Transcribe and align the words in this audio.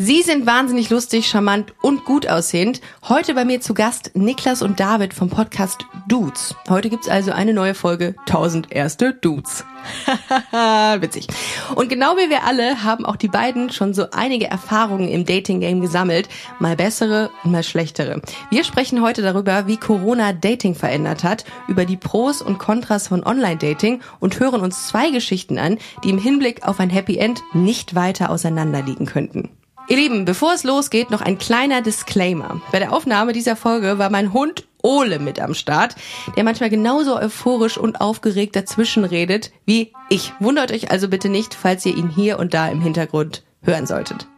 Sie 0.00 0.22
sind 0.22 0.46
wahnsinnig 0.46 0.90
lustig, 0.90 1.26
charmant 1.26 1.74
und 1.82 2.04
gut 2.04 2.28
aussehend. 2.28 2.80
Heute 3.08 3.34
bei 3.34 3.44
mir 3.44 3.60
zu 3.60 3.74
Gast 3.74 4.12
Niklas 4.14 4.62
und 4.62 4.78
David 4.78 5.12
vom 5.12 5.28
Podcast 5.28 5.86
Dudes. 6.06 6.54
Heute 6.68 6.88
gibt's 6.88 7.08
also 7.08 7.32
eine 7.32 7.52
neue 7.52 7.74
Folge 7.74 8.14
1000 8.20 8.70
erste 8.70 9.12
Dudes. 9.12 9.64
Witzig. 11.00 11.26
Und 11.74 11.88
genau 11.88 12.16
wie 12.16 12.30
wir 12.30 12.44
alle 12.44 12.84
haben 12.84 13.04
auch 13.04 13.16
die 13.16 13.26
beiden 13.26 13.70
schon 13.70 13.92
so 13.92 14.08
einige 14.12 14.46
Erfahrungen 14.46 15.08
im 15.08 15.24
Dating-Game 15.24 15.80
gesammelt. 15.80 16.28
Mal 16.60 16.76
bessere 16.76 17.30
und 17.42 17.50
mal 17.50 17.64
schlechtere. 17.64 18.22
Wir 18.50 18.62
sprechen 18.62 19.02
heute 19.02 19.22
darüber, 19.22 19.66
wie 19.66 19.78
Corona 19.78 20.32
Dating 20.32 20.76
verändert 20.76 21.24
hat, 21.24 21.44
über 21.66 21.84
die 21.84 21.96
Pros 21.96 22.40
und 22.40 22.60
Kontras 22.60 23.08
von 23.08 23.24
Online-Dating 23.24 24.00
und 24.20 24.38
hören 24.38 24.60
uns 24.60 24.86
zwei 24.86 25.10
Geschichten 25.10 25.58
an, 25.58 25.76
die 26.04 26.10
im 26.10 26.18
Hinblick 26.18 26.62
auf 26.62 26.78
ein 26.78 26.90
Happy 26.90 27.18
End 27.18 27.42
nicht 27.52 27.96
weiter 27.96 28.30
auseinanderliegen 28.30 29.04
könnten. 29.04 29.48
Ihr 29.88 29.96
Lieben, 29.96 30.24
bevor 30.26 30.52
es 30.52 30.64
losgeht, 30.64 31.10
noch 31.10 31.22
ein 31.22 31.38
kleiner 31.38 31.80
Disclaimer. 31.80 32.60
Bei 32.72 32.78
der 32.78 32.92
Aufnahme 32.92 33.32
dieser 33.32 33.56
Folge 33.56 33.98
war 33.98 34.10
mein 34.10 34.34
Hund 34.34 34.66
Ole 34.82 35.18
mit 35.18 35.40
am 35.40 35.54
Start, 35.54 35.96
der 36.36 36.44
manchmal 36.44 36.68
genauso 36.70 37.16
euphorisch 37.18 37.78
und 37.78 38.00
aufgeregt 38.00 38.54
dazwischen 38.54 39.04
redet 39.04 39.50
wie 39.64 39.92
ich. 40.10 40.32
Wundert 40.40 40.72
euch 40.72 40.90
also 40.90 41.08
bitte 41.08 41.30
nicht, 41.30 41.54
falls 41.54 41.86
ihr 41.86 41.96
ihn 41.96 42.10
hier 42.10 42.38
und 42.38 42.52
da 42.54 42.68
im 42.68 42.82
Hintergrund 42.82 43.44
hören 43.62 43.86
solltet. 43.86 44.28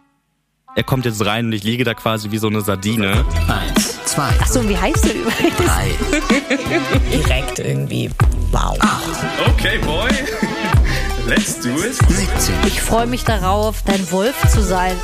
Er 0.76 0.84
kommt 0.84 1.04
jetzt 1.04 1.24
rein 1.26 1.46
und 1.46 1.52
ich 1.52 1.64
liege 1.64 1.82
da 1.82 1.94
quasi 1.94 2.30
wie 2.30 2.38
so 2.38 2.46
eine 2.46 2.60
Sardine. 2.60 3.24
Eins, 3.48 3.98
zwei, 4.04 4.28
Achso, 4.40 4.66
wie 4.68 4.76
heißt 4.76 5.04
du 5.04 5.10
übrigens? 5.10 5.56
drei, 5.56 5.90
Direkt 7.12 7.58
irgendwie. 7.58 8.08
Wow. 8.52 8.78
Okay, 9.48 9.78
boy. 9.78 10.08
Let's 11.26 11.60
do 11.60 11.68
it. 11.84 11.94
17, 11.94 12.54
Ich 12.66 12.80
freue 12.80 13.06
mich 13.06 13.24
darauf, 13.24 13.82
dein 13.84 14.10
Wolf 14.10 14.34
zu 14.48 14.62
sein. 14.62 14.96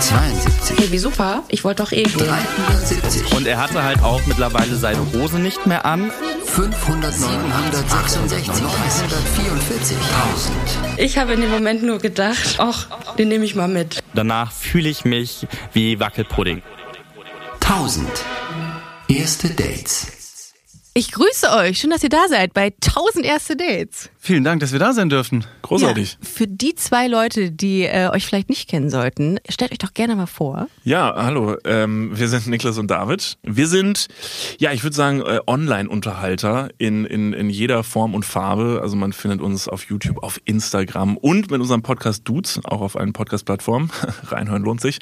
72, 0.00 0.78
Hey, 0.78 0.92
wie 0.92 0.98
super. 0.98 1.42
Ich 1.48 1.64
wollte 1.64 1.82
doch 1.82 1.92
eh 1.92 2.02
gehen. 2.04 2.18
370, 2.18 3.32
Und 3.34 3.46
er 3.46 3.58
hatte 3.60 3.82
halt 3.82 4.02
auch 4.02 4.20
mittlerweile 4.26 4.76
seine 4.76 5.00
Hose 5.12 5.38
nicht 5.38 5.66
mehr 5.66 5.84
an. 5.84 6.10
500, 6.44 7.12
766, 7.12 8.62
944, 8.62 9.96
1000. 9.96 10.56
Ich 10.98 11.18
habe 11.18 11.32
in 11.34 11.40
dem 11.40 11.50
Moment 11.50 11.82
nur 11.82 11.98
gedacht, 11.98 12.56
ach, 12.58 12.86
den 13.16 13.28
nehme 13.28 13.44
ich 13.44 13.54
mal 13.54 13.68
mit. 13.68 14.00
Danach 14.14 14.52
fühle 14.52 14.88
ich 14.88 15.04
mich 15.04 15.46
wie 15.72 15.98
Wackelpudding. 16.00 16.62
1000. 17.60 18.08
Erste 19.08 19.48
Dates. 19.50 20.17
Ich 20.98 21.12
grüße 21.12 21.52
euch. 21.52 21.78
Schön, 21.78 21.90
dass 21.90 22.02
ihr 22.02 22.08
da 22.08 22.26
seid 22.28 22.54
bei 22.54 22.72
1000 22.84 23.24
erste 23.24 23.54
Dates. 23.54 24.10
Vielen 24.18 24.42
Dank, 24.42 24.58
dass 24.58 24.72
wir 24.72 24.80
da 24.80 24.92
sein 24.92 25.08
dürfen. 25.08 25.44
Großartig. 25.62 26.18
Ja, 26.20 26.28
für 26.28 26.48
die 26.48 26.74
zwei 26.74 27.06
Leute, 27.06 27.52
die 27.52 27.84
äh, 27.84 28.08
euch 28.08 28.26
vielleicht 28.26 28.48
nicht 28.48 28.68
kennen 28.68 28.90
sollten, 28.90 29.38
stellt 29.48 29.70
euch 29.70 29.78
doch 29.78 29.94
gerne 29.94 30.16
mal 30.16 30.26
vor. 30.26 30.66
Ja, 30.82 31.14
hallo. 31.16 31.56
Ähm, 31.64 32.10
wir 32.18 32.26
sind 32.26 32.48
Niklas 32.48 32.78
und 32.78 32.90
David. 32.90 33.38
Wir 33.44 33.68
sind, 33.68 34.08
ja, 34.58 34.72
ich 34.72 34.82
würde 34.82 34.96
sagen, 34.96 35.20
äh, 35.20 35.38
Online-Unterhalter 35.46 36.68
in, 36.78 37.04
in, 37.04 37.32
in 37.32 37.48
jeder 37.48 37.84
Form 37.84 38.14
und 38.16 38.24
Farbe. 38.24 38.80
Also 38.82 38.96
man 38.96 39.12
findet 39.12 39.40
uns 39.40 39.68
auf 39.68 39.84
YouTube, 39.84 40.24
auf 40.24 40.40
Instagram 40.46 41.16
und 41.16 41.52
mit 41.52 41.60
unserem 41.60 41.82
Podcast 41.82 42.26
Dudes, 42.26 42.60
auch 42.64 42.80
auf 42.80 42.96
allen 42.96 43.12
Podcast-Plattformen. 43.12 43.92
Reinhören 44.26 44.64
lohnt 44.64 44.80
sich, 44.80 44.98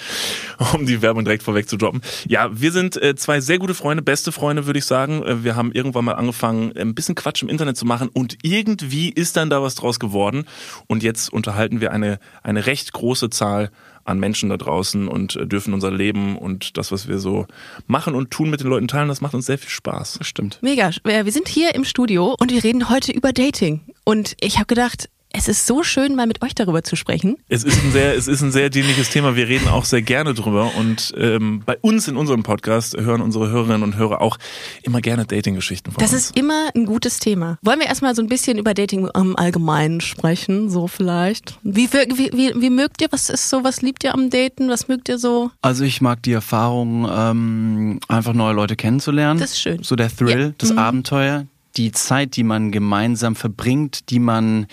um 0.75 0.85
die 0.85 1.01
Werbung 1.01 1.25
direkt 1.25 1.43
vorweg 1.43 1.71
zu 1.71 1.79
droppen. 1.79 2.03
Ja, 2.29 2.51
wir 2.53 2.71
sind 2.71 3.01
äh, 3.03 3.17
zwei 3.17 3.41
sehr 3.41 3.59
gute 3.59 3.75
Freunde, 3.75 4.03
beste 4.03 4.31
Freunde, 4.31 4.67
würde 4.67 4.79
ich 4.79 4.85
sagen. 4.85 5.23
Äh, 5.23 5.43
Wir 5.43 5.57
haben 5.57 5.73
irgendwann 5.87 6.05
mal 6.05 6.15
angefangen, 6.15 6.77
ein 6.77 6.95
bisschen 6.95 7.15
Quatsch 7.15 7.43
im 7.43 7.49
Internet 7.49 7.77
zu 7.77 7.87
machen 7.87 8.09
und 8.09 8.37
irgendwie 8.43 9.09
ist 9.09 9.37
dann 9.37 9.51
da 9.51 9.63
was 9.63 9.75
draus 9.75 9.99
geworden. 9.99 10.45
Und 10.87 11.03
jetzt 11.03 11.33
unterhalten 11.33 11.81
wir 11.81 11.93
eine, 11.93 12.19
eine 12.43 12.67
recht 12.67 12.93
große 12.93 13.31
Zahl 13.31 13.71
an 14.05 14.19
Menschen 14.19 14.51
da 14.51 14.57
draußen 14.57 15.09
und 15.09 15.37
äh, 15.37 15.47
dürfen 15.47 15.75
unser 15.75 15.91
Leben 15.91 16.37
und 16.37 16.77
das, 16.77 16.93
was 16.93 17.09
wir 17.09 17.19
so 17.19 17.47
machen 17.87 18.15
und 18.15 18.31
tun 18.31 18.51
mit 18.51 18.61
den 18.61 18.69
Leuten 18.69 18.89
teilen, 18.89 19.09
das 19.09 19.21
macht 19.21 19.35
uns 19.35 19.47
sehr 19.47 19.59
viel 19.59 19.71
Spaß. 19.71 20.19
Das 20.19 20.27
stimmt. 20.27 20.59
Mega. 20.63 20.91
Äh, 21.05 21.25
Wir 21.25 21.33
sind 21.33 21.49
hier 21.49 21.75
im 21.75 21.85
Studio 21.85 22.37
und 22.39 22.53
wir 22.53 22.63
reden 22.63 22.89
heute 22.89 23.13
über 23.13 23.33
Dating. 23.33 23.81
Und 24.05 24.37
ich 24.41 24.57
habe 24.57 24.67
gedacht, 24.67 25.09
es 25.33 25.49
ist 25.49 25.67
so 25.67 25.83
schön, 25.83 26.15
mal 26.15 26.27
mit 26.27 26.43
euch 26.43 26.55
darüber 26.55 26.83
zu 26.83 26.97
sprechen. 26.97 27.37
Es 27.49 27.63
ist 27.63 27.83
ein 27.85 27.93
sehr, 27.93 28.17
es 28.17 28.27
ist 28.27 28.41
ein 28.41 28.53
sehr 28.53 28.71
dienliches 28.71 29.11
Thema. 29.11 29.37
Wir 29.37 29.49
reden 29.49 29.69
auch 29.69 29.85
sehr 29.85 30.01
gerne 30.01 30.33
drüber 30.33 30.73
und 30.77 31.13
ähm, 31.19 31.63
bei 31.67 31.77
uns 31.83 32.09
in 32.09 32.17
unserem 32.17 32.43
Podcast 32.43 32.97
hören 32.97 33.21
unsere 33.21 33.51
Hörerinnen 33.51 33.83
und 33.83 33.97
Hörer 33.97 34.23
auch 34.23 34.39
immer 34.83 35.01
gerne 35.03 35.27
Dating-Geschichten 35.27 35.93
von 35.93 36.01
Das 36.01 36.13
uns. 36.15 36.27
ist 36.31 36.39
immer 36.39 36.71
ein 36.75 36.87
gutes 36.87 37.19
Thema. 37.19 37.59
Wollen 37.63 37.81
wir 37.81 37.87
erstmal 37.87 38.15
so 38.15 38.23
ein 38.23 38.29
bisschen 38.29 38.57
über 38.57 38.73
Dating 38.73 39.09
im 39.15 39.37
Allgemeinen 39.37 40.01
sprechen, 40.01 40.71
so 40.71 40.87
vielleicht? 40.87 41.59
Wie, 41.63 41.93
wie, 41.93 42.31
wie, 42.33 42.53
wie 42.61 42.71
mögt 42.71 43.03
ihr? 43.03 43.09
Was 43.11 43.29
ist 43.29 43.51
so? 43.51 43.63
Was 43.63 43.83
liebt 43.83 44.05
ihr 44.05 44.15
am 44.15 44.31
Daten? 44.31 44.71
Was 44.71 44.89
mögt 44.89 45.09
ihr 45.11 45.19
so? 45.19 45.51
Also 45.61 45.85
ich 45.85 46.01
mag 46.01 46.23
die 46.23 46.33
Erfahrung, 46.33 47.07
ähm, 47.13 48.01
einfach 48.09 48.33
neue 48.33 48.55
Leute 48.55 48.77
kennenzulernen. 48.77 49.39
Das 49.39 49.51
ist 49.51 49.61
schön. 49.61 49.83
So 49.83 49.97
der 49.97 50.09
Thrill, 50.15 50.41
Ja. 50.41 50.53
das 50.57 50.71
Mhm. 50.73 50.79
Abenteuer, 50.79 51.47
die 51.77 51.93
Zeit, 51.93 52.37
die 52.37 52.43
man 52.45 52.71
gemeinsam 52.73 53.37
verbringt, 53.37 54.11
die 54.11 54.19
man, 54.19 54.67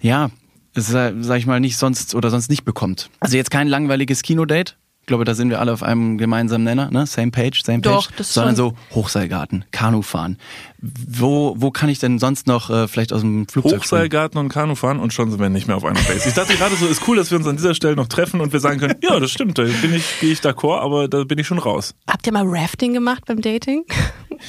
ja, 0.00 0.30
sa- 0.74 1.12
sag 1.20 1.38
ich 1.38 1.46
mal, 1.46 1.60
nicht 1.60 1.76
sonst 1.76 2.14
oder 2.14 2.30
sonst 2.30 2.50
nicht 2.50 2.64
bekommt. 2.64 3.10
Also 3.20 3.36
jetzt 3.36 3.50
kein 3.50 3.68
langweiliges 3.68 4.22
Kinodate. 4.22 4.74
Ich 5.00 5.06
glaube, 5.06 5.24
da 5.24 5.34
sind 5.34 5.50
wir 5.50 5.58
alle 5.58 5.72
auf 5.72 5.82
einem 5.82 6.16
gemeinsamen 6.16 6.62
Nenner, 6.62 6.88
ne? 6.92 7.08
Same 7.08 7.32
page, 7.32 7.64
same 7.64 7.80
page. 7.80 7.92
Doch, 7.92 8.10
das 8.12 8.32
Sondern 8.32 8.54
schon. 8.54 8.76
so 8.90 8.94
Hochseilgarten, 8.94 9.64
Kanufahren. 9.72 10.38
Wo, 10.80 11.54
wo 11.58 11.72
kann 11.72 11.88
ich 11.88 11.98
denn 11.98 12.20
sonst 12.20 12.46
noch 12.46 12.70
äh, 12.70 12.86
vielleicht 12.86 13.12
aus 13.12 13.20
dem 13.22 13.48
Flugzeug 13.48 13.84
springen? 13.84 14.02
Hochseilgarten 14.02 14.38
und 14.38 14.48
Kanu 14.48 14.76
fahren 14.76 15.00
und 15.00 15.12
schon 15.12 15.28
sind 15.32 15.40
wir 15.40 15.48
nicht 15.48 15.66
mehr 15.66 15.76
auf 15.76 15.84
einer 15.84 16.00
Base. 16.00 16.28
Ich 16.28 16.34
dachte 16.34 16.54
gerade 16.54 16.76
so, 16.76 16.86
ist 16.86 17.02
cool, 17.08 17.16
dass 17.16 17.32
wir 17.32 17.38
uns 17.38 17.48
an 17.48 17.56
dieser 17.56 17.74
Stelle 17.74 17.96
noch 17.96 18.06
treffen 18.06 18.40
und 18.40 18.52
wir 18.52 18.60
sagen 18.60 18.78
können, 18.78 18.94
ja, 19.02 19.18
das 19.18 19.32
stimmt, 19.32 19.58
da 19.58 19.64
bin 19.64 19.92
ich, 19.92 20.04
gehe 20.20 20.30
ich 20.32 20.38
d'accord, 20.38 20.78
aber 20.80 21.08
da 21.08 21.24
bin 21.24 21.36
ich 21.36 21.48
schon 21.48 21.58
raus. 21.58 21.94
Habt 22.08 22.24
ihr 22.28 22.32
mal 22.32 22.44
Rafting 22.46 22.92
gemacht 22.94 23.24
beim 23.26 23.40
Dating? 23.40 23.82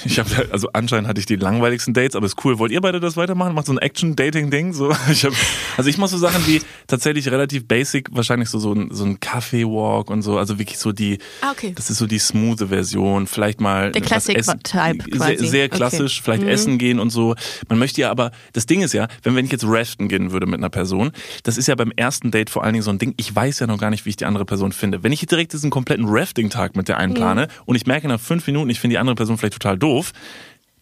Ich 0.06 0.20
habe 0.20 0.30
also 0.52 0.70
anscheinend 0.74 1.08
hatte 1.08 1.20
ich 1.20 1.26
die 1.26 1.36
langweiligsten 1.36 1.94
Dates, 1.94 2.16
aber 2.16 2.26
ist 2.26 2.44
cool. 2.46 2.60
Wollt 2.60 2.72
ihr 2.72 2.82
beide 2.82 3.00
das 3.00 3.18
weitermachen? 3.18 3.54
Macht 3.54 3.68
so 3.68 3.74
ein 3.74 3.78
Action-Dating-Ding? 3.78 4.74
So, 4.74 4.92
ich 5.12 5.26
hab, 5.26 5.34
also 5.78 5.90
ich 5.90 5.98
mache 5.98 6.10
so 6.10 6.18
Sachen 6.18 6.46
wie 6.48 6.62
tatsächlich 6.88 7.30
relativ 7.32 7.68
basic, 7.68 8.10
wahrscheinlich 8.12 8.50
so 8.50 8.60
so 8.60 8.74
ein, 8.74 8.90
so 8.92 9.06
ein 9.06 9.20
Kaffee-Walk 9.20 10.10
und 10.10 10.22
so. 10.22 10.38
Also 10.38 10.60
wirklich 10.60 10.78
so 10.80 10.92
die, 10.92 11.18
Ah, 11.42 11.52
okay. 11.52 11.74
das 11.76 11.90
ist 11.90 11.98
so 11.98 12.08
die 12.08 12.20
smooth 12.20 12.60
Version. 12.70 13.28
Vielleicht 13.28 13.62
mal 13.62 13.92
Der 13.92 14.02
Classic-Type 14.02 15.04
Sehr, 15.10 15.18
quasi. 15.18 15.48
sehr 15.48 15.66
Okay. 15.66 15.76
klassisch. 15.78 16.22
Vielleicht 16.22 16.44
Mhm. 16.44 16.50
essen 16.50 16.78
gehen 16.78 17.00
und 17.00 17.10
so. 17.10 17.36
Man 17.70 17.80
möchte 17.80 18.02
ja 18.02 18.12
aber, 18.12 18.32
das 18.54 18.66
Ding 18.66 18.82
ist 18.82 18.94
ja, 18.94 19.08
wenn, 19.24 19.36
wenn 19.36 19.46
ich 19.46 19.52
jetzt 19.52 19.66
raften 19.66 20.08
gehen 20.08 20.32
würde 20.32 20.46
mit 20.46 20.60
einer 20.60 20.70
Person, 20.70 21.12
das 21.44 21.58
ist 21.58 21.68
ja 21.68 21.76
beim 21.76 21.92
ersten 21.96 22.32
Date 22.32 22.50
vor 22.50 22.64
allen 22.64 22.74
Dingen 22.74 22.84
so 22.84 22.92
ein 22.92 22.98
Ding, 23.00 23.14
ich 23.18 23.34
weiß 23.36 23.60
ja 23.60 23.68
noch 23.68 23.78
gar 23.80 23.90
nicht, 23.90 24.06
wie 24.06 24.10
ich 24.10 24.16
die 24.18 24.26
andere 24.26 24.46
Person 24.46 24.72
finde. 24.72 25.04
Wenn 25.04 25.12
ich 25.12 25.26
direkt 25.26 25.54
diesen 25.54 25.70
kompletten 25.70 26.06
Rafting-Tag 26.08 26.76
mit 26.76 26.88
der 26.88 26.98
einplane 26.98 27.48
und 27.66 27.76
ich 27.76 27.86
merke 27.86 28.08
nach 28.08 28.20
fünf 28.20 28.46
Minuten, 28.48 28.70
ich 28.70 28.80
finde 28.80 28.94
die 28.96 28.98
andere 29.00 29.16
Person 29.16 29.38
vielleicht 29.38 29.54
total 29.54 29.78
doof, 29.84 30.12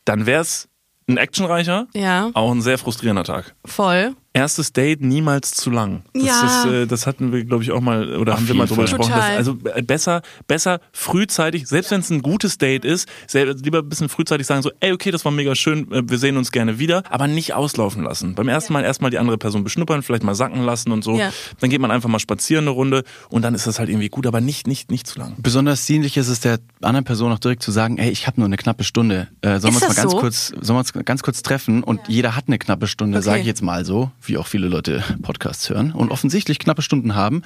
dann 0.05 0.25
wäre 0.25 0.41
es 0.41 0.69
ein 1.09 1.17
actionreicher, 1.17 1.87
Ja, 1.93 2.29
auch 2.33 2.51
ein 2.51 2.61
sehr 2.61 2.77
frustrierender 2.77 3.23
Tag. 3.23 3.55
voll. 3.65 4.15
Erstes 4.33 4.71
Date 4.71 5.01
niemals 5.01 5.51
zu 5.51 5.69
lang. 5.69 6.03
Das, 6.13 6.23
Ja. 6.23 6.63
ist, 6.63 6.65
äh, 6.71 6.87
das 6.87 7.05
hatten 7.05 7.33
wir, 7.33 7.43
glaube 7.43 7.63
ich, 7.63 7.71
auch 7.71 7.81
mal, 7.81 8.15
oder 8.15 8.33
Auf 8.33 8.39
haben 8.39 8.47
wir 8.47 8.55
mal 8.55 8.65
drüber 8.65 8.87
Fall. 8.87 8.97
gesprochen. 8.97 9.11
Dass, 9.13 9.29
also 9.29 9.57
äh, 9.75 9.81
besser, 9.81 10.21
besser 10.47 10.79
frühzeitig, 10.93 11.67
selbst 11.67 11.91
wenn 11.91 11.99
es 11.99 12.09
ein 12.09 12.21
gutes 12.21 12.57
Date 12.57 12.85
ist, 12.85 13.09
sehr, 13.27 13.53
lieber 13.55 13.79
ein 13.79 13.89
bisschen 13.89 14.07
frühzeitig 14.07 14.47
sagen 14.47 14.61
so, 14.61 14.71
ey, 14.79 14.93
okay, 14.93 15.11
das 15.11 15.25
war 15.25 15.31
mega 15.33 15.53
schön, 15.55 15.91
äh, 15.91 16.03
wir 16.09 16.17
sehen 16.17 16.37
uns 16.37 16.51
gerne 16.53 16.79
wieder, 16.79 17.03
aber 17.11 17.27
nicht 17.27 17.53
auslaufen 17.53 18.03
lassen. 18.03 18.33
Beim 18.35 18.47
ersten 18.47 18.71
Mal 18.71 18.83
erstmal 18.85 19.11
die 19.11 19.17
andere 19.17 19.37
Person 19.37 19.65
beschnuppern, 19.65 20.01
vielleicht 20.01 20.23
mal 20.23 20.35
sacken 20.35 20.63
lassen 20.63 20.91
und 20.91 21.03
so. 21.03 21.17
Ja. 21.17 21.31
Dann 21.59 21.69
geht 21.69 21.81
man 21.81 21.91
einfach 21.91 22.07
mal 22.09 22.19
spazieren 22.19 22.63
eine 22.63 22.71
Runde 22.71 23.03
und 23.29 23.41
dann 23.41 23.53
ist 23.53 23.67
das 23.67 23.79
halt 23.79 23.89
irgendwie 23.89 24.07
gut, 24.09 24.25
aber 24.27 24.39
nicht, 24.39 24.65
nicht, 24.65 24.91
nicht 24.91 25.07
zu 25.07 25.19
lang. 25.19 25.35
Besonders 25.39 25.85
dienlich 25.85 26.15
ist 26.15 26.29
es 26.29 26.39
der 26.39 26.59
anderen 26.81 27.03
Person 27.03 27.33
auch 27.33 27.39
direkt 27.39 27.63
zu 27.63 27.71
sagen, 27.71 27.97
hey, 27.97 28.09
ich 28.11 28.27
habe 28.27 28.39
nur 28.39 28.45
eine 28.47 28.55
knappe 28.57 28.85
Stunde. 28.85 29.27
Äh, 29.41 29.59
sollen 29.59 29.73
wir 29.73 29.81
uns 29.81 29.89
mal 29.89 29.93
ganz 30.01 30.11
so? 30.13 30.17
kurz, 30.19 30.47
sollen 30.61 30.77
wir 30.77 30.79
uns 30.79 30.93
ganz 30.93 31.21
kurz 31.21 31.41
treffen? 31.43 31.83
Und 31.83 31.99
jeder 32.07 32.35
hat 32.37 32.45
eine 32.47 32.57
knappe 32.59 32.87
Stunde, 32.87 33.17
Okay. 33.17 33.25
sage 33.25 33.39
ich 33.41 33.45
jetzt 33.47 33.61
mal 33.61 33.83
so, 33.83 34.11
wie 34.23 34.37
auch 34.37 34.47
viele 34.47 34.67
Leute 34.67 35.03
Podcasts 35.21 35.69
hören 35.69 35.91
und 35.91 36.11
offensichtlich 36.11 36.59
knappe 36.59 36.81
Stunden 36.81 37.15
haben. 37.15 37.41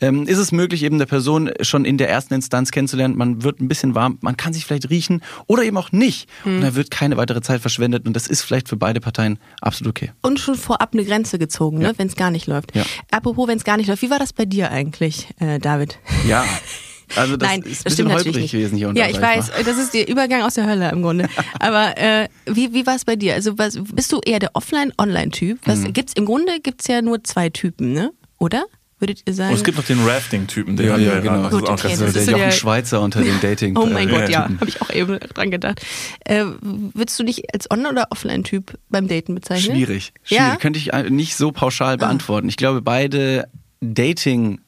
Ähm, 0.00 0.26
ist 0.26 0.38
es 0.38 0.52
möglich, 0.52 0.82
eben 0.82 0.98
der 0.98 1.06
Person 1.06 1.50
schon 1.60 1.84
in 1.84 1.98
der 1.98 2.08
ersten 2.08 2.34
Instanz 2.34 2.70
kennenzulernen? 2.70 3.16
Man 3.16 3.42
wird 3.42 3.60
ein 3.60 3.68
bisschen 3.68 3.94
warm, 3.94 4.18
man 4.20 4.36
kann 4.36 4.52
sich 4.52 4.64
vielleicht 4.64 4.90
riechen 4.90 5.22
oder 5.46 5.62
eben 5.62 5.76
auch 5.76 5.92
nicht. 5.92 6.28
Hm. 6.42 6.56
Und 6.56 6.62
da 6.62 6.74
wird 6.74 6.90
keine 6.90 7.16
weitere 7.16 7.40
Zeit 7.40 7.60
verschwendet 7.60 8.06
und 8.06 8.14
das 8.14 8.26
ist 8.26 8.42
vielleicht 8.42 8.68
für 8.68 8.76
beide 8.76 9.00
Parteien 9.00 9.38
absolut 9.60 9.90
okay. 9.90 10.12
Und 10.22 10.40
schon 10.40 10.54
vorab 10.54 10.90
eine 10.92 11.04
Grenze 11.04 11.38
gezogen, 11.38 11.78
ne? 11.78 11.94
wenn 11.96 12.08
es 12.08 12.16
gar 12.16 12.30
nicht 12.30 12.46
läuft. 12.46 12.74
Ja. 12.74 12.84
Apropos, 13.10 13.48
wenn 13.48 13.58
es 13.58 13.64
gar 13.64 13.76
nicht 13.76 13.88
läuft, 13.88 14.02
wie 14.02 14.10
war 14.10 14.18
das 14.18 14.32
bei 14.32 14.44
dir 14.44 14.70
eigentlich, 14.70 15.28
äh, 15.38 15.58
David? 15.58 15.98
Ja. 16.26 16.44
Also 17.16 17.36
das 17.36 17.48
Nein, 17.48 17.60
ist 17.62 17.66
ein 17.66 17.70
das 17.72 17.84
bisschen 17.84 17.92
stimmt 17.94 18.08
holprig 18.10 18.26
natürlich 18.26 18.42
nicht. 18.42 18.52
gewesen 18.52 18.76
hier 18.78 18.88
und 18.88 18.96
ja, 18.96 19.06
ich 19.06 19.14
sag 19.16 19.22
weiß, 19.22 19.48
mal. 19.48 19.64
das 19.64 19.78
ist 19.78 19.94
der 19.94 20.08
Übergang 20.08 20.42
aus 20.42 20.54
der 20.54 20.66
Hölle 20.66 20.90
im 20.90 21.02
Grunde. 21.02 21.28
Aber 21.60 21.96
äh, 21.98 22.28
wie, 22.46 22.72
wie 22.74 22.86
war 22.86 22.96
es 22.96 23.04
bei 23.04 23.16
dir? 23.16 23.34
Also 23.34 23.58
was, 23.58 23.78
bist 23.92 24.12
du 24.12 24.20
eher 24.24 24.38
der 24.38 24.50
Offline-Online-Typ? 24.54 25.60
Was 25.64 25.80
Mhm. 25.80 25.92
gibt's 25.92 26.12
im 26.14 26.24
Grunde 26.26 26.60
gibt's 26.62 26.86
ja 26.88 27.02
nur 27.02 27.22
zwei 27.24 27.48
Typen, 27.50 27.92
ne? 27.92 28.12
Oder? 28.38 28.64
Würdet 29.00 29.22
ihr 29.26 29.32
sagen? 29.32 29.50
Und 29.50 29.56
es 29.58 29.62
gibt 29.62 29.76
noch 29.78 29.84
den 29.84 30.04
Rafting-Typen, 30.04 30.76
den 30.76 30.86
Ja, 30.88 30.96
ja, 30.98 31.20
genau. 31.20 31.34
gerade. 31.34 31.42
Das 31.44 31.52
ist 31.52 31.58
Gut, 31.60 31.68
auch 31.68 31.72
okay, 31.74 31.88
das 31.96 32.00
ist 32.00 32.14
der 32.16 32.22
Jochen 32.24 32.38
der- 32.40 32.50
Schweizer 32.50 33.00
unter 33.00 33.22
den 33.22 33.40
Dating. 33.42 33.76
Oh 33.76 33.86
mein 33.86 34.08
äh, 34.08 34.10
Gott, 34.12 34.28
ja, 34.28 34.44
habe 34.48 34.68
ich 34.68 34.82
auch 34.82 34.90
eben 34.90 35.20
dran 35.20 35.52
gedacht. 35.52 35.80
Äh, 36.24 36.44
würdest 36.60 37.16
du 37.20 37.22
dich 37.22 37.54
als 37.54 37.70
On- 37.70 37.86
oder 37.86 38.08
Offline-Typ 38.10 38.76
beim 38.88 39.06
Daten 39.06 39.36
bezeichnen? 39.36 39.76
Schwierig. 39.76 40.12
Schwierig. 40.24 40.42
Ja? 40.42 40.56
Könnte 40.56 40.80
ich 40.80 40.92
äh, 40.92 41.08
nicht 41.10 41.36
so 41.36 41.52
pauschal 41.52 41.96
beantworten. 41.96 42.48
Ich 42.48 42.56
glaube, 42.56 42.82
beide 42.82 43.46
Dating 43.80 44.60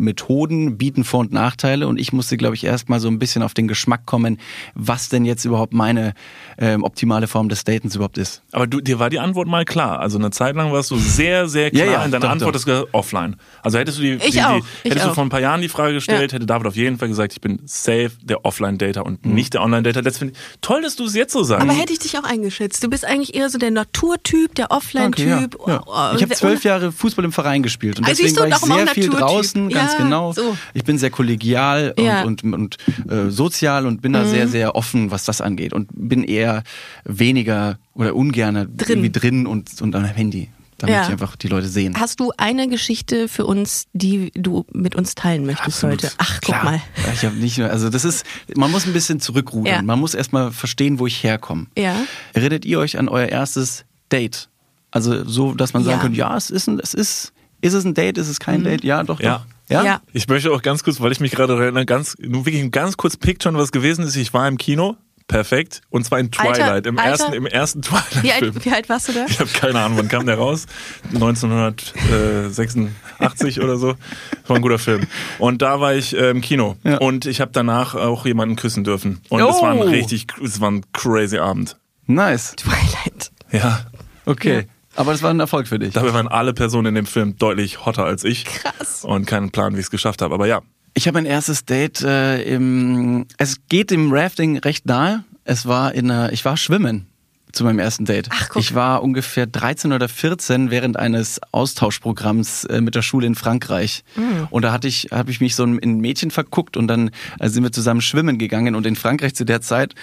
Methoden 0.00 0.76
bieten 0.78 1.04
Vor- 1.04 1.20
und 1.20 1.32
Nachteile 1.32 1.86
und 1.88 1.98
ich 1.98 2.12
musste, 2.12 2.36
glaube 2.36 2.54
ich, 2.56 2.64
erst 2.64 2.88
mal 2.88 3.00
so 3.00 3.08
ein 3.08 3.18
bisschen 3.18 3.42
auf 3.42 3.54
den 3.54 3.68
Geschmack 3.68 4.06
kommen, 4.06 4.38
was 4.74 5.08
denn 5.08 5.24
jetzt 5.24 5.44
überhaupt 5.44 5.72
meine 5.72 6.14
ähm, 6.58 6.82
optimale 6.84 7.26
Form 7.26 7.48
des 7.48 7.64
Datens 7.64 7.94
überhaupt 7.94 8.18
ist. 8.18 8.42
Aber 8.52 8.66
du, 8.66 8.80
dir 8.80 8.98
war 8.98 9.10
die 9.10 9.18
Antwort 9.20 9.48
mal 9.48 9.64
klar. 9.64 10.00
Also 10.00 10.18
eine 10.18 10.30
Zeit 10.30 10.56
lang 10.56 10.72
warst 10.72 10.90
du 10.90 10.96
sehr, 10.96 11.48
sehr 11.48 11.70
klar 11.70 11.84
Ja, 11.86 11.92
ja, 11.92 12.04
in 12.04 12.10
deiner 12.10 12.22
doch, 12.26 12.30
Antwort, 12.30 12.54
doch. 12.56 12.64
gesagt, 12.64 12.88
offline. 12.92 13.36
Also 13.62 13.78
hättest 13.78 13.98
du 13.98 14.02
die, 14.02 14.12
Ich 14.14 14.22
die, 14.24 14.30
die 14.32 14.42
auch, 14.42 14.56
ich 14.82 14.90
hättest 14.90 15.06
du 15.06 15.14
vor 15.14 15.24
ein 15.24 15.30
paar 15.30 15.40
Jahren 15.40 15.60
die 15.62 15.68
Frage 15.68 15.94
gestellt, 15.94 16.32
Ja. 16.32 16.36
hätte 16.36 16.46
David 16.46 16.66
auf 16.66 16.76
jeden 16.76 16.98
Fall 16.98 17.08
gesagt, 17.08 17.32
ich 17.32 17.40
bin 17.40 17.60
safe 17.64 18.10
der 18.22 18.44
Offline-Dater 18.44 19.04
und 19.06 19.24
Mhm. 19.24 19.34
nicht 19.34 19.54
der 19.54 19.62
Online-Dater. 19.62 20.02
Das 20.02 20.18
finde 20.18 20.34
ich 20.34 20.40
toll, 20.60 20.82
dass 20.82 20.96
du 20.96 21.04
es 21.04 21.14
jetzt 21.14 21.32
so 21.32 21.42
sagst. 21.42 21.62
Aber 21.62 21.72
hätte 21.72 21.92
ich 21.92 21.98
dich 21.98 22.18
auch 22.18 22.24
eingeschätzt. 22.24 22.82
Du 22.82 22.88
bist 22.88 23.04
eigentlich 23.04 23.34
eher 23.34 23.48
so 23.50 23.58
der 23.58 23.70
Naturtyp, 23.70 24.54
der 24.54 24.70
Offline-Typ. 24.70 25.26
ja, 25.26 25.40
ja. 25.66 25.82
Oh, 25.86 26.16
Ich 26.16 26.22
habe 26.22 26.34
zwölf 26.34 26.64
Jahre 26.64 26.92
Fußball 26.92 27.24
im 27.24 27.32
Verein 27.32 27.62
gespielt 27.62 27.98
und 27.98 28.04
Ah, 28.04 28.08
deswegen 28.10 28.36
war 28.36 28.48
ich 28.48 28.56
sehr 28.56 28.86
viel 28.88 29.08
draußen, 29.10 29.68
ganz 29.68 29.89
Ja, 29.98 30.04
genau. 30.04 30.32
so. 30.32 30.56
Ich 30.74 30.84
bin 30.84 30.98
sehr 30.98 31.10
kollegial 31.10 31.94
Ja. 31.98 32.22
und, 32.22 32.42
und, 32.44 32.54
und 32.54 32.76
äh, 33.10 33.30
sozial 33.30 33.86
und 33.86 34.02
bin 34.02 34.12
da 34.12 34.22
Mhm. 34.24 34.28
sehr, 34.28 34.48
sehr 34.48 34.74
offen, 34.76 35.10
was 35.10 35.24
das 35.24 35.40
angeht 35.40 35.72
und 35.72 35.88
bin 35.92 36.24
eher 36.24 36.62
weniger 37.04 37.78
oder 37.94 38.14
ungerne 38.14 38.66
Drin. 38.66 38.88
irgendwie 38.88 39.10
drin 39.10 39.46
und, 39.46 39.80
und 39.82 39.94
am 39.94 40.04
Handy, 40.04 40.48
damit 40.78 40.94
Ja. 40.96 41.02
ich 41.04 41.08
einfach 41.10 41.36
die 41.36 41.48
Leute 41.48 41.68
sehen. 41.68 41.94
Hast 41.98 42.20
du 42.20 42.32
eine 42.36 42.68
Geschichte 42.68 43.28
für 43.28 43.46
uns, 43.46 43.86
die 43.92 44.30
du 44.34 44.64
mit 44.72 44.94
uns 44.94 45.14
teilen 45.14 45.44
möchtest 45.46 45.84
Absolut. 45.84 46.02
heute? 46.04 46.12
Ach, 46.18 46.34
guck 46.40 46.54
Klar. 46.54 46.64
mal. 46.64 46.80
Ich 47.14 47.24
habe 47.24 47.36
nicht 47.36 47.58
nur, 47.58 47.70
also 47.70 47.88
das 47.90 48.04
ist, 48.04 48.24
man 48.56 48.70
muss 48.70 48.86
ein 48.86 48.92
bisschen 48.92 49.20
zurückrudern. 49.20 49.74
Ja. 49.74 49.82
Man 49.82 49.98
muss 49.98 50.14
erstmal 50.14 50.50
verstehen, 50.52 50.98
wo 50.98 51.06
ich 51.06 51.22
herkomme. 51.22 51.66
Ja. 51.76 51.94
Erinnert 52.32 52.64
ihr 52.64 52.78
euch 52.78 52.98
an 52.98 53.08
euer 53.08 53.26
erstes 53.26 53.84
Date? 54.12 54.48
Also 54.92 55.24
so, 55.24 55.54
dass 55.54 55.72
man 55.72 55.84
sagen 55.84 55.98
Ja. 55.98 56.02
könnte, 56.02 56.18
ja, 56.18 56.36
es 56.36 56.50
ist 56.50 56.66
ein, 56.68 56.80
es 56.80 56.94
ist, 56.94 57.32
ist 57.60 57.74
es 57.74 57.84
ein 57.84 57.94
Date, 57.94 58.18
ist 58.18 58.28
es 58.28 58.40
kein 58.40 58.64
Date? 58.64 58.82
Ja, 58.82 59.02
doch, 59.04 59.20
Ja. 59.20 59.38
doch. 59.38 59.46
Ja? 59.70 59.82
Ja. 59.84 60.00
Ich 60.12 60.28
möchte 60.28 60.50
auch 60.52 60.60
ganz 60.62 60.84
kurz, 60.84 61.00
weil 61.00 61.12
ich 61.12 61.20
mich 61.20 61.30
gerade 61.32 61.54
erinnere, 61.54 61.86
ganz, 61.86 62.16
nur 62.20 62.44
wirklich 62.44 62.70
ganz 62.70 62.96
kurz 62.98 63.16
picturen, 63.16 63.56
was 63.56 63.72
gewesen 63.72 64.04
ist. 64.04 64.16
Ich 64.16 64.34
war 64.34 64.46
im 64.48 64.58
Kino, 64.58 64.96
perfekt, 65.28 65.80
und 65.90 66.04
zwar 66.04 66.18
in 66.18 66.28
Alter, 66.36 66.54
Twilight, 66.54 66.86
im 66.86 66.98
Alter. 66.98 67.10
ersten, 67.10 67.32
im 67.34 67.46
ersten 67.46 67.82
Twilight-Film. 67.82 68.22
Wie 68.24 68.32
alt, 68.32 68.64
wie 68.64 68.70
alt 68.72 68.88
warst 68.88 69.08
du 69.08 69.12
da? 69.12 69.26
Ich 69.28 69.38
habe 69.38 69.50
keine 69.50 69.78
Ahnung, 69.80 69.98
wann 69.98 70.08
kam 70.08 70.26
der 70.26 70.38
raus? 70.38 70.66
1986 71.14 73.60
oder 73.60 73.76
so. 73.76 73.94
Das 74.40 74.48
war 74.48 74.56
ein 74.56 74.62
guter 74.62 74.78
Film. 74.78 75.06
Und 75.38 75.62
da 75.62 75.80
war 75.80 75.94
ich 75.94 76.16
äh, 76.16 76.30
im 76.30 76.40
Kino 76.40 76.76
Ja. 76.84 76.98
und 76.98 77.26
ich 77.26 77.40
habe 77.40 77.50
danach 77.52 77.94
auch 77.94 78.26
jemanden 78.26 78.56
küssen 78.56 78.84
dürfen. 78.84 79.20
Und 79.28 79.40
es 79.40 79.62
war 79.62 79.72
ein 79.72 79.78
Oh. 79.78 79.82
richtig, 79.82 80.26
es 80.44 80.60
war 80.60 80.70
ein 80.70 80.84
crazy 80.92 81.38
Abend. 81.38 81.76
Nice. 82.06 82.54
Twilight. 82.56 83.30
Ja. 83.52 83.80
Okay. 84.26 84.66
Aber 84.96 85.12
das 85.12 85.22
war 85.22 85.30
ein 85.30 85.40
Erfolg 85.40 85.68
für 85.68 85.78
dich. 85.78 85.92
Dabei 85.94 86.12
waren 86.12 86.28
alle 86.28 86.52
Personen 86.52 86.86
in 86.86 86.94
dem 86.94 87.06
Film 87.06 87.36
deutlich 87.36 87.84
hotter 87.86 88.04
als 88.04 88.24
ich. 88.24 88.44
Krass. 88.44 89.04
Und 89.04 89.26
keinen 89.26 89.50
Plan, 89.50 89.74
wie 89.74 89.78
ich 89.78 89.86
es 89.86 89.90
geschafft 89.90 90.22
habe. 90.22 90.34
Aber 90.34 90.46
ja, 90.46 90.62
Ich 90.94 91.06
habe 91.06 91.18
ein 91.18 91.26
erstes 91.26 91.64
Date 91.64 92.02
äh, 92.02 92.42
im. 92.42 93.26
Es 93.38 93.58
geht 93.68 93.90
dem 93.90 94.12
Rafting 94.12 94.58
recht 94.58 94.86
nahe. 94.86 95.24
Es 95.44 95.66
war 95.66 95.94
in 95.94 96.10
einer, 96.10 96.32
ich 96.32 96.44
war 96.44 96.56
schwimmen 96.56 97.06
zu 97.52 97.64
meinem 97.64 97.78
ersten 97.78 98.04
Date. 98.04 98.28
Ach, 98.30 98.48
guck. 98.48 98.62
Ich 98.62 98.74
war 98.74 99.02
ungefähr 99.02 99.46
13 99.46 99.92
oder 99.92 100.08
14 100.08 100.70
während 100.70 100.96
eines 100.98 101.40
Austauschprogramms 101.52 102.64
äh, 102.64 102.80
mit 102.80 102.94
der 102.94 103.02
Schule 103.02 103.26
in 103.26 103.34
Frankreich. 103.34 104.04
Mhm. 104.16 104.48
Und 104.50 104.62
da 104.62 104.72
hatte 104.72 104.88
ich, 104.88 105.08
habe 105.10 105.30
ich 105.30 105.40
mich 105.40 105.54
so 105.56 105.64
in 105.64 105.78
ein 105.82 106.00
Mädchen 106.00 106.30
verguckt 106.30 106.76
und 106.76 106.88
dann 106.88 107.10
äh, 107.38 107.48
sind 107.48 107.62
wir 107.62 107.72
zusammen 107.72 108.00
schwimmen 108.00 108.38
gegangen 108.38 108.74
und 108.74 108.86
in 108.86 108.96
Frankreich 108.96 109.34
zu 109.34 109.44
der 109.44 109.60
Zeit. 109.60 109.94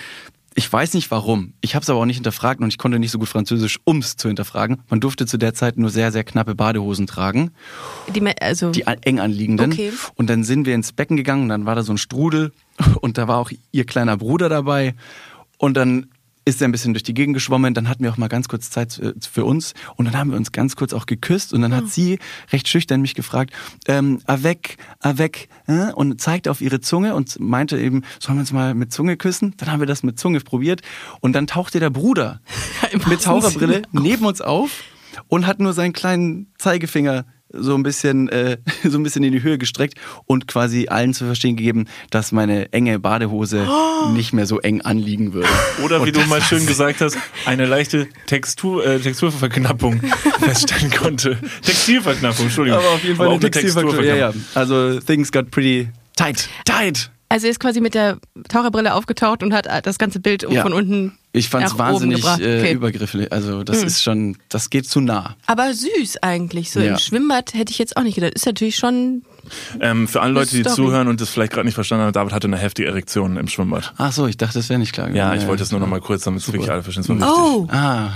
Ich 0.58 0.74
weiß 0.74 0.96
nicht 0.96 1.12
warum. 1.12 1.54
Ich 1.62 1.76
habe 1.76 1.84
es 1.84 1.90
aber 1.92 2.00
auch 2.00 2.06
nicht 2.06 2.16
hinterfragt 2.16 2.62
und 2.62 2.70
ich 2.70 2.80
konnte 2.80 2.98
nicht 2.98 3.12
so 3.12 3.20
gut 3.20 3.30
Französisch, 3.30 3.78
ums 3.86 4.18
zu 4.18 4.28
hinterfragen. 4.28 4.82
Man 4.90 5.00
durfte 5.00 5.28
zu 5.28 5.38
der 5.38 5.54
Zeit 5.54 5.78
nur 5.78 5.92
sehr, 5.92 6.12
sehr 6.12 6.24
knappe 6.24 6.56
Badehosen 6.56 7.06
tragen 7.06 7.52
Die, 8.16 8.26
also, 8.42 8.72
die 8.72 8.82
eng 8.82 9.20
anliegenden. 9.20 9.72
Okay. 9.72 9.92
Und 10.16 10.32
dann 10.32 10.44
sind 10.44 10.66
wir 10.66 10.74
ins 10.74 10.94
Becken 10.94 11.16
gegangen 11.16 11.44
und 11.44 11.50
dann 11.50 11.68
war 11.68 11.76
da 11.76 11.84
so 11.84 11.94
ein 11.94 12.00
Strudel 12.00 12.54
und 13.02 13.20
da 13.20 13.28
war 13.28 13.38
auch 13.38 13.52
ihr 13.72 13.86
kleiner 13.86 14.18
Bruder 14.18 14.50
dabei. 14.50 14.96
Und 15.60 15.78
dann 15.78 16.08
ist 16.48 16.62
er 16.62 16.68
ein 16.68 16.72
bisschen 16.72 16.94
durch 16.94 17.04
die 17.04 17.14
Gegend 17.14 17.34
geschwommen, 17.34 17.74
dann 17.74 17.90
hatten 17.90 18.04
wir 18.04 18.12
auch 18.12 18.18
mal 18.18 18.30
ganz 18.30 18.48
kurz 18.48 18.70
Zeit 18.70 18.98
äh, 19.00 19.14
für 19.20 19.44
uns. 19.44 19.74
Und 19.98 20.06
dann 20.06 20.18
haben 20.18 20.32
wir 20.32 20.38
uns 20.38 20.54
ganz 20.54 20.78
kurz 20.78 20.94
auch 20.94 21.06
geküsst 21.06 21.54
und 21.54 21.62
dann 21.62 21.76
hat 21.76 21.90
sie 21.90 22.20
recht 22.54 22.70
schüchtern 22.70 23.02
mich 23.02 23.16
gefragt, 23.16 23.54
ähm, 23.88 24.22
avec, 24.26 24.78
avec, 25.02 25.50
äh, 25.68 25.92
und 25.92 26.22
zeigte 26.22 26.50
auf 26.50 26.62
ihre 26.62 26.80
Zunge 26.80 27.16
und 27.16 27.38
meinte 27.42 27.78
eben, 27.78 28.04
sollen 28.20 28.38
wir 28.38 28.42
uns 28.42 28.54
mal 28.54 28.74
mit 28.76 28.94
Zunge 28.94 29.18
küssen? 29.18 29.56
Dann 29.58 29.72
haben 29.72 29.82
wir 29.82 29.88
das 29.88 30.04
mit 30.04 30.18
Zunge 30.18 30.40
probiert 30.40 30.82
und 31.20 31.34
dann 31.34 31.48
tauchte 31.48 31.82
der 31.82 31.90
Bruder 31.90 32.40
mit 33.10 33.24
Taucherbrille 33.24 33.82
neben 33.92 34.26
uns 34.26 34.40
auf 34.40 34.84
und 35.28 35.48
hat 35.48 35.60
nur 35.60 35.74
seinen 35.74 35.92
kleinen 35.92 36.48
Zeigefinger 36.58 37.26
so 37.52 37.76
ein 37.76 37.84
bisschen 37.84 38.30
äh, 38.30 38.58
so 38.84 38.98
ein 38.98 39.04
bisschen 39.04 39.24
in 39.24 39.32
die 39.32 39.44
Höhe 39.44 39.58
gestreckt 39.58 39.96
und 40.26 40.48
quasi 40.48 40.88
allen 40.88 41.14
zu 41.14 41.26
verstehen 41.26 41.56
gegeben, 41.56 41.86
dass 42.10 42.32
meine 42.32 42.72
enge 42.74 43.00
Badehose 43.00 43.68
nicht 44.14 44.34
mehr 44.34 44.46
so 44.46 44.60
eng 44.60 44.82
anliegen 44.82 45.34
würde. 45.34 45.50
Oder 45.84 46.04
wie 46.06 46.10
Und 46.10 46.18
du 46.18 46.26
mal 46.28 46.42
schön 46.42 46.66
gesagt 46.66 47.02
hast, 47.02 47.18
eine 47.46 47.66
leichte 47.66 48.08
Textur, 48.26 48.86
äh, 48.86 49.00
Texturverknappung 49.00 50.02
feststellen 50.40 50.92
konnte. 50.92 51.38
Textilverknappung, 51.62 52.46
Entschuldigung. 52.46 52.80
Aber 52.80 52.92
auf 52.92 53.04
jeden 53.04 53.16
Fall 53.16 53.28
auch 53.28 53.32
eine 53.32 53.40
Textilfaktor. 53.40 54.04
Ja, 54.04 54.16
ja. 54.16 54.34
Also 54.54 55.00
things 55.00 55.32
got 55.32 55.52
pretty 55.52 55.90
tight, 56.16 56.50
tight. 56.66 57.12
Also 57.30 57.48
er 57.48 57.52
ist 57.52 57.60
quasi 57.60 57.82
mit 57.82 57.94
der 57.94 58.18
Taucherbrille 58.50 58.94
aufgetaucht 58.94 59.44
und 59.44 59.54
hat 59.54 59.68
das 59.86 59.98
ganze 59.98 60.20
Bild 60.20 60.44
Ja. 60.50 60.62
von 60.62 60.74
unten 60.74 61.18
Ich 61.34 61.50
fand 61.50 61.66
es 61.68 61.78
wahnsinnig 61.78 62.24
äh, 62.24 62.30
Okay. 62.34 62.72
Übergriffig. 62.74 63.32
Also 63.32 63.64
das 63.64 63.84
ist 63.84 64.02
schon, 64.02 64.38
das 64.50 64.70
geht 64.70 64.88
zu 64.88 65.02
nah. 65.02 65.36
Aber 65.46 65.74
süß 65.74 66.18
eigentlich. 66.24 66.72
So 66.72 66.80
Ja. 66.80 66.92
im 66.94 66.98
Schwimmbad 66.98 67.54
hätte 67.54 67.72
ich 67.72 67.78
jetzt 67.80 67.98
auch 67.98 68.04
nicht 68.04 68.16
gedacht. 68.16 68.34
Ist 68.34 68.46
natürlich 68.46 68.76
schon. 68.78 69.24
Ähm, 69.80 70.08
für 70.08 70.22
alle 70.22 70.34
Leute, 70.34 70.52
die 70.56 70.62
Story. 70.62 70.76
zuhören 70.76 71.08
und 71.08 71.22
das 71.22 71.30
vielleicht 71.30 71.54
gerade 71.54 71.66
nicht 71.66 71.76
verstanden 71.76 72.06
haben, 72.06 72.14
David 72.14 72.34
hatte 72.34 72.48
eine 72.48 72.58
heftige 72.58 72.88
Erektion 72.90 73.38
im 73.38 73.48
Schwimmbad. 73.48 73.94
Ach 73.98 74.12
so, 74.12 74.28
ich 74.28 74.36
dachte, 74.38 74.56
das 74.56 74.68
wäre 74.70 74.80
nicht 74.80 74.92
klar. 74.94 75.10
Ja, 75.12 75.30
gewesen. 75.30 75.44
ich 75.44 75.48
wollte 75.48 75.64
es 75.64 75.72
nur 75.72 75.80
noch 75.80 75.88
mal 75.88 76.02
kurz, 76.02 76.24
damit 76.24 76.42
es 76.42 76.48
wirklich 76.52 76.70
alle 76.72 76.84
verstehen. 76.84 77.24
Oh, 77.24 77.66
Ah, 77.70 78.10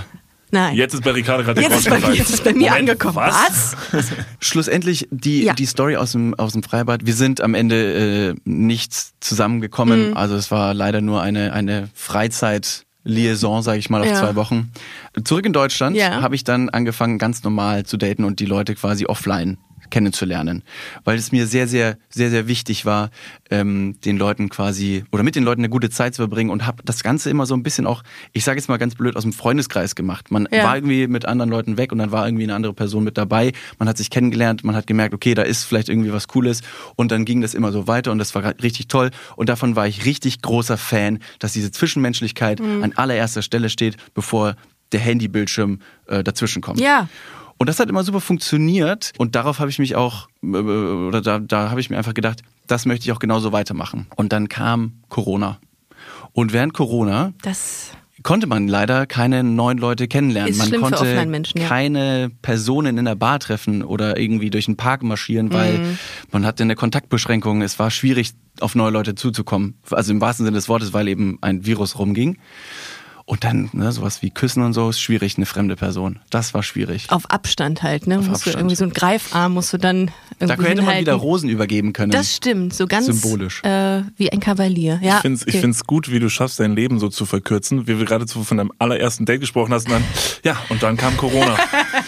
nein. 0.51 0.75
Jetzt 0.75 0.94
ist 0.94 1.03
bei 1.03 1.12
Ricardo 1.12 1.44
gerade 1.44 1.62
der 1.62 1.69
Jetzt 1.69 1.80
ist 1.80 1.89
bei 1.89 2.13
jetzt 2.13 2.30
ist 2.33 2.44
bei 2.44 2.53
mir 2.53 2.69
Moment, 2.71 2.89
angekommen. 2.92 3.15
Was? 3.15 3.75
Schlussendlich 4.39 5.07
die, 5.12 5.44
Ja. 5.44 5.53
die 5.53 5.65
Story 5.65 5.95
aus 5.98 6.12
dem, 6.13 6.33
aus 6.36 6.53
dem 6.53 6.63
Freibad. 6.63 7.06
Wir 7.06 7.13
sind 7.13 7.42
am 7.42 7.53
Ende 7.53 8.30
äh, 8.31 8.36
nicht 8.45 8.94
zusammengekommen. 9.21 10.09
Mhm. 10.12 10.18
Also 10.18 10.36
es 10.36 10.51
war 10.51 10.74
leider 10.74 11.01
nur 11.01 11.21
eine, 11.21 11.53
eine 11.53 11.89
Freizeit-Liaison, 11.94 13.62
sage 13.63 13.80
ich 13.80 13.89
mal, 13.89 14.01
auf 14.01 14.07
Ja. 14.07 14.15
zwei 14.15 14.36
Wochen. 14.36 14.71
Zurück 15.24 15.45
in 15.45 15.53
Deutschland 15.53 15.95
Ja. 15.95 16.21
habe 16.21 16.36
ich 16.36 16.44
dann 16.44 16.69
angefangen, 16.69 17.18
ganz 17.18 17.44
normal 17.44 17.86
zu 17.86 17.97
daten 17.97 18.24
und 18.24 18.39
die 18.39 18.45
Leute 18.45 18.75
quasi 18.75 19.06
offline 19.06 19.57
kennenzulernen, 19.91 20.63
weil 21.04 21.18
es 21.18 21.31
mir 21.31 21.45
sehr, 21.45 21.68
sehr, 21.68 21.97
sehr, 22.09 22.30
sehr 22.31 22.47
wichtig 22.47 22.85
war, 22.85 23.11
ähm, 23.51 23.97
den 24.04 24.18
Leuten 24.18 24.49
quasi 24.49 25.04
oder 25.11 25.21
mit 25.23 25.35
den 25.35 25.44
Leuten 25.44 25.61
eine 25.61 25.69
gute 25.69 25.89
Zeit 25.92 26.16
zu 26.16 26.21
verbringen 26.23 26.49
und 26.49 26.66
habe 26.66 26.81
das 26.83 27.04
Ganze 27.04 27.30
immer 27.30 27.45
so 27.45 27.54
ein 27.54 27.61
bisschen 27.61 27.85
auch, 27.85 28.01
ich 28.33 28.44
sage 28.44 28.57
jetzt 28.59 28.68
mal 28.69 28.77
ganz 28.77 28.95
blöd, 28.95 29.16
aus 29.16 29.23
dem 29.23 29.33
Freundeskreis 29.33 29.94
gemacht. 29.95 30.31
Man 30.31 30.47
Ja. 30.51 30.63
war 30.63 30.75
irgendwie 30.77 31.06
mit 31.07 31.25
anderen 31.25 31.51
Leuten 31.51 31.77
weg 31.77 31.92
und 31.92 31.99
dann 31.99 32.11
war 32.11 32.25
irgendwie 32.27 32.44
eine 32.45 32.56
andere 32.56 32.73
Person 32.73 33.04
mit 33.04 33.18
dabei. 33.18 33.51
Man 33.77 33.87
hat 33.87 33.97
sich 33.97 34.09
kennengelernt, 34.09 34.63
man 34.63 34.75
hat 34.75 34.87
gemerkt, 34.87 35.13
okay, 35.13 35.33
da 35.35 35.44
ist 35.44 35.66
vielleicht 35.66 35.89
irgendwie 35.89 36.13
was 36.13 36.27
Cooles 36.27 36.61
und 36.95 37.11
dann 37.11 37.25
ging 37.25 37.42
das 37.42 37.54
immer 37.54 37.71
so 37.71 37.87
weiter 37.87 38.11
und 38.11 38.18
das 38.18 38.33
war 38.33 38.44
richtig 38.63 38.87
toll 38.87 39.11
und 39.35 39.49
davon 39.49 39.75
war 39.75 39.87
ich 39.87 40.06
richtig 40.06 40.42
großer 40.42 40.77
Fan, 40.77 41.19
dass 41.39 41.54
diese 41.54 41.71
Zwischenmenschlichkeit 41.71 42.61
an 42.61 42.94
allererster 42.95 43.42
Stelle 43.42 43.69
steht, 43.69 43.97
bevor 44.13 44.56
der 44.92 44.99
Handybildschirm 44.99 45.80
äh, 46.07 46.23
dazwischen 46.23 46.61
kommt. 46.61 46.80
Ja. 46.80 47.07
Und 47.61 47.68
das 47.69 47.80
hat 47.80 47.89
immer 47.89 48.03
super 48.03 48.21
funktioniert 48.21 49.11
und 49.19 49.35
darauf 49.35 49.59
habe 49.59 49.69
ich 49.69 49.77
mich 49.77 49.95
auch, 49.95 50.27
äh, 50.44 50.47
oder 50.47 51.21
da, 51.21 51.37
da 51.37 51.69
habe 51.69 51.80
ich 51.80 51.91
mir 51.91 51.97
einfach 51.99 52.15
gedacht, 52.15 52.41
das 52.65 52.87
möchte 52.87 53.06
ich 53.06 53.11
auch 53.11 53.19
genauso 53.19 53.51
weitermachen. 53.51 54.07
Und 54.15 54.33
dann 54.33 54.49
kam 54.49 54.94
Corona. 55.09 55.59
Und 56.33 56.53
während 56.53 56.73
Corona 56.73 57.33
Das. 57.44 57.91
konnte 58.23 58.47
man 58.47 58.68
leider 58.68 59.06
keine 59.06 59.44
neuen 59.44 59.77
Leute 59.77 60.07
kennenlernen. 60.07 60.51
Ist 60.51 60.57
man 60.71 60.81
konnte 60.81 61.01
Offline-Menschen, 61.01 61.61
ja. 61.61 61.68
keine 61.68 62.31
Personen 62.41 62.97
in 62.97 63.06
der 63.06 63.13
Bar 63.13 63.37
treffen 63.37 63.83
oder 63.83 64.18
irgendwie 64.18 64.49
durch 64.49 64.65
den 64.65 64.75
Park 64.75 65.03
marschieren, 65.03 65.53
weil 65.53 65.77
Mhm. 65.77 65.99
man 66.31 66.47
hatte 66.47 66.63
eine 66.63 66.75
Kontaktbeschränkung. 66.75 67.61
Es 67.61 67.77
war 67.77 67.91
schwierig, 67.91 68.31
auf 68.59 68.73
neue 68.73 68.89
Leute 68.89 69.13
zuzukommen. 69.13 69.75
Also 69.91 70.11
im 70.13 70.19
wahrsten 70.19 70.47
Sinne 70.47 70.56
des 70.57 70.68
Wortes, 70.68 70.94
weil 70.94 71.07
eben 71.07 71.37
ein 71.41 71.63
Virus 71.63 71.99
rumging. 71.99 72.39
Und 73.31 73.45
dann 73.45 73.69
ne, 73.71 73.90
sowas 73.94 74.21
wie 74.21 74.30
Küssen 74.30 74.61
und 74.61 74.73
so 74.73 74.90
ist 74.90 75.00
schwierig, 75.00 75.38
eine 75.38 75.45
fremde 75.45 75.78
Person. 75.78 76.19
Das 76.31 76.54
war 76.54 76.64
schwierig. 76.64 77.06
Auf 77.11 77.31
Abstand 77.31 77.81
halt, 77.81 78.06
ne? 78.06 78.18
musst 78.18 78.28
du 78.28 78.33
Abstand. 78.33 78.56
irgendwie 78.57 78.76
so 78.76 78.83
ein 78.83 78.90
Greifarm 78.92 79.54
musst 79.54 79.71
du 79.71 79.78
dann 79.78 80.11
irgendwie 80.38 80.64
Da 80.64 80.69
hätte 80.69 80.81
man 80.81 80.97
wieder 81.00 81.14
Rosen 81.14 81.47
übergeben 81.47 81.94
können. 81.94 82.11
Das 82.11 82.35
stimmt, 82.35 82.73
so 82.73 82.88
ganz 82.88 83.06
Symbolisch. 83.06 83.64
Äh, 83.64 84.02
wie 84.18 84.30
ein 84.33 84.42
Kavalier. 84.42 85.00
Ja, 85.02 85.16
Ich 85.16 85.21
finde 85.21 85.38
es 85.38 85.47
okay. 85.47 85.83
gut, 85.88 86.11
wie 86.11 86.19
du 86.19 86.28
schaffst, 86.28 86.59
dein 86.59 86.76
Leben 86.76 87.00
so 87.00 87.07
zu 87.07 87.26
verkürzen, 87.26 87.88
wie 87.88 87.97
wir 88.00 88.06
gerade 88.06 88.26
zu- 88.26 88.44
von 88.44 88.57
deinem 88.57 88.73
allerersten 88.80 89.23
Date 89.26 89.40
gesprochen 89.40 89.73
hast. 89.73 89.85
Und 89.88 89.94
dann, 89.94 90.04
ja, 90.44 90.57
und 90.68 90.83
dann 90.83 90.97
kam 90.97 91.16
Corona. 91.16 91.56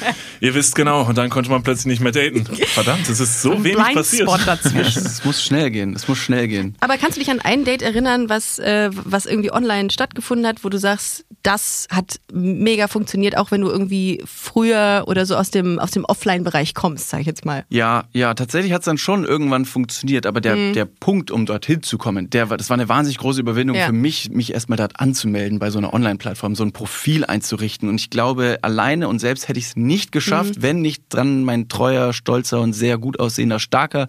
Ihr 0.43 0.53
wisst 0.55 0.75
genau, 0.75 1.03
und 1.07 1.17
dann 1.17 1.29
konnte 1.29 1.49
man 1.49 1.63
plötzlich 1.63 1.85
nicht 1.85 2.01
mehr 2.01 2.11
daten. 2.11 2.45
Verdammt, 2.45 3.07
es 3.07 3.21
ist 3.21 3.41
so 3.41 3.53
ein 3.53 3.63
wenig 3.63 3.77
passiert. 3.93 4.27
Blindspot 4.27 4.45
dazwischen. 4.45 5.05
Es 5.05 5.23
muss 5.23 5.41
schnell 5.41 5.71
gehen. 5.71 5.93
Es 5.95 6.09
muss 6.09 6.17
schnell 6.17 6.49
gehen. 6.49 6.75
Aber 6.81 6.97
kannst 6.97 7.15
du 7.15 7.21
dich 7.21 7.31
an 7.31 7.39
ein 7.39 7.63
Date 7.63 7.81
erinnern, 7.81 8.27
was, 8.27 8.59
äh, 8.59 8.89
was 8.91 9.25
irgendwie 9.25 9.53
online 9.53 9.89
stattgefunden 9.89 10.45
hat, 10.45 10.65
wo 10.65 10.67
du 10.69 10.77
sagst, 10.77 11.23
das 11.43 11.87
hat 11.89 12.19
mega 12.33 12.89
funktioniert, 12.89 13.37
auch 13.37 13.51
wenn 13.51 13.61
du 13.61 13.69
irgendwie 13.69 14.21
früher 14.25 15.05
oder 15.07 15.25
so 15.25 15.37
aus 15.37 15.49
dem, 15.49 15.79
aus 15.79 15.91
dem 15.91 16.03
Offline-Bereich 16.03 16.73
kommst, 16.73 17.09
sag 17.09 17.21
ich 17.21 17.25
jetzt 17.27 17.45
mal. 17.45 17.63
Ja, 17.69 18.03
ja, 18.11 18.33
tatsächlich 18.33 18.73
hat 18.73 18.81
es 18.81 18.85
dann 18.85 18.97
schon 18.97 19.23
irgendwann 19.23 19.63
funktioniert, 19.63 20.25
aber 20.25 20.41
der, 20.41 20.57
Mhm. 20.57 20.73
der 20.73 20.83
Punkt, 20.85 21.31
um 21.31 21.45
dorthin 21.45 21.83
zu 21.83 21.97
kommen, 21.97 22.29
der 22.29 22.49
war, 22.49 22.57
das 22.57 22.69
war 22.69 22.75
eine 22.75 22.89
wahnsinnig 22.89 23.17
große 23.17 23.39
Überwindung 23.39 23.77
Ja. 23.77 23.85
für 23.85 23.93
mich, 23.93 24.29
mich 24.29 24.53
erstmal 24.53 24.75
dort 24.77 24.99
anzumelden 24.99 25.59
bei 25.59 25.69
so 25.69 25.77
einer 25.79 25.93
Online-Plattform, 25.93 26.53
so 26.55 26.63
ein 26.65 26.73
Profil 26.73 27.23
einzurichten. 27.23 27.87
Und 27.87 27.95
ich 27.95 28.09
glaube, 28.09 28.59
alleine 28.61 29.07
und 29.07 29.19
selbst 29.19 29.47
hätte 29.47 29.57
ich 29.59 29.67
es 29.67 29.75
nicht 29.77 30.11
geschafft, 30.11 30.32
Mhm. 30.41 30.51
wenn 30.59 30.81
nicht 30.81 31.03
dran 31.09 31.43
mein 31.43 31.67
treuer, 31.67 32.13
stolzer 32.13 32.61
und 32.61 32.73
sehr 32.73 32.97
gut 32.97 33.19
aussehender, 33.19 33.59
starker, 33.59 34.07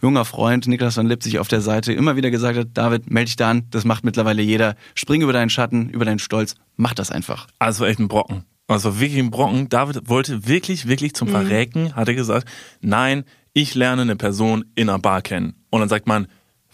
junger 0.00 0.24
Freund 0.24 0.66
Niklas 0.66 0.96
van 0.96 1.06
Lipzig 1.06 1.38
auf 1.38 1.48
der 1.48 1.60
Seite 1.60 1.92
immer 1.92 2.16
wieder 2.16 2.30
gesagt 2.30 2.58
hat, 2.58 2.68
David, 2.72 3.10
melde 3.10 3.26
dich 3.26 3.36
da 3.36 3.50
an, 3.50 3.64
das 3.70 3.84
macht 3.84 4.04
mittlerweile 4.04 4.42
jeder. 4.42 4.76
Spring 4.94 5.22
über 5.22 5.32
deinen 5.32 5.50
Schatten, 5.50 5.90
über 5.90 6.04
deinen 6.04 6.18
Stolz, 6.18 6.54
mach 6.76 6.94
das 6.94 7.10
einfach. 7.10 7.46
Also 7.58 7.82
war 7.82 7.88
echt 7.88 7.98
ein 7.98 8.08
Brocken. 8.08 8.44
Also 8.68 8.98
wirklich 8.98 9.20
ein 9.20 9.30
Brocken. 9.30 9.68
David 9.68 10.08
wollte 10.08 10.48
wirklich, 10.48 10.88
wirklich 10.88 11.14
zum 11.14 11.28
Verrecken, 11.28 11.94
hat 11.94 12.08
er 12.08 12.14
gesagt, 12.14 12.48
nein, 12.80 13.24
ich 13.52 13.74
lerne 13.74 14.02
eine 14.02 14.16
Person 14.16 14.64
in 14.74 14.88
einer 14.88 14.98
Bar 14.98 15.22
kennen. 15.22 15.54
Und 15.70 15.80
dann 15.80 15.88
sagt 15.88 16.06
man, 16.06 16.26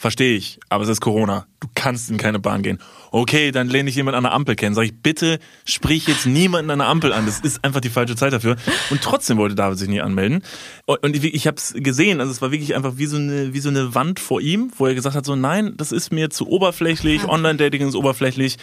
verstehe 0.02 0.36
ich, 0.36 0.58
aber 0.68 0.82
es 0.82 0.90
ist 0.90 1.00
Corona. 1.00 1.46
Du 1.60 1.68
kannst 1.76 2.10
in 2.10 2.16
keine 2.16 2.40
Bahn 2.40 2.62
gehen. 2.62 2.80
Okay, 3.12 3.52
dann 3.52 3.68
lerne 3.68 3.88
ich 3.88 3.94
jemanden 3.94 4.16
an 4.16 4.24
der 4.24 4.32
Ampel 4.32 4.56
kennen. 4.56 4.74
Sag 4.74 4.82
ich, 4.82 5.00
bitte 5.00 5.38
sprich 5.64 6.08
jetzt 6.08 6.26
niemanden 6.26 6.72
an 6.72 6.80
der 6.80 6.88
Ampel 6.88 7.12
an. 7.12 7.24
Das 7.24 7.38
ist 7.38 7.64
einfach 7.64 7.80
die 7.80 7.88
falsche 7.88 8.16
Zeit 8.16 8.32
dafür. 8.32 8.56
Und 8.90 9.00
trotzdem 9.00 9.38
wollte 9.38 9.54
David 9.54 9.78
sich 9.78 9.88
nie 9.88 10.00
anmelden. 10.00 10.42
Und 10.86 11.04
und 11.04 11.14
ich, 11.14 11.22
ich 11.22 11.46
habe 11.46 11.56
es 11.56 11.72
gesehen, 11.76 12.18
also 12.18 12.32
es 12.32 12.42
war 12.42 12.50
wirklich 12.50 12.74
einfach 12.74 12.96
wie 12.96 13.06
so, 13.06 13.16
eine, 13.16 13.54
wie 13.54 13.60
so 13.60 13.68
eine 13.68 13.94
Wand 13.94 14.18
vor 14.18 14.40
ihm, 14.40 14.72
wo 14.76 14.86
er 14.86 14.96
gesagt 14.96 15.14
hat, 15.14 15.24
so 15.24 15.36
nein, 15.36 15.74
das 15.76 15.92
ist 15.92 16.10
mir 16.10 16.30
zu 16.30 16.48
oberflächlich, 16.48 17.24
Online-Dating 17.28 17.86
ist 17.86 17.94
oberflächlich. 17.94 18.56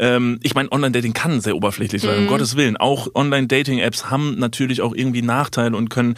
Ähm, 0.00 0.40
ich 0.42 0.54
meine, 0.54 0.72
Online-Dating 0.72 1.12
kann 1.12 1.42
sehr 1.42 1.54
oberflächlich 1.54 2.00
sein, 2.00 2.20
um 2.20 2.26
Gottes 2.26 2.56
Willen. 2.56 2.78
Auch 2.78 3.14
Online-Dating-Apps 3.14 4.10
haben 4.10 4.38
natürlich 4.38 4.80
auch 4.80 4.94
irgendwie 4.94 5.20
Nachteile 5.20 5.76
und 5.76 5.90
können, 5.90 6.14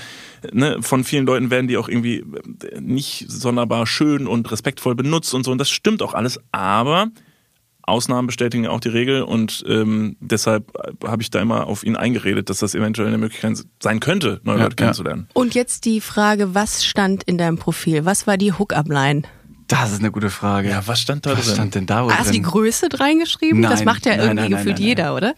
ne, 0.53 0.79
von 0.81 1.03
vielen 1.03 1.27
Leuten 1.27 1.51
werden 1.51 1.67
die 1.67 1.77
auch 1.77 1.89
irgendwie 1.89 2.19
äh, 2.19 2.81
nicht 2.81 3.27
sonderbar 3.29 3.89
schön 3.89 4.29
und 4.29 4.53
respektvoll 4.53 4.95
benutzt 4.95 5.35
und 5.35 5.45
so. 5.45 5.51
Und 5.51 5.59
das 5.59 5.69
stimmt 5.69 6.01
auch 6.01 6.15
alles. 6.15 6.39
Aber 6.53 7.09
Ausnahmen 7.83 8.29
bestätigen 8.29 8.69
auch 8.69 8.79
die 8.79 8.91
Regel 8.91 9.23
und 9.23 9.65
ähm, 9.67 10.17
deshalb 10.21 10.73
habe 11.05 11.21
ich 11.21 11.31
da 11.31 11.41
immer 11.41 11.67
auf 11.67 11.83
ihn 11.83 11.97
eingeredet, 11.97 12.49
dass 12.49 12.59
das 12.59 12.77
eventuell 12.77 13.09
eine 13.09 13.19
Möglichkeit 13.19 13.65
sein 13.83 13.99
könnte, 13.99 14.41
neue 14.45 14.59
Ja, 14.59 14.63
Leute 14.65 14.77
kennenzulernen. 14.77 15.27
Und 15.33 15.57
jetzt 15.57 15.85
die 15.85 16.01
Frage, 16.01 16.55
was 16.55 16.85
stand 16.85 17.25
in 17.25 17.39
deinem 17.39 17.59
Profil? 17.59 18.05
Was 18.05 18.29
war 18.29 18.37
die 18.37 18.53
Hookup-Line? 18.53 19.23
Das 19.73 19.93
ist 19.93 20.01
eine 20.01 20.11
gute 20.11 20.31
Frage. 20.31 20.69
Ja, 20.69 20.87
was 20.87 21.01
stand 21.01 21.25
da 21.27 21.37
Was 21.37 21.47
drin? 21.47 21.55
stand 21.55 21.75
denn 21.75 21.87
da 21.87 22.05
wohl 22.05 22.13
Hast 22.15 22.29
du 22.29 22.33
die? 22.33 22.43
Größe 22.43 22.89
reingeschrieben? 22.93 23.63
das 23.63 23.77
Nein, 23.81 23.85
macht 23.87 24.07
ja 24.07 24.13
nein, 24.13 24.21
irgendwie 24.21 24.43
nein, 24.43 24.51
nein, 24.51 24.59
gefühlt 24.59 24.77
nein, 24.77 24.83
nein. 24.83 24.89
jeder, 24.89 25.15
oder? 25.15 25.35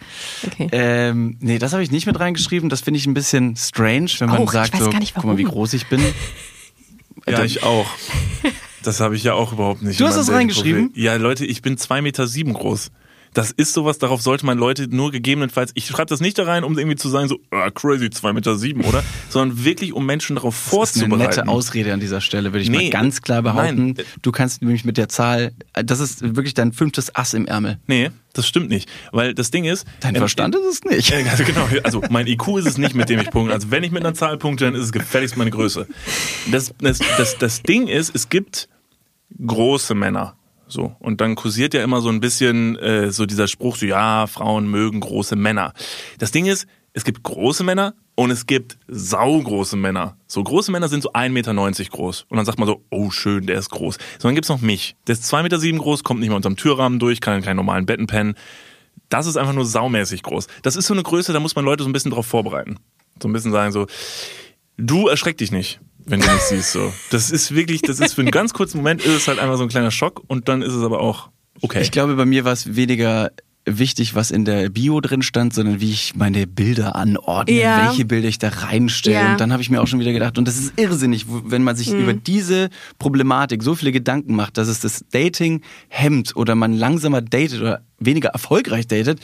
Okay. 0.46 0.68
Ähm, 0.72 1.36
nee, 1.40 1.58
das 1.58 1.72
habe 1.72 1.82
ich 1.82 1.90
nicht 1.90 2.06
mit 2.06 2.18
reingeschrieben. 2.18 2.68
Das 2.68 2.80
finde 2.80 2.98
ich 2.98 3.06
ein 3.06 3.14
bisschen 3.14 3.56
strange, 3.56 4.10
wenn 4.18 4.28
man 4.28 4.38
Auch, 4.38 4.46
ich 4.46 4.50
sagt, 4.52 4.76
so, 4.76 4.88
nicht, 4.90 5.14
guck 5.14 5.24
mal, 5.24 5.36
wie 5.38 5.44
groß 5.44 5.72
ich 5.74 5.86
bin. 5.86 6.00
Ja, 7.26 7.42
ich 7.42 7.62
auch. 7.62 7.86
Das 8.82 9.00
habe 9.00 9.16
ich 9.16 9.24
ja 9.24 9.32
auch 9.32 9.54
überhaupt 9.54 9.80
nicht. 9.80 9.98
Du 9.98 10.04
hast 10.04 10.16
das 10.16 10.30
reingeschrieben? 10.30 10.90
Ja, 10.94 11.14
Leute, 11.16 11.46
ich 11.46 11.62
bin 11.62 11.78
zwei 11.78 12.02
Meter 12.02 12.26
sieben 12.26 12.52
groß. 12.52 12.90
Das 13.34 13.50
ist 13.50 13.72
sowas, 13.74 13.98
darauf 13.98 14.22
sollte 14.22 14.46
man 14.46 14.56
Leute 14.58 14.88
nur 14.88 15.10
gegebenenfalls, 15.10 15.72
ich 15.74 15.86
schreibe 15.86 16.06
das 16.06 16.20
nicht 16.20 16.38
da 16.38 16.44
rein, 16.44 16.64
um 16.64 16.78
irgendwie 16.78 16.96
zu 16.96 17.08
sagen, 17.08 17.28
so, 17.28 17.38
ah, 17.50 17.68
crazy, 17.70 18.08
zwei 18.08 18.32
Meter 18.32 18.56
sieben, 18.56 18.82
oder? 18.84 19.02
Sondern 19.28 19.64
wirklich, 19.64 19.92
um 19.92 20.06
Menschen 20.06 20.36
darauf 20.36 20.54
Das 20.54 20.62
ist 20.62 20.72
eine 21.02 21.08
vorzubereiten. 21.10 21.40
nette 21.40 21.48
Ausrede 21.48 21.92
an 21.92 22.00
dieser 22.00 22.20
Stelle, 22.20 22.52
würde 22.52 22.62
ich 22.62 22.70
Nee, 22.70 22.84
mal 22.84 22.90
ganz 22.90 23.20
klar 23.22 23.42
behaupten. 23.42 23.94
nein. 23.96 24.06
Du 24.22 24.32
kannst 24.32 24.62
nämlich 24.62 24.84
mit 24.84 24.96
der 24.96 25.08
Zahl, 25.08 25.52
das 25.74 26.00
ist 26.00 26.22
wirklich 26.36 26.54
dein 26.54 26.72
fünftes 26.72 27.14
Ass 27.14 27.34
im 27.34 27.46
Ärmel. 27.46 27.78
Nee, 27.86 28.10
das 28.32 28.46
stimmt 28.46 28.68
nicht. 28.70 28.88
Weil 29.12 29.34
das 29.34 29.50
Ding 29.50 29.64
ist. 29.64 29.86
Dein 30.00 30.14
ähm, 30.14 30.20
Verstand 30.20 30.54
ist 30.54 30.64
es 30.64 30.84
nicht. 30.84 31.12
Äh, 31.12 31.24
Also 31.28 31.44
genau, 31.44 31.66
also 31.82 32.02
mein 32.10 32.26
IQ 32.26 32.58
ist 32.58 32.66
es 32.66 32.78
nicht, 32.78 32.94
mit 32.94 33.08
dem 33.08 33.18
ich 33.20 33.30
punkte. 33.30 33.52
Also 33.52 33.70
wenn 33.70 33.82
ich 33.84 33.90
mit 33.90 34.04
einer 34.04 34.14
Zahl 34.14 34.38
punkte, 34.38 34.64
dann 34.66 34.74
ist 34.74 34.82
es 34.82 34.92
gefälligst 34.92 35.36
meine 35.36 35.50
Größe. 35.50 35.86
Das, 36.52 36.72
das, 36.78 37.00
das, 37.18 37.36
das 37.38 37.62
Ding 37.62 37.88
ist, 37.88 38.14
es 38.14 38.28
gibt 38.28 38.68
große 39.44 39.94
Männer. 39.94 40.36
So. 40.74 40.96
Und 40.98 41.20
dann 41.20 41.36
kursiert 41.36 41.72
ja 41.72 41.84
immer 41.84 42.00
so 42.00 42.08
ein 42.08 42.18
bisschen 42.18 42.76
äh, 42.80 43.12
so 43.12 43.26
dieser 43.26 43.46
Spruch, 43.46 43.76
so 43.76 43.86
ja, 43.86 44.26
Frauen 44.26 44.68
mögen 44.68 44.98
große 44.98 45.36
Männer. 45.36 45.72
Das 46.18 46.32
Ding 46.32 46.46
ist, 46.46 46.66
es 46.92 47.04
gibt 47.04 47.22
große 47.22 47.62
Männer 47.62 47.94
und 48.16 48.32
es 48.32 48.46
gibt 48.46 48.76
saugroße 48.88 49.76
Männer. 49.76 50.16
So 50.26 50.42
große 50.42 50.72
Männer 50.72 50.88
sind 50.88 51.04
so 51.04 51.12
1,90 51.12 51.28
Meter 51.30 51.54
groß. 51.90 52.26
Und 52.28 52.36
dann 52.36 52.44
sagt 52.44 52.58
man 52.58 52.66
so, 52.66 52.82
oh 52.90 53.10
schön, 53.10 53.46
der 53.46 53.56
ist 53.56 53.70
groß. 53.70 53.98
So, 54.18 54.28
dann 54.28 54.34
gibt's 54.34 54.48
noch 54.48 54.60
mich. 54.60 54.96
Der 55.06 55.12
ist 55.12 55.32
2,7 55.32 55.42
Meter 55.42 55.78
groß, 55.78 56.02
kommt 56.02 56.18
nicht 56.18 56.28
mehr 56.28 56.36
unterm 56.36 56.56
Türrahmen 56.56 56.98
durch, 56.98 57.20
kann 57.20 57.36
in 57.36 57.42
keinen 57.42 57.56
normalen 57.56 57.86
Betten 57.86 58.08
pennen. 58.08 58.34
Das 59.08 59.26
ist 59.26 59.36
einfach 59.36 59.54
nur 59.54 59.66
saumäßig 59.66 60.24
groß. 60.24 60.48
Das 60.62 60.74
ist 60.74 60.88
so 60.88 60.94
eine 60.94 61.04
Größe, 61.04 61.32
da 61.32 61.38
muss 61.38 61.54
man 61.54 61.64
Leute 61.64 61.84
so 61.84 61.88
ein 61.88 61.92
bisschen 61.92 62.10
drauf 62.10 62.26
vorbereiten. 62.26 62.80
So 63.22 63.28
ein 63.28 63.32
bisschen 63.32 63.52
sagen 63.52 63.70
so, 63.70 63.86
du 64.76 65.06
erschreck 65.06 65.38
dich 65.38 65.52
nicht, 65.52 65.80
wenn 66.06 66.20
du 66.20 66.26
mich 66.26 66.40
siehst. 66.42 66.72
So. 66.72 66.92
Das 67.10 67.30
ist 67.30 67.54
wirklich, 67.54 67.82
das 67.82 68.00
ist 68.00 68.14
für 68.14 68.20
einen 68.22 68.30
ganz 68.30 68.52
kurzen 68.52 68.78
Moment 68.78 69.02
ist 69.04 69.12
es 69.14 69.28
halt 69.28 69.38
einfach 69.38 69.56
so 69.56 69.62
ein 69.62 69.68
kleiner 69.68 69.90
Schock 69.90 70.22
und 70.26 70.48
dann 70.48 70.62
ist 70.62 70.72
es 70.72 70.82
aber 70.82 71.00
auch 71.00 71.30
okay. 71.60 71.80
Ich 71.82 71.90
glaube, 71.90 72.14
bei 72.16 72.26
mir 72.26 72.44
war 72.44 72.52
es 72.52 72.76
weniger 72.76 73.30
wichtig, 73.66 74.14
was 74.14 74.30
in 74.30 74.44
der 74.44 74.68
Bio 74.68 75.00
drin 75.00 75.22
stand, 75.22 75.54
sondern 75.54 75.80
wie 75.80 75.90
ich 75.90 76.14
meine 76.14 76.46
Bilder 76.46 76.96
anordne, 76.96 77.54
Ja. 77.54 77.86
welche 77.88 78.04
Bilder 78.04 78.28
ich 78.28 78.38
da 78.38 78.50
reinstelle. 78.50 79.16
Ja. 79.16 79.32
Und 79.32 79.40
dann 79.40 79.52
habe 79.52 79.62
ich 79.62 79.70
mir 79.70 79.80
auch 79.80 79.86
schon 79.86 80.00
wieder 80.00 80.12
gedacht, 80.12 80.36
und 80.36 80.46
das 80.46 80.58
ist 80.58 80.74
irrsinnig, 80.78 81.24
wenn 81.28 81.62
man 81.62 81.74
sich 81.74 81.90
Mhm. 81.90 82.00
über 82.00 82.12
diese 82.12 82.68
Problematik 82.98 83.62
so 83.62 83.74
viele 83.74 83.90
Gedanken 83.90 84.34
macht, 84.36 84.58
dass 84.58 84.68
es 84.68 84.80
das 84.80 85.06
Dating 85.10 85.62
hemmt 85.88 86.36
oder 86.36 86.54
man 86.54 86.74
langsamer 86.74 87.22
datet 87.22 87.62
oder 87.62 87.80
weniger 87.98 88.28
erfolgreich 88.28 88.86
datet, 88.86 89.20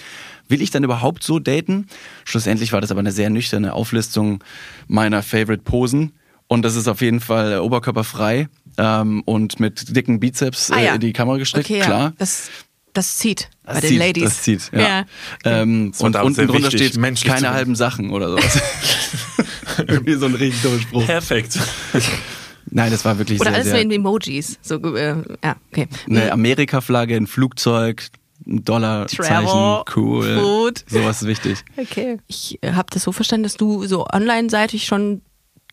will 0.49 0.63
ich 0.63 0.71
dann 0.71 0.85
überhaupt 0.85 1.23
so 1.23 1.39
daten? 1.39 1.87
Schlussendlich 2.25 2.73
war 2.73 2.81
das 2.81 2.91
aber 2.91 3.01
eine 3.01 3.13
sehr 3.13 3.29
nüchterne 3.29 3.75
Auflistung 3.75 4.43
meiner 4.89 5.23
Favorite 5.23 5.65
Posen. 5.65 6.13
Und 6.53 6.63
das 6.63 6.75
ist 6.75 6.89
auf 6.89 7.01
jeden 7.01 7.21
Fall 7.21 7.61
oberkörperfrei 7.61 8.49
ähm, 8.77 9.23
und 9.25 9.61
mit 9.61 9.95
dicken 9.95 10.19
Bizeps 10.19 10.73
Ah, 10.73 10.81
ja. 10.81 10.91
äh, 10.91 10.95
in 10.97 11.01
die 11.01 11.13
Kamera 11.13 11.37
gestreckt, 11.39 11.71
okay, 11.71 11.79
klar. 11.79 12.01
ja. 12.01 12.13
Das, 12.19 12.51
das 12.93 13.19
zieht 13.19 13.51
bei 13.65 13.75
Das 13.75 13.83
den 13.83 13.91
zieht, 13.91 13.99
Ladies. 14.01 14.25
Das 14.25 14.43
zieht, 14.43 14.71
ja. 14.73 14.81
Ja. 14.81 15.05
Ähm, 15.45 15.93
und 15.97 16.17
unten 16.17 16.49
drunter 16.49 16.73
wichtig, 16.73 16.89
steht 16.95 17.25
keine 17.25 17.51
halben 17.51 17.77
Sachen 17.77 18.11
oder 18.11 18.31
sowas. 18.31 18.61
Irgendwie 19.79 20.15
so 20.15 20.27
ein 20.27 20.35
richtig 20.35 20.61
dummer 20.63 20.81
Spruch. 20.81 21.07
Perfekt. 21.07 21.57
Nein, 22.69 22.91
das 22.91 23.05
war 23.05 23.17
wirklich 23.17 23.41
Oder 23.41 23.51
sehr, 23.51 23.55
alles 23.61 23.69
sehr 23.71 23.85
nur 23.85 23.95
in 23.95 24.01
Emojis. 24.01 24.59
So, 24.61 24.75
äh, 24.97 25.23
ja, 25.45 25.55
okay. 25.71 25.87
eine 26.09 26.33
Amerika-Flagge, 26.33 27.15
ein 27.15 27.29
Flugzeug, 27.29 28.09
ein 28.45 28.65
Dollarzeichen, 28.65 29.47
Travel, 29.47 29.85
cool. 29.95 30.37
Food. 30.41 30.85
Sowas 30.89 31.23
ist 31.23 31.29
wichtig. 31.29 31.59
Okay. 31.77 32.19
Ich 32.27 32.59
äh, 32.61 32.73
habe 32.73 32.89
das 32.91 33.05
so 33.05 33.13
verstanden, 33.13 33.45
dass 33.45 33.55
du 33.57 33.87
so 33.87 34.05
online-seitig 34.13 34.87
schon 34.87 35.23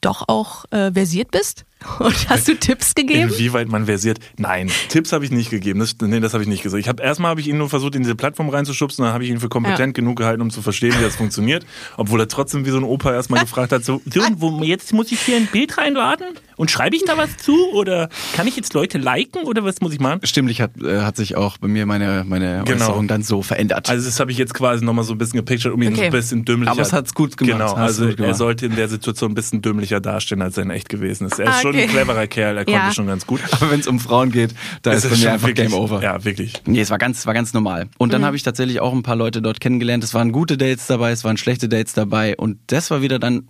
doch 0.02 0.28
auch 0.28 0.66
äh, 0.72 0.92
versiert 0.92 1.32
bist. 1.32 1.66
Und 2.00 2.30
hast 2.30 2.48
du 2.48 2.56
Tipps 2.56 2.96
gegeben? 2.96 3.30
Inwieweit 3.30 3.68
man 3.68 3.86
versiert? 3.86 4.20
Nein, 4.38 4.72
Tipps 4.90 5.12
habe 5.14 5.26
ich 5.26 5.32
nicht 5.32 5.50
gegeben. 5.50 5.80
Das, 5.80 5.96
nee, 6.02 6.20
das 6.20 6.34
habe 6.34 6.44
ich 6.44 6.50
nicht 6.50 6.64
gesagt. 6.64 6.82
Ich 6.82 6.88
habe 6.88 7.04
erstmal 7.04 7.30
habe 7.30 7.42
ich 7.42 7.48
ihn 7.48 7.58
nur 7.58 7.70
versucht, 7.70 7.96
in 7.96 8.02
diese 8.02 8.16
Plattform 8.16 8.50
reinzuschubsen, 8.50 9.06
dann 9.06 9.14
habe 9.14 9.24
ich 9.24 9.30
ihn 9.30 9.40
für 9.40 9.50
kompetent 9.50 9.94
genug 9.94 10.18
gehalten, 10.18 10.42
um 10.42 10.50
zu 10.50 10.62
verstehen, 10.62 10.96
wie 10.98 11.04
das 11.04 11.16
funktioniert. 11.18 11.66
Obwohl 11.98 12.20
er 12.20 12.28
trotzdem 12.28 12.66
wie 12.66 12.72
so 12.72 12.78
ein 12.78 12.84
Opa 12.84 13.14
erstmal 13.14 13.42
gefragt 13.42 13.72
hat: 13.72 13.84
so, 13.86 14.02
jetzt 14.62 14.94
muss 14.94 15.12
ich 15.12 15.22
hier 15.22 15.38
ein 15.38 15.48
Bild 15.48 15.78
reinladen? 15.78 16.28
Und 16.58 16.70
schreibe 16.72 16.96
ich 16.96 17.06
da 17.06 17.18
was 17.18 17.38
zu? 17.38 17.56
Oder 17.74 18.10
kann 18.36 18.48
ich 18.48 18.56
jetzt 18.58 18.74
Leute 18.74 18.98
liken? 18.98 19.44
Oder 19.46 19.64
was 19.64 19.80
muss 19.80 19.94
ich 19.94 20.00
machen? 20.00 20.20
Stimmlich 20.24 20.60
hat, 20.60 20.72
äh, 20.82 21.02
hat 21.02 21.16
sich 21.16 21.36
auch 21.38 21.58
bei 21.60 21.68
mir 21.68 21.86
meine, 21.86 22.26
meine 22.28 22.64
Genau. 22.66 22.84
Äußerung 22.86 23.08
dann 23.08 23.24
so 23.24 23.42
verändert. 23.44 23.90
Also 23.90 24.06
das 24.06 24.20
habe 24.20 24.32
ich 24.32 24.38
jetzt 24.38 24.54
quasi 24.54 24.84
nochmal 24.84 25.06
so 25.06 25.14
ein 25.14 25.18
bisschen 25.20 25.38
gepictured, 25.38 25.74
um 25.74 25.82
ihn 25.82 25.94
so 25.96 26.02
Okay. 26.02 26.08
ein 26.08 26.12
bisschen 26.12 26.44
dümmlicher... 26.46 26.72
Aber 26.72 26.82
es 26.82 26.92
hat's 26.94 27.14
gut 27.14 27.38
gemacht. 27.38 27.54
Genau, 27.60 27.74
also 27.74 28.04
gut 28.04 28.12
er 28.14 28.16
gemacht. 28.18 28.36
sollte 28.38 28.66
in 28.66 28.76
der 28.76 28.88
Situation 28.90 29.32
ein 29.32 29.36
bisschen 29.36 29.62
dümmlicher 29.62 30.00
dastehen, 30.02 30.42
als 30.42 30.58
er 30.58 30.64
in 30.64 30.72
echt 30.72 30.90
gewesen 30.90 31.28
ist. 31.28 31.38
Er 31.40 31.46
ist 31.46 31.52
Ah, 31.58 31.62
schon 31.62 31.72
okay. 31.76 31.84
ein 31.84 31.90
cleverer 31.90 32.28
Kerl, 32.28 32.58
er 32.58 32.66
konnte 32.66 32.80
Ja. 32.80 32.92
schon 32.92 33.08
ganz 33.08 33.28
gut. 33.28 33.40
Aber 33.52 33.70
wenn 33.72 33.80
es 33.80 33.88
um 33.88 34.00
Frauen 34.00 34.32
geht, 34.32 34.56
da 34.82 34.92
ist, 34.94 35.06
Es 35.06 35.12
bei 35.12 35.18
mir 35.18 35.34
einfach 35.34 35.48
wirklich, 35.48 35.70
Game 35.70 35.80
Over. 35.80 36.02
Ja, 36.02 36.26
wirklich. 36.26 36.54
Nee, 36.66 36.82
es 36.82 36.90
war 36.90 36.98
ganz, 36.98 37.26
war 37.28 37.36
ganz 37.36 37.54
normal. 37.54 37.88
Und 38.00 38.08
Mhm. 38.10 38.12
dann 38.14 38.26
habe 38.26 38.36
ich 38.36 38.42
tatsächlich 38.44 38.80
auch 38.80 38.94
ein 38.94 39.04
paar 39.04 39.16
Leute 39.16 39.44
dort 39.44 39.60
kennengelernt. 39.60 40.04
Es 40.04 40.16
waren 40.16 40.32
gute 40.32 40.58
Dates 40.58 40.88
dabei, 40.88 41.12
es 41.12 41.24
waren 41.24 41.38
schlechte 41.38 41.70
Dates 41.70 41.94
dabei. 41.94 42.36
Und 42.36 42.58
das 42.68 42.90
war 42.90 43.04
wieder 43.04 43.20
dann 43.20 43.48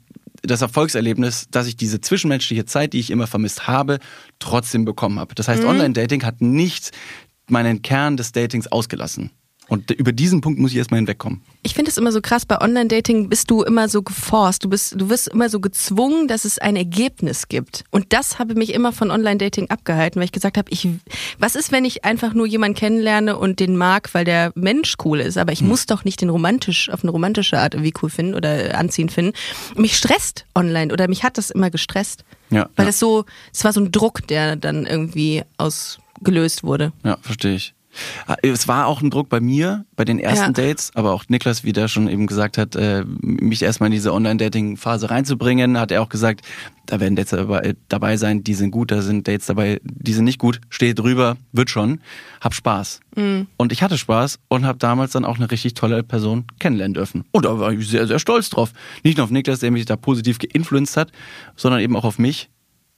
das 0.47 0.61
Erfolgserlebnis, 0.61 1.47
dass 1.51 1.67
ich 1.67 1.75
diese 1.77 2.01
zwischenmenschliche 2.01 2.65
Zeit, 2.65 2.93
die 2.93 2.99
ich 2.99 3.11
immer 3.11 3.27
vermisst 3.27 3.67
habe, 3.67 3.99
trotzdem 4.39 4.85
bekommen 4.85 5.19
habe. 5.19 5.35
Das 5.35 5.47
heißt, 5.47 5.63
Mhm. 5.63 5.69
Online-Dating 5.69 6.23
hat 6.23 6.41
nicht 6.41 6.91
meinen 7.49 7.81
Kern 7.81 8.17
des 8.17 8.31
Datings 8.31 8.67
ausgelassen. 8.67 9.31
Und 9.67 9.91
über 9.91 10.13
diesen 10.13 10.41
Punkt 10.41 10.59
muss 10.59 10.71
ich 10.71 10.77
erstmal 10.77 10.99
hinwegkommen. 10.99 11.41
Ich 11.63 11.73
finde 11.73 11.91
es 11.91 11.97
immer 11.97 12.11
so 12.13 12.21
krass, 12.21 12.45
bei 12.45 12.61
Online-Dating 12.61 13.27
bist 13.27 13.51
du 13.51 13.63
immer 13.63 13.89
so 13.89 14.01
geforst, 14.01 14.63
du 14.63 14.69
bist, 14.69 14.99
du 14.99 15.09
wirst 15.09 15.27
immer 15.27 15.49
so 15.49 15.59
gezwungen, 15.59 16.27
dass 16.27 16.45
es 16.45 16.57
ein 16.57 16.77
Ergebnis 16.77 17.49
gibt. 17.49 17.83
Und 17.91 18.13
das 18.13 18.39
habe 18.39 18.55
mich 18.55 18.73
immer 18.73 18.93
von 18.93 19.11
Online-Dating 19.11 19.69
abgehalten, 19.69 20.19
weil 20.19 20.25
ich 20.25 20.31
gesagt 20.31 20.57
habe, 20.57 20.71
ich, 20.71 20.87
was 21.37 21.55
ist, 21.55 21.71
wenn 21.71 21.83
ich 21.83 22.05
einfach 22.05 22.33
nur 22.33 22.47
jemanden 22.47 22.77
kennenlerne 22.77 23.37
und 23.37 23.59
den 23.59 23.75
mag, 23.75 24.13
weil 24.13 24.23
der 24.23 24.53
Mensch 24.55 24.95
cool 25.03 25.19
ist, 25.19 25.37
aber 25.37 25.51
ich 25.51 25.61
muss 25.61 25.85
doch 25.85 26.05
nicht 26.05 26.21
den 26.21 26.29
romantisch, 26.29 26.89
auf 26.89 27.03
eine 27.03 27.11
romantische 27.11 27.59
Art 27.59 27.73
irgendwie 27.73 27.93
cool 28.01 28.09
finden 28.09 28.35
oder 28.35 28.77
anziehen 28.77 29.09
finden. 29.09 29.33
Mich 29.75 29.97
stresst 29.97 30.45
online 30.55 30.93
oder 30.93 31.09
mich 31.09 31.23
hat 31.23 31.37
das 31.37 31.49
immer 31.49 31.69
gestresst. 31.69 32.23
Ja, 32.49 32.69
Weil 32.77 32.85
ja. 32.85 32.89
es 32.89 32.99
so, 32.99 33.25
es 33.53 33.65
war 33.65 33.73
so 33.73 33.81
ein 33.81 33.91
Druck, 33.91 34.25
der 34.27 34.55
dann 34.55 34.85
irgendwie 34.85 35.43
ausgelöst 35.57 36.63
wurde. 36.63 36.93
Ja, 37.03 37.17
verstehe 37.21 37.55
ich. 37.55 37.73
Es 38.41 38.67
war 38.67 38.87
auch 38.87 39.01
ein 39.01 39.09
Druck 39.09 39.29
bei 39.29 39.39
mir, 39.39 39.85
bei 39.95 40.05
den 40.05 40.19
ersten 40.19 40.53
Ja. 40.55 40.67
Dates, 40.67 40.91
aber 40.95 41.13
auch 41.13 41.25
Niklas, 41.27 41.63
wie 41.63 41.73
der 41.73 41.87
schon 41.87 42.07
eben 42.09 42.27
gesagt 42.27 42.57
hat, 42.57 42.75
äh, 42.75 43.03
mich 43.21 43.61
erstmal 43.61 43.87
in 43.87 43.93
diese 43.93 44.13
Online-Dating-Phase 44.13 45.09
reinzubringen, 45.09 45.79
hat 45.79 45.91
er 45.91 46.01
auch 46.01 46.09
gesagt, 46.09 46.41
da 46.85 46.99
werden 46.99 47.15
Dates 47.15 47.31
dabei, 47.31 47.75
dabei 47.89 48.17
sein, 48.17 48.43
die 48.43 48.53
sind 48.53 48.71
gut, 48.71 48.91
da 48.91 49.01
sind 49.01 49.27
Dates 49.27 49.47
dabei, 49.47 49.79
die 49.83 50.13
sind 50.13 50.25
nicht 50.25 50.39
gut, 50.39 50.61
steh 50.69 50.93
drüber, 50.93 51.37
wird 51.51 51.69
schon, 51.69 51.99
hab 52.41 52.53
Spaß. 52.53 53.01
Mhm. 53.15 53.47
Und 53.57 53.71
ich 53.71 53.83
hatte 53.83 53.97
Spaß 53.97 54.39
und 54.47 54.65
habe 54.65 54.77
damals 54.77 55.11
dann 55.11 55.25
auch 55.25 55.37
eine 55.37 55.51
richtig 55.51 55.73
tolle 55.73 56.03
Person 56.03 56.45
kennenlernen 56.59 56.93
dürfen. 56.93 57.25
Und 57.31 57.45
da 57.45 57.59
war 57.59 57.73
ich 57.73 57.87
sehr, 57.87 58.07
sehr 58.07 58.19
stolz 58.19 58.49
drauf. 58.49 58.71
Nicht 59.03 59.17
nur 59.17 59.25
auf 59.25 59.31
Niklas, 59.31 59.59
der 59.59 59.71
mich 59.71 59.85
da 59.85 59.95
positiv 59.95 60.39
geinfluenced 60.39 60.97
hat, 60.97 61.11
sondern 61.55 61.81
eben 61.81 61.95
auch 61.95 62.05
auf 62.05 62.19
mich, 62.19 62.49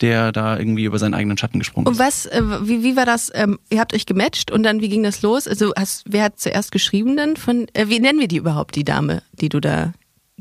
der 0.01 0.31
da 0.31 0.57
irgendwie 0.57 0.85
über 0.85 0.99
seinen 0.99 1.13
eigenen 1.13 1.37
Schatten 1.37 1.59
gesprungen 1.59 1.87
ist. 1.87 1.91
Und 1.93 1.99
was, 1.99 2.25
äh, 2.25 2.41
wie, 2.67 2.83
wie 2.83 2.95
war 2.95 3.05
das? 3.05 3.31
Ähm, 3.33 3.59
ihr 3.69 3.79
habt 3.79 3.93
euch 3.93 4.05
gematcht 4.05 4.51
und 4.51 4.63
dann, 4.63 4.81
wie 4.81 4.89
ging 4.89 5.03
das 5.03 5.21
los? 5.21 5.47
Also, 5.47 5.73
hast, 5.77 6.03
wer 6.07 6.23
hat 6.23 6.39
zuerst 6.39 6.71
geschrieben 6.71 7.17
dann? 7.17 7.35
Von, 7.37 7.67
äh, 7.73 7.87
wie 7.87 7.99
nennen 7.99 8.19
wir 8.19 8.27
die 8.27 8.37
überhaupt, 8.37 8.75
die 8.75 8.83
Dame, 8.83 9.21
die 9.33 9.49
du 9.49 9.59
da 9.59 9.93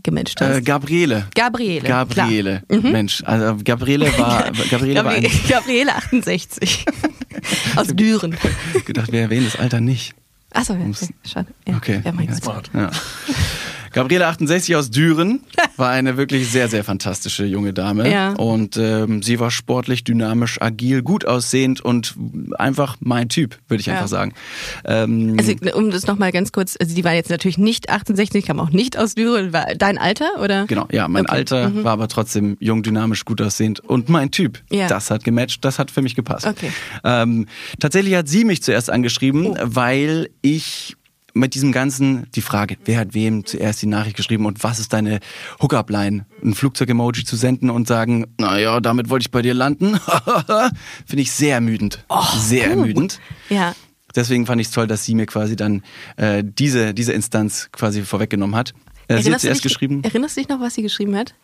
gematcht 0.02 0.40
hast? 0.40 0.56
Äh, 0.56 0.62
Gabriele. 0.62 1.26
Gabriele. 1.34 1.88
Gabriele. 1.88 2.62
Mensch, 2.68 3.22
also 3.24 3.56
Gabriele 3.64 4.06
war, 4.18 4.50
Gabriele 4.70 5.04
war 5.04 5.12
ein, 5.12 5.22
Gabri 5.22 5.38
Gabriele 5.48 5.94
68. 5.96 6.84
Aus 7.76 7.88
Düren. 7.88 8.36
gedacht, 8.84 9.12
wir 9.12 9.20
erwähnen 9.22 9.44
das 9.44 9.56
Alter 9.58 9.80
nicht. 9.80 10.14
Achso, 10.52 10.74
ja, 10.74 10.80
okay, 10.86 11.08
schade. 11.26 11.48
Ja, 11.66 11.76
Okay. 11.76 12.00
Ja, 12.04 12.12
mein 12.12 12.26
Ja, 12.26 12.32
Gott. 12.32 12.42
Smart. 12.42 12.70
Ja. 12.74 12.90
Gabriele 13.98 14.26
68 14.28 14.76
aus 14.76 14.90
Düren 14.90 15.40
war 15.76 15.90
eine 15.90 16.16
wirklich 16.16 16.48
sehr, 16.50 16.68
sehr 16.68 16.84
fantastische 16.84 17.44
junge 17.44 17.72
Dame. 17.72 18.10
Ja. 18.10 18.32
Und 18.34 18.76
ähm, 18.76 19.22
sie 19.22 19.40
war 19.40 19.50
sportlich, 19.50 20.04
dynamisch, 20.04 20.60
agil, 20.62 21.02
gut 21.02 21.24
aussehend 21.24 21.80
und 21.80 22.14
einfach 22.58 22.96
mein 23.00 23.28
Typ, 23.28 23.58
würde 23.68 23.80
ich 23.80 23.86
Ja. 23.86 23.94
einfach 23.94 24.08
sagen. 24.08 24.34
Ähm, 24.84 25.36
Also, 25.38 25.52
um 25.74 25.90
das 25.90 26.06
nochmal 26.06 26.30
ganz 26.32 26.52
kurz, 26.52 26.76
also 26.80 26.94
die 26.94 27.02
war 27.04 27.12
jetzt 27.14 27.30
natürlich 27.30 27.58
nicht 27.58 27.90
68, 27.90 28.44
kam 28.46 28.60
auch 28.60 28.70
nicht 28.70 28.96
aus 28.96 29.14
Düren. 29.14 29.52
War 29.52 29.66
dein 29.76 29.98
Alter, 29.98 30.28
oder? 30.42 30.66
Genau, 30.66 30.86
ja, 30.92 31.08
mein 31.08 31.24
Okay. 31.24 31.32
Mhm. 31.32 31.36
Alter 31.38 31.84
war 31.84 31.92
aber 31.92 32.08
trotzdem 32.08 32.56
jung, 32.60 32.82
dynamisch, 32.82 33.24
gut 33.24 33.42
aussehend 33.42 33.80
und 33.80 34.08
mein 34.08 34.30
Typ. 34.30 34.60
Ja. 34.70 34.86
Das 34.88 35.10
hat 35.10 35.24
gematcht, 35.24 35.64
das 35.64 35.78
hat 35.78 35.90
für 35.90 36.02
mich 36.02 36.14
gepasst. 36.14 36.46
Okay. 36.46 36.70
Ähm, 37.04 37.46
tatsächlich 37.80 38.14
hat 38.14 38.28
sie 38.28 38.44
mich 38.44 38.62
zuerst 38.62 38.90
angeschrieben, 38.90 39.46
Oh. 39.48 39.56
weil 39.62 40.30
ich 40.42 40.96
mit 41.38 41.54
diesem 41.54 41.72
ganzen, 41.72 42.26
die 42.34 42.42
Frage, 42.42 42.76
wer 42.84 42.98
hat 42.98 43.14
wem 43.14 43.46
zuerst 43.46 43.80
die 43.82 43.86
Nachricht 43.86 44.16
geschrieben 44.16 44.46
und 44.46 44.62
was 44.64 44.78
ist 44.78 44.92
deine 44.92 45.20
Hookup-Line? 45.62 46.26
Ein 46.44 46.54
Flugzeug-Emoji 46.54 47.24
zu 47.24 47.36
senden 47.36 47.70
und 47.70 47.88
sagen, 47.88 48.26
naja, 48.38 48.80
damit 48.80 49.08
wollte 49.08 49.22
ich 49.24 49.30
bei 49.30 49.42
dir 49.42 49.54
landen, 49.54 49.98
finde 51.06 51.22
ich 51.22 51.32
sehr 51.32 51.54
ermüdend. 51.54 52.04
sehr 52.36 52.64
Oh, 52.64 52.74
gut. 52.74 52.78
ermüdend. 52.80 53.20
Ja. 53.48 53.74
Deswegen 54.14 54.46
fand 54.46 54.60
ich 54.60 54.68
es 54.68 54.72
toll, 54.72 54.86
dass 54.86 55.04
sie 55.04 55.14
mir 55.14 55.26
quasi 55.26 55.54
dann 55.54 55.82
äh, 56.16 56.42
diese, 56.44 56.94
diese 56.94 57.12
Instanz 57.12 57.68
quasi 57.72 58.02
vorweggenommen 58.02 58.56
hat. 58.56 58.70
Äh, 58.70 58.72
sie 58.74 58.74
hat 58.74 59.08
Erinnerst 59.08 59.44
du 59.44 59.48
zuerst 59.48 59.64
dich, 59.64 59.70
geschrieben. 59.72 60.02
Erinnerst 60.04 60.36
du 60.36 60.40
dich 60.40 60.48
noch, 60.48 60.60
was 60.60 60.74
sie 60.74 60.82
geschrieben 60.82 61.14
hat? 61.16 61.34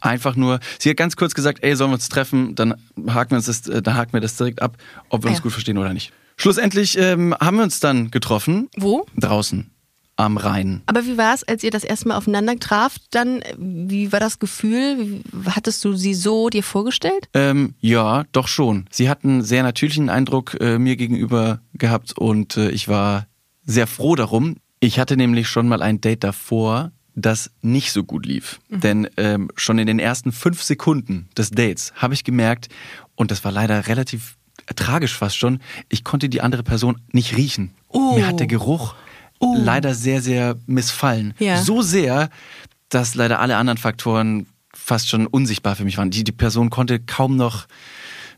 Einfach 0.00 0.34
nur, 0.34 0.58
sie 0.78 0.90
hat 0.90 0.96
ganz 0.96 1.14
kurz 1.16 1.34
gesagt, 1.34 1.62
ey, 1.62 1.76
sollen 1.76 1.90
wir 1.90 1.94
uns 1.94 2.08
treffen, 2.08 2.54
dann 2.54 2.74
haken 3.08 3.30
wir, 3.32 3.36
uns 3.36 3.46
das, 3.46 3.68
äh, 3.68 3.82
dann 3.82 3.94
haken 3.96 4.12
wir 4.14 4.20
das 4.20 4.36
direkt 4.36 4.62
ab, 4.62 4.76
ob 5.10 5.22
wir 5.22 5.28
Ah 5.28 5.30
uns 5.30 5.38
ja. 5.38 5.42
gut 5.42 5.52
verstehen 5.52 5.78
oder 5.78 5.92
nicht. 5.92 6.12
Schlussendlich 6.42 6.98
ähm, 6.98 7.36
haben 7.40 7.58
wir 7.58 7.62
uns 7.62 7.78
dann 7.78 8.10
getroffen. 8.10 8.68
Wo? 8.76 9.06
Draußen. 9.16 9.70
Am 10.16 10.36
Rhein. 10.36 10.82
Aber 10.86 11.06
wie 11.06 11.16
war 11.16 11.34
es, 11.34 11.44
als 11.44 11.62
ihr 11.62 11.70
das 11.70 11.84
erste 11.84 12.08
Mal 12.08 12.16
aufeinander 12.16 12.58
traft? 12.58 13.00
Dann, 13.12 13.44
wie 13.56 14.10
war 14.10 14.18
das 14.18 14.40
Gefühl? 14.40 15.22
Hattest 15.46 15.84
du 15.84 15.94
sie 15.94 16.14
so 16.14 16.48
dir 16.48 16.64
vorgestellt? 16.64 17.28
Ähm, 17.32 17.74
ja, 17.78 18.24
doch 18.32 18.48
schon. 18.48 18.86
Sie 18.90 19.08
hat 19.08 19.22
einen 19.22 19.44
sehr 19.44 19.62
natürlichen 19.62 20.10
Eindruck 20.10 20.56
äh, 20.60 20.80
mir 20.80 20.96
gegenüber 20.96 21.60
gehabt 21.74 22.18
und 22.18 22.56
äh, 22.56 22.70
ich 22.70 22.88
war 22.88 23.28
sehr 23.64 23.86
froh 23.86 24.16
darum. 24.16 24.56
Ich 24.80 24.98
hatte 24.98 25.16
nämlich 25.16 25.46
schon 25.46 25.68
mal 25.68 25.80
ein 25.80 26.00
Date 26.00 26.24
davor, 26.24 26.90
das 27.14 27.52
nicht 27.60 27.92
so 27.92 28.02
gut 28.02 28.26
lief. 28.26 28.58
Denn 28.68 29.08
ähm, 29.16 29.48
schon 29.54 29.78
in 29.78 29.86
den 29.86 30.00
ersten 30.00 30.32
fünf 30.32 30.60
Sekunden 30.64 31.28
des 31.38 31.52
Dates 31.52 31.92
habe 31.94 32.14
ich 32.14 32.24
gemerkt, 32.24 32.68
und 33.14 33.30
das 33.30 33.44
war 33.44 33.52
leider 33.52 33.86
relativ 33.86 34.36
tragisch 34.74 35.14
fast 35.16 35.36
schon, 35.36 35.60
ich 35.88 36.04
konnte 36.04 36.28
die 36.28 36.40
andere 36.40 36.62
Person 36.62 37.00
nicht 37.12 37.36
riechen. 37.36 37.72
Oh. 37.88 38.14
Mir 38.14 38.26
hat 38.26 38.40
der 38.40 38.46
Geruch 38.46 38.94
leider 39.40 39.94
sehr, 39.94 40.22
sehr 40.22 40.56
missfallen. 40.66 41.34
Ja. 41.38 41.60
So 41.62 41.82
sehr, 41.82 42.28
dass 42.88 43.14
leider 43.14 43.40
alle 43.40 43.56
anderen 43.56 43.78
Faktoren 43.78 44.46
fast 44.74 45.08
schon 45.08 45.26
unsichtbar 45.26 45.76
für 45.76 45.84
mich 45.84 45.98
waren. 45.98 46.10
Die, 46.10 46.24
die 46.24 46.32
Person 46.32 46.70
konnte 46.70 47.00
kaum 47.00 47.36
noch 47.36 47.66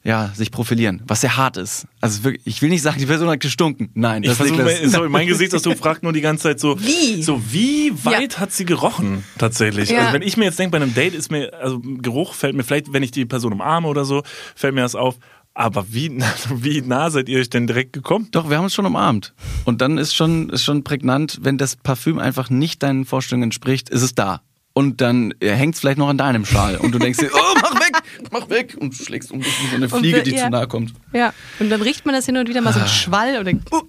ja, 0.07 0.31
sich 0.35 0.51
profilieren, 0.51 1.03
was 1.07 1.23
sehr 1.23 1.39
hart 1.39 1.57
ist. 1.57 1.87
Also 2.03 2.25
wirklich, 2.25 2.43
ich 2.47 2.61
will 2.61 2.69
nicht 2.69 2.83
sagen, 2.83 2.99
die 2.99 3.07
Person 3.07 3.29
hat 3.31 3.41
gestunken. 3.41 3.89
Nein, 3.95 4.23
Ich 4.23 4.29
das 4.29 4.37
versuche, 4.37 4.61
Niklas- 4.63 4.81
mein, 4.83 4.91
sorry, 4.91 5.09
mein 5.09 5.27
Gesichtsausdruck 5.27 5.79
fragt 5.79 6.03
nur 6.03 6.13
die 6.13 6.21
ganze 6.21 6.43
Zeit 6.43 6.61
so, 6.61 6.79
Wie? 6.79 7.23
so 7.23 7.41
wie 7.51 7.91
weit 8.05 8.39
hat 8.39 8.53
sie 8.53 8.67
gerochen 8.67 9.25
tatsächlich? 9.39 9.89
Ja. 9.89 10.01
Also 10.01 10.13
wenn 10.13 10.21
ich 10.21 10.37
mir 10.37 10.45
jetzt 10.45 10.59
denke, 10.59 10.73
bei 10.73 10.83
einem 10.85 10.93
Date 10.93 11.15
ist 11.15 11.31
mir, 11.31 11.55
also 11.59 11.81
Geruch 11.81 12.35
fällt 12.35 12.55
mir 12.55 12.65
vielleicht, 12.65 12.93
wenn 12.93 13.03
ich 13.03 13.13
die 13.13 13.25
Person 13.25 13.55
umarme 13.55 13.89
oder 13.89 14.05
so, 14.05 14.23
fällt 14.55 14.75
mir 14.75 14.83
das 14.83 14.95
auf. 14.95 15.17
Aber 15.55 15.87
wie, 15.93 16.09
nah- 16.09 16.35
wie 16.55 16.81
nah 16.83 17.11
seid 17.11 17.29
ihr 17.29 17.39
euch 17.39 17.49
denn 17.51 17.67
direkt 17.67 17.93
gekommen? 17.93 18.29
Doch, 18.33 18.51
wir 18.51 18.57
haben 18.57 18.65
uns 18.65 18.75
schon 18.75 18.87
umarmt. 18.87 19.33
Und 19.65 19.81
dann 19.81 19.99
ist 19.99 20.15
schon, 20.15 20.51
ist 20.51 20.65
schon 20.65 20.83
prägnant, 20.85 21.39
wenn 21.43 21.59
das 21.59 21.77
Parfüm 21.77 22.19
einfach 22.19 22.51
nicht 22.51 22.83
deinen 22.83 23.05
Vorstellungen 23.05 23.45
entspricht, 23.45 23.89
ist 23.89 24.03
es 24.03 24.15
da. 24.15 24.43
Und 24.77 25.01
dann 25.01 25.33
hängt 25.41 25.77
es 25.77 25.81
vielleicht 25.81 25.99
noch 25.99 26.09
an 26.09 26.19
deinem 26.19 26.45
Schal. 26.45 26.77
Und 26.79 26.91
du 26.93 26.99
denkst 26.99 27.21
dir, 27.21 27.31
oh, 27.33 27.55
mach 27.63 27.75
weg, 27.77 27.93
mach 28.33 28.49
weg. 28.51 28.77
Und 28.81 28.99
du 28.99 29.05
schlägst 29.05 29.31
um 29.31 29.41
so 29.41 29.49
eine 29.73 29.85
Und 29.85 30.01
Fliege, 30.01 30.17
wir- 30.17 30.23
die 30.25 30.33
ja. 30.33 30.47
zu 30.47 30.51
nahe 30.51 30.67
kommt. 30.67 30.93
Ja. 31.13 31.33
Und 31.61 31.71
dann 31.71 31.81
riecht 31.81 32.05
man 32.05 32.15
das 32.17 32.27
hin 32.27 32.37
und 32.37 32.49
wieder 32.49 32.61
mal 32.61 32.73
so 32.73 32.81
ein 32.81 32.89
Schwall 32.89 33.39
oder. 33.39 33.53
Uh, 33.53 33.83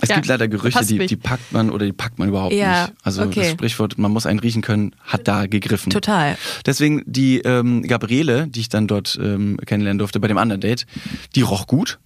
Es 0.00 0.08
Ja, 0.08 0.16
gibt 0.16 0.26
leider 0.26 0.48
Gerüche, 0.48 0.78
passt 0.78 0.90
die, 0.90 0.98
die 0.98 1.16
packt 1.16 1.52
man 1.52 1.70
oder 1.70 1.86
die 1.86 1.92
packt 1.92 2.18
man 2.18 2.28
überhaupt 2.28 2.52
Ja, 2.54 2.86
nicht. 2.86 2.94
Also 3.02 3.22
okay. 3.22 3.40
das 3.40 3.50
Sprichwort, 3.50 3.98
man 3.98 4.12
muss 4.12 4.26
einen 4.26 4.38
riechen 4.38 4.62
können, 4.62 4.94
hat 5.04 5.26
da 5.28 5.46
gegriffen. 5.46 5.90
Total. 5.90 6.36
Deswegen 6.66 7.02
die 7.06 7.38
ähm, 7.40 7.82
Gabriele, 7.82 8.46
die 8.48 8.60
ich 8.60 8.68
dann 8.68 8.86
dort 8.86 9.18
ähm, 9.22 9.58
kennenlernen 9.64 9.98
durfte 9.98 10.20
bei 10.20 10.28
dem 10.28 10.38
anderen 10.38 10.60
Date, 10.60 10.86
die 11.34 11.42
roch 11.42 11.66
gut. 11.66 11.98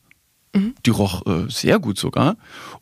Mhm. 0.55 0.75
Die 0.85 0.91
roch 0.91 1.25
äh, 1.27 1.51
sehr 1.51 1.79
gut 1.79 1.99
sogar. 1.99 2.37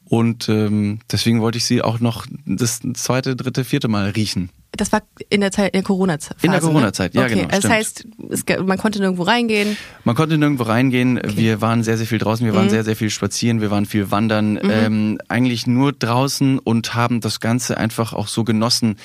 Und 0.04 0.48
ähm, 0.48 0.98
deswegen 1.11 1.40
wollte 1.40 1.59
ich 1.59 1.64
sie 1.64 1.83
auch 1.83 2.00
noch 2.00 2.26
das 2.44 2.80
zweite, 2.94 3.37
dritte, 3.37 3.64
vierte 3.64 3.87
Mal 3.88 4.11
riechen. 4.11 4.50
Das 4.72 4.92
war 4.92 5.02
in 5.30 5.40
der 5.40 5.50
Zeit, 5.50 5.72
in 5.74 5.78
der 5.78 5.83
Corona-Zeit. 5.83 6.37
In 6.42 6.52
der 6.52 6.61
Corona-Zeit, 6.61 7.14
ja, 7.14 7.24
okay. 7.24 7.35
genau, 7.35 7.48
Das 7.48 7.59
stimmt. 7.59 7.74
heißt, 7.74 8.06
es, 8.30 8.44
man 8.64 8.78
konnte 8.78 9.00
nirgendwo 9.00 9.24
reingehen. 9.24 9.76
Man 10.04 10.14
konnte 10.14 10.38
nirgendwo 10.38 10.62
reingehen. 10.62 11.20
Wir 11.24 11.61
waren 11.61 11.83
sehr, 11.83 11.96
sehr 11.98 12.06
viel 12.06 12.18
draußen. 12.18 12.46
Wir 12.46 12.54
waren 12.54 12.66
Mhm. 12.66 12.70
sehr, 12.70 12.85
sehr 12.85 12.94
viel 12.96 13.11
spazieren. 13.11 13.61
Wir 13.61 13.70
waren 13.72 13.85
viel 13.85 14.11
wandern. 14.12 14.59
Ähm, 14.62 15.18
eigentlich 15.28 15.66
nur 15.66 15.92
draußen 15.92 16.59
und 16.61 16.94
haben 16.94 17.20
das 17.20 17.40
Ganze 17.40 17.78
einfach 17.78 18.12
auch 18.12 18.28
so 18.28 18.44
genossen. 18.44 18.96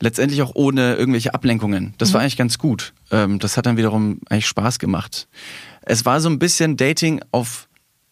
Letztendlich 0.00 0.40
auch 0.42 0.52
ohne 0.54 0.94
irgendwelche 0.94 1.34
Ablenkungen. 1.34 1.94
Das 1.98 2.10
Mhm. 2.10 2.14
war 2.14 2.20
eigentlich 2.22 2.38
ganz 2.38 2.56
gut. 2.58 2.94
Ähm, 3.10 3.38
das 3.38 3.56
hat 3.58 3.66
dann 3.66 3.76
wiederum 3.76 4.20
eigentlich 4.30 4.46
Spaß 4.46 4.78
gemacht. 4.78 5.28
Es 5.82 6.04
war 6.06 6.20
so 6.20 6.28
ein 6.30 6.38
bisschen 6.38 6.76
Dating 6.78 7.20
auf 7.30 7.68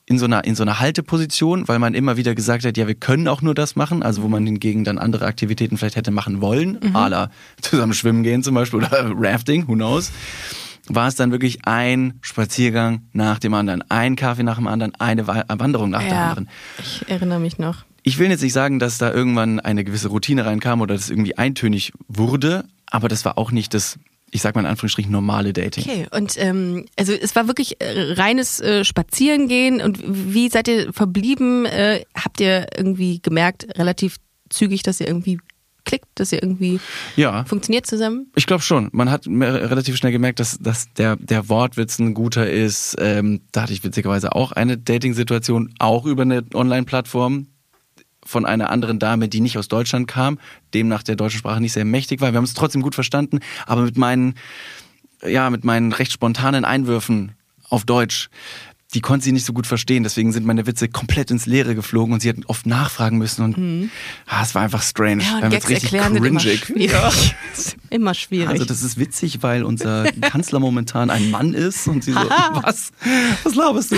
in 0.08 0.18
so 0.18 0.24
einer 0.24 0.44
in 0.44 0.54
so 0.54 0.62
einer 0.62 0.80
Halteposition, 0.80 1.68
weil 1.68 1.78
man 1.78 1.94
immer 1.94 2.16
wieder 2.16 2.34
gesagt 2.34 2.64
hat, 2.64 2.76
ja, 2.76 2.86
wir 2.86 2.94
können 2.94 3.28
auch 3.28 3.42
nur 3.42 3.54
das 3.54 3.76
machen, 3.76 4.02
also 4.02 4.22
wo 4.22 4.28
man 4.28 4.44
hingegen 4.46 4.84
dann 4.84 4.98
andere 4.98 5.26
Aktivitäten 5.26 5.76
vielleicht 5.76 5.96
hätte 5.96 6.10
machen 6.10 6.40
wollen, 6.40 6.78
Mhm. 6.82 6.92
la 6.92 7.30
zusammen 7.60 7.92
schwimmen 7.94 8.22
gehen 8.22 8.42
zum 8.42 8.54
Beispiel 8.54 8.78
oder 8.78 8.90
Rafting, 9.16 9.68
who 9.68 9.74
knows, 9.74 10.10
war 10.88 11.08
es 11.08 11.14
dann 11.16 11.30
wirklich 11.30 11.66
ein 11.66 12.14
Spaziergang 12.22 13.02
nach 13.12 13.38
dem 13.38 13.52
anderen, 13.52 13.82
ein 13.90 14.16
Kaffee 14.16 14.42
nach 14.42 14.56
dem 14.56 14.66
anderen, 14.66 14.94
eine 14.98 15.26
Wa- 15.26 15.44
Wanderung 15.48 15.90
nach 15.90 16.00
der 16.02 16.08
Ja, 16.10 16.28
anderen. 16.30 16.48
ich 16.80 17.04
erinnere 17.08 17.40
mich 17.40 17.58
noch. 17.58 17.84
Ich 18.02 18.18
will 18.18 18.30
jetzt 18.30 18.42
nicht 18.42 18.54
sagen, 18.54 18.78
dass 18.78 18.96
da 18.96 19.12
irgendwann 19.12 19.60
eine 19.60 19.84
gewisse 19.84 20.08
Routine 20.08 20.46
reinkam 20.46 20.80
oder 20.80 20.94
dass 20.94 21.10
irgendwie 21.10 21.36
eintönig 21.36 21.92
wurde, 22.08 22.64
aber 22.86 23.08
das 23.08 23.26
war 23.26 23.36
auch 23.36 23.50
nicht 23.50 23.74
das, 23.74 23.98
ich 24.30 24.42
sag 24.42 24.54
mal 24.54 24.60
in 24.62 24.66
Anführungsstrichen, 24.66 25.10
normale 25.12 25.52
Dating. 25.52 25.84
Okay, 25.84 26.06
und 26.10 26.34
ähm, 26.38 26.86
also 26.98 27.12
es 27.12 27.34
war 27.36 27.46
wirklich 27.46 27.80
äh, 27.80 28.12
reines 28.14 28.60
äh, 28.60 28.84
Spazierengehen. 28.84 29.80
Und 29.80 30.00
wie 30.04 30.48
seid 30.48 30.68
ihr 30.68 30.92
verblieben? 30.92 31.66
Äh, 31.66 32.04
habt 32.14 32.40
ihr 32.40 32.66
irgendwie 32.76 33.20
gemerkt, 33.22 33.66
relativ 33.78 34.16
zügig, 34.50 34.82
dass 34.82 35.00
ihr 35.00 35.06
irgendwie 35.06 35.38
klickt, 35.84 36.06
dass 36.16 36.32
ihr 36.32 36.42
irgendwie 36.42 36.80
Ja. 37.16 37.44
funktioniert 37.46 37.86
zusammen? 37.86 38.30
Ich 38.36 38.46
glaube 38.46 38.62
schon. 38.62 38.90
Man 38.92 39.10
hat 39.10 39.26
relativ 39.26 39.96
schnell 39.96 40.12
gemerkt, 40.12 40.38
dass, 40.38 40.58
dass 40.58 40.92
der, 40.92 41.16
der 41.16 41.48
Wortwitz 41.48 41.98
ein 41.98 42.12
guter 42.12 42.48
ist. 42.50 42.96
Ähm, 42.98 43.40
da 43.52 43.62
hatte 43.62 43.72
ich 43.72 43.82
witzigerweise 43.84 44.34
auch 44.34 44.52
eine 44.52 44.76
Dating-Situation, 44.76 45.72
auch 45.78 46.04
über 46.04 46.22
eine 46.22 46.44
Online-Plattform 46.52 47.46
von 48.28 48.44
einer 48.44 48.68
anderen 48.68 48.98
Dame, 48.98 49.28
die 49.28 49.40
nicht 49.40 49.56
aus 49.56 49.68
Deutschland 49.68 50.06
kam, 50.06 50.38
demnach 50.74 51.02
der 51.02 51.16
deutschen 51.16 51.38
Sprache 51.38 51.62
nicht 51.62 51.72
sehr 51.72 51.86
mächtig 51.86 52.20
war. 52.20 52.32
Wir 52.32 52.36
haben 52.36 52.44
es 52.44 52.52
trotzdem 52.52 52.82
gut 52.82 52.94
verstanden, 52.94 53.40
aber 53.66 53.82
mit 53.82 53.96
meinen, 53.96 54.34
ja, 55.26 55.48
mit 55.48 55.64
meinen 55.64 55.92
recht 55.92 56.12
spontanen 56.12 56.66
Einwürfen 56.66 57.32
auf 57.70 57.84
Deutsch, 57.84 58.28
die 58.94 59.00
konnte 59.00 59.24
sie 59.24 59.32
nicht 59.32 59.44
so 59.44 59.52
gut 59.52 59.66
verstehen. 59.66 60.02
Deswegen 60.02 60.32
sind 60.32 60.46
meine 60.46 60.66
Witze 60.66 60.88
komplett 60.88 61.30
ins 61.30 61.46
Leere 61.46 61.74
geflogen 61.74 62.12
und 62.12 62.20
sie 62.20 62.28
hat 62.28 62.36
oft 62.46 62.66
nachfragen 62.66 63.16
müssen 63.18 63.42
und 63.42 63.90
ah, 64.26 64.42
es 64.42 64.54
war 64.54 64.62
einfach 64.62 64.82
strange. 64.82 65.22
Mhm. 65.22 65.28
Ja, 65.40 65.44
und 65.46 65.52
wird's 65.52 65.68
richtig 65.68 65.92
erklären 65.92 66.14
sind 66.14 66.24
immer 66.24 66.40
schwierig. 66.40 67.34
Ist 67.54 67.76
immer 67.90 68.14
schwierig. 68.14 68.48
Also 68.48 68.64
das 68.66 68.82
ist 68.82 68.98
witzig, 68.98 69.42
weil 69.42 69.62
unser 69.62 70.04
Kanzler 70.20 70.60
momentan 70.60 71.08
ein 71.08 71.30
Mann 71.30 71.54
ist 71.54 71.86
und 71.88 72.04
sie 72.04 72.12
so, 72.12 72.20
was? 72.20 72.90
Was 73.42 73.54
laberst 73.54 73.92
du? 73.92 73.96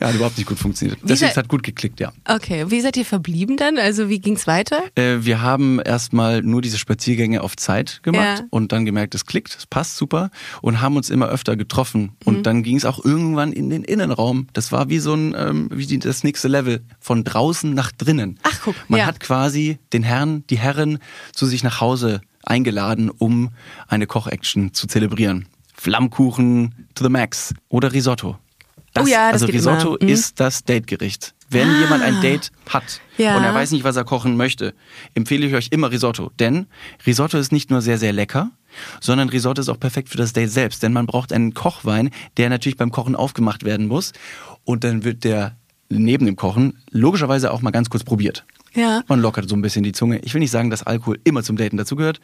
Ja, 0.00 0.08
hat 0.08 0.14
überhaupt 0.14 0.36
nicht 0.38 0.46
gut 0.46 0.58
funktioniert. 0.58 0.98
Deswegen 1.02 1.18
seid- 1.18 1.30
es 1.32 1.36
hat 1.36 1.48
gut 1.48 1.62
geklickt, 1.62 2.00
ja. 2.00 2.12
Okay, 2.28 2.66
wie 2.70 2.80
seid 2.80 2.96
ihr 2.96 3.04
verblieben 3.04 3.56
dann? 3.56 3.78
Also 3.78 4.08
wie 4.08 4.18
ging's 4.18 4.46
weiter? 4.46 4.82
Äh, 4.94 5.18
wir 5.20 5.40
haben 5.42 5.80
erstmal 5.80 6.42
nur 6.42 6.62
diese 6.62 6.78
Spaziergänge 6.78 7.42
auf 7.42 7.56
Zeit 7.56 8.00
gemacht 8.02 8.38
Ja. 8.40 8.44
und 8.50 8.72
dann 8.72 8.84
gemerkt, 8.84 9.14
es 9.14 9.26
klickt, 9.26 9.54
es 9.56 9.66
passt 9.66 9.96
super 9.96 10.30
und 10.62 10.80
haben 10.80 10.96
uns 10.96 11.10
immer 11.10 11.28
öfter 11.28 11.56
getroffen. 11.56 12.12
Und 12.24 12.38
Mhm. 12.38 12.42
dann 12.42 12.62
ging 12.62 12.76
es 12.76 12.84
auch 12.84 13.04
irgendwann 13.04 13.52
in 13.52 13.70
den 13.70 13.84
Innenraum. 13.84 14.48
Das 14.52 14.72
war 14.72 14.88
wie 14.88 14.98
so 14.98 15.14
ein, 15.14 15.34
ähm, 15.36 15.68
wie 15.72 15.86
die, 15.86 15.98
das 15.98 16.24
nächste 16.24 16.48
Level 16.48 16.82
von 17.00 17.24
draußen 17.24 17.72
nach 17.74 17.92
drinnen. 17.92 18.38
Ach, 18.42 18.60
guck, 18.64 18.74
Man 18.88 19.00
ja. 19.00 19.06
hat 19.06 19.20
quasi 19.20 19.78
den 19.92 20.02
Herrn, 20.02 20.44
die 20.50 20.58
Herren 20.58 20.98
zu 21.32 21.46
sich 21.46 21.62
nach 21.62 21.80
Hause 21.80 22.20
eingeladen, 22.44 23.10
um 23.10 23.50
eine 23.88 24.06
Kochaction 24.06 24.72
zu 24.74 24.86
zelebrieren. 24.86 25.46
Flammkuchen 25.74 26.74
to 26.94 27.04
the 27.04 27.10
max 27.10 27.54
oder 27.68 27.92
Risotto. 27.92 28.38
Oh 29.04 29.06
ja, 29.06 29.32
das 29.32 29.42
also 29.42 29.52
Risotto. 29.52 29.96
Mhm. 30.00 30.08
ist 30.08 30.40
das 30.40 30.64
Dategericht. 30.64 31.34
Wenn 31.48 31.68
jemand 31.80 32.02
ein 32.02 32.20
Date 32.20 32.50
hat 32.68 33.00
Ja. 33.18 33.36
und 33.36 33.44
er 33.44 33.54
weiß 33.54 33.70
nicht, 33.70 33.84
was 33.84 33.94
er 33.96 34.04
kochen 34.04 34.36
möchte, 34.36 34.74
empfehle 35.14 35.46
ich 35.46 35.54
euch 35.54 35.68
immer 35.70 35.90
Risotto. 35.92 36.32
Denn 36.40 36.66
Risotto 37.06 37.38
ist 37.38 37.52
nicht 37.52 37.70
nur 37.70 37.80
sehr, 37.82 37.98
sehr 37.98 38.12
lecker, 38.12 38.50
sondern 39.00 39.28
Risotto 39.28 39.60
ist 39.60 39.68
auch 39.68 39.78
perfekt 39.78 40.08
für 40.08 40.16
das 40.18 40.32
Date 40.32 40.50
selbst. 40.50 40.82
Denn 40.82 40.92
man 40.92 41.06
braucht 41.06 41.32
einen 41.32 41.54
Kochwein, 41.54 42.10
der 42.36 42.48
natürlich 42.48 42.76
beim 42.76 42.90
Kochen 42.90 43.14
aufgemacht 43.14 43.64
werden 43.64 43.86
muss. 43.86 44.12
Und 44.64 44.82
dann 44.82 45.04
wird 45.04 45.22
der 45.22 45.56
neben 45.88 46.26
dem 46.26 46.34
Kochen 46.34 46.82
logischerweise 46.90 47.52
auch 47.52 47.62
mal 47.62 47.70
ganz 47.70 47.90
kurz 47.90 48.02
probiert. 48.02 48.44
Ja. 48.74 49.02
Man 49.06 49.20
lockert 49.20 49.48
so 49.48 49.54
ein 49.54 49.62
bisschen 49.62 49.84
die 49.84 49.92
Zunge. 49.92 50.18
Ich 50.24 50.34
will 50.34 50.40
nicht 50.40 50.50
sagen, 50.50 50.68
dass 50.70 50.82
Alkohol 50.82 51.18
immer 51.22 51.42
zum 51.44 51.56
Daten 51.56 51.76
dazugehört, 51.76 52.20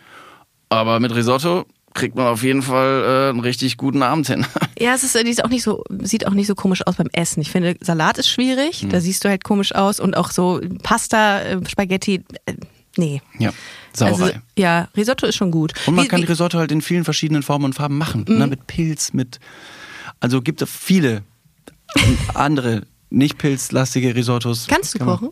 aber 0.69 0.99
mit 1.01 1.15
Risotto 1.15 1.65
kriegt 1.95 2.17
man 2.17 2.27
auf 2.27 2.43
jeden 2.43 2.63
Fall 2.63 3.05
äh, 3.05 3.31
einen 3.31 3.41
richtig 3.41 3.77
guten 3.77 4.03
Abend 4.03 4.27
hin. 4.27 4.47
Ja, 4.79 4.95
es 4.95 5.05
ist, 5.05 5.15
die 5.15 5.31
ist 5.31 5.45
auch 5.45 5.49
nicht 5.49 5.63
so, 5.63 5.85
sieht 6.03 6.27
auch 6.27 6.33
nicht 6.33 6.49
so 6.49 6.57
komisch 6.57 6.85
aus 6.85 6.97
beim 6.97 7.07
Essen. 7.13 7.41
Ich 7.41 7.53
finde, 7.53 7.77
Salat 7.83 8.19
ist 8.19 8.29
schwierig, 8.29 8.83
Mhm. 8.83 8.89
da 8.89 9.01
siehst 9.01 9.25
du 9.25 9.29
halt 9.29 9.45
komisch 9.45 9.73
aus 9.75 10.01
und 10.01 10.17
auch 10.17 10.33
so 10.33 10.61
Pasta, 10.83 11.41
äh, 11.41 11.61
Spaghetti, 11.69 12.25
äh, 12.47 12.55
nee. 12.97 13.23
ja, 13.39 13.53
Sauerei. 13.93 14.13
Also, 14.25 14.39
ja, 14.59 14.89
Risotto 14.97 15.27
ist 15.27 15.37
schon 15.37 15.53
gut. 15.53 15.73
Und 15.87 15.95
man 15.95 16.05
Wie- 16.05 16.09
kann 16.09 16.21
wie- 16.23 16.25
Risotto 16.27 16.59
halt 16.59 16.73
in 16.73 16.83
vielen 16.83 17.05
verschiedenen 17.05 17.45
Formen 17.45 17.67
und 17.67 17.75
Farben 17.75 17.97
machen. 17.97 18.25
Mhm. 18.29 18.39
Ne? 18.39 18.47
Mit 18.49 18.67
Pilz, 18.67 19.13
mit. 19.13 19.39
Also 20.19 20.43
gibt 20.43 20.63
es 20.63 20.69
viele 20.71 21.23
andere 22.35 22.83
nicht 23.11 23.39
pilzlastige 23.39 24.17
Risottos. 24.17 24.67
Kannst 24.67 24.95
du 24.95 24.99
Kann 24.99 25.07
man- 25.07 25.19
kochen? 25.19 25.31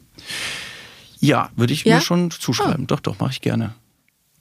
Ja, 1.18 1.51
würde 1.57 1.73
ich 1.73 1.85
Ja? 1.85 1.96
mir 1.96 2.01
schon 2.03 2.31
zuschreiben. 2.31 2.87
Doch, 2.87 3.01
doch, 3.01 3.18
mache 3.18 3.33
ich 3.33 3.40
gerne. 3.40 3.75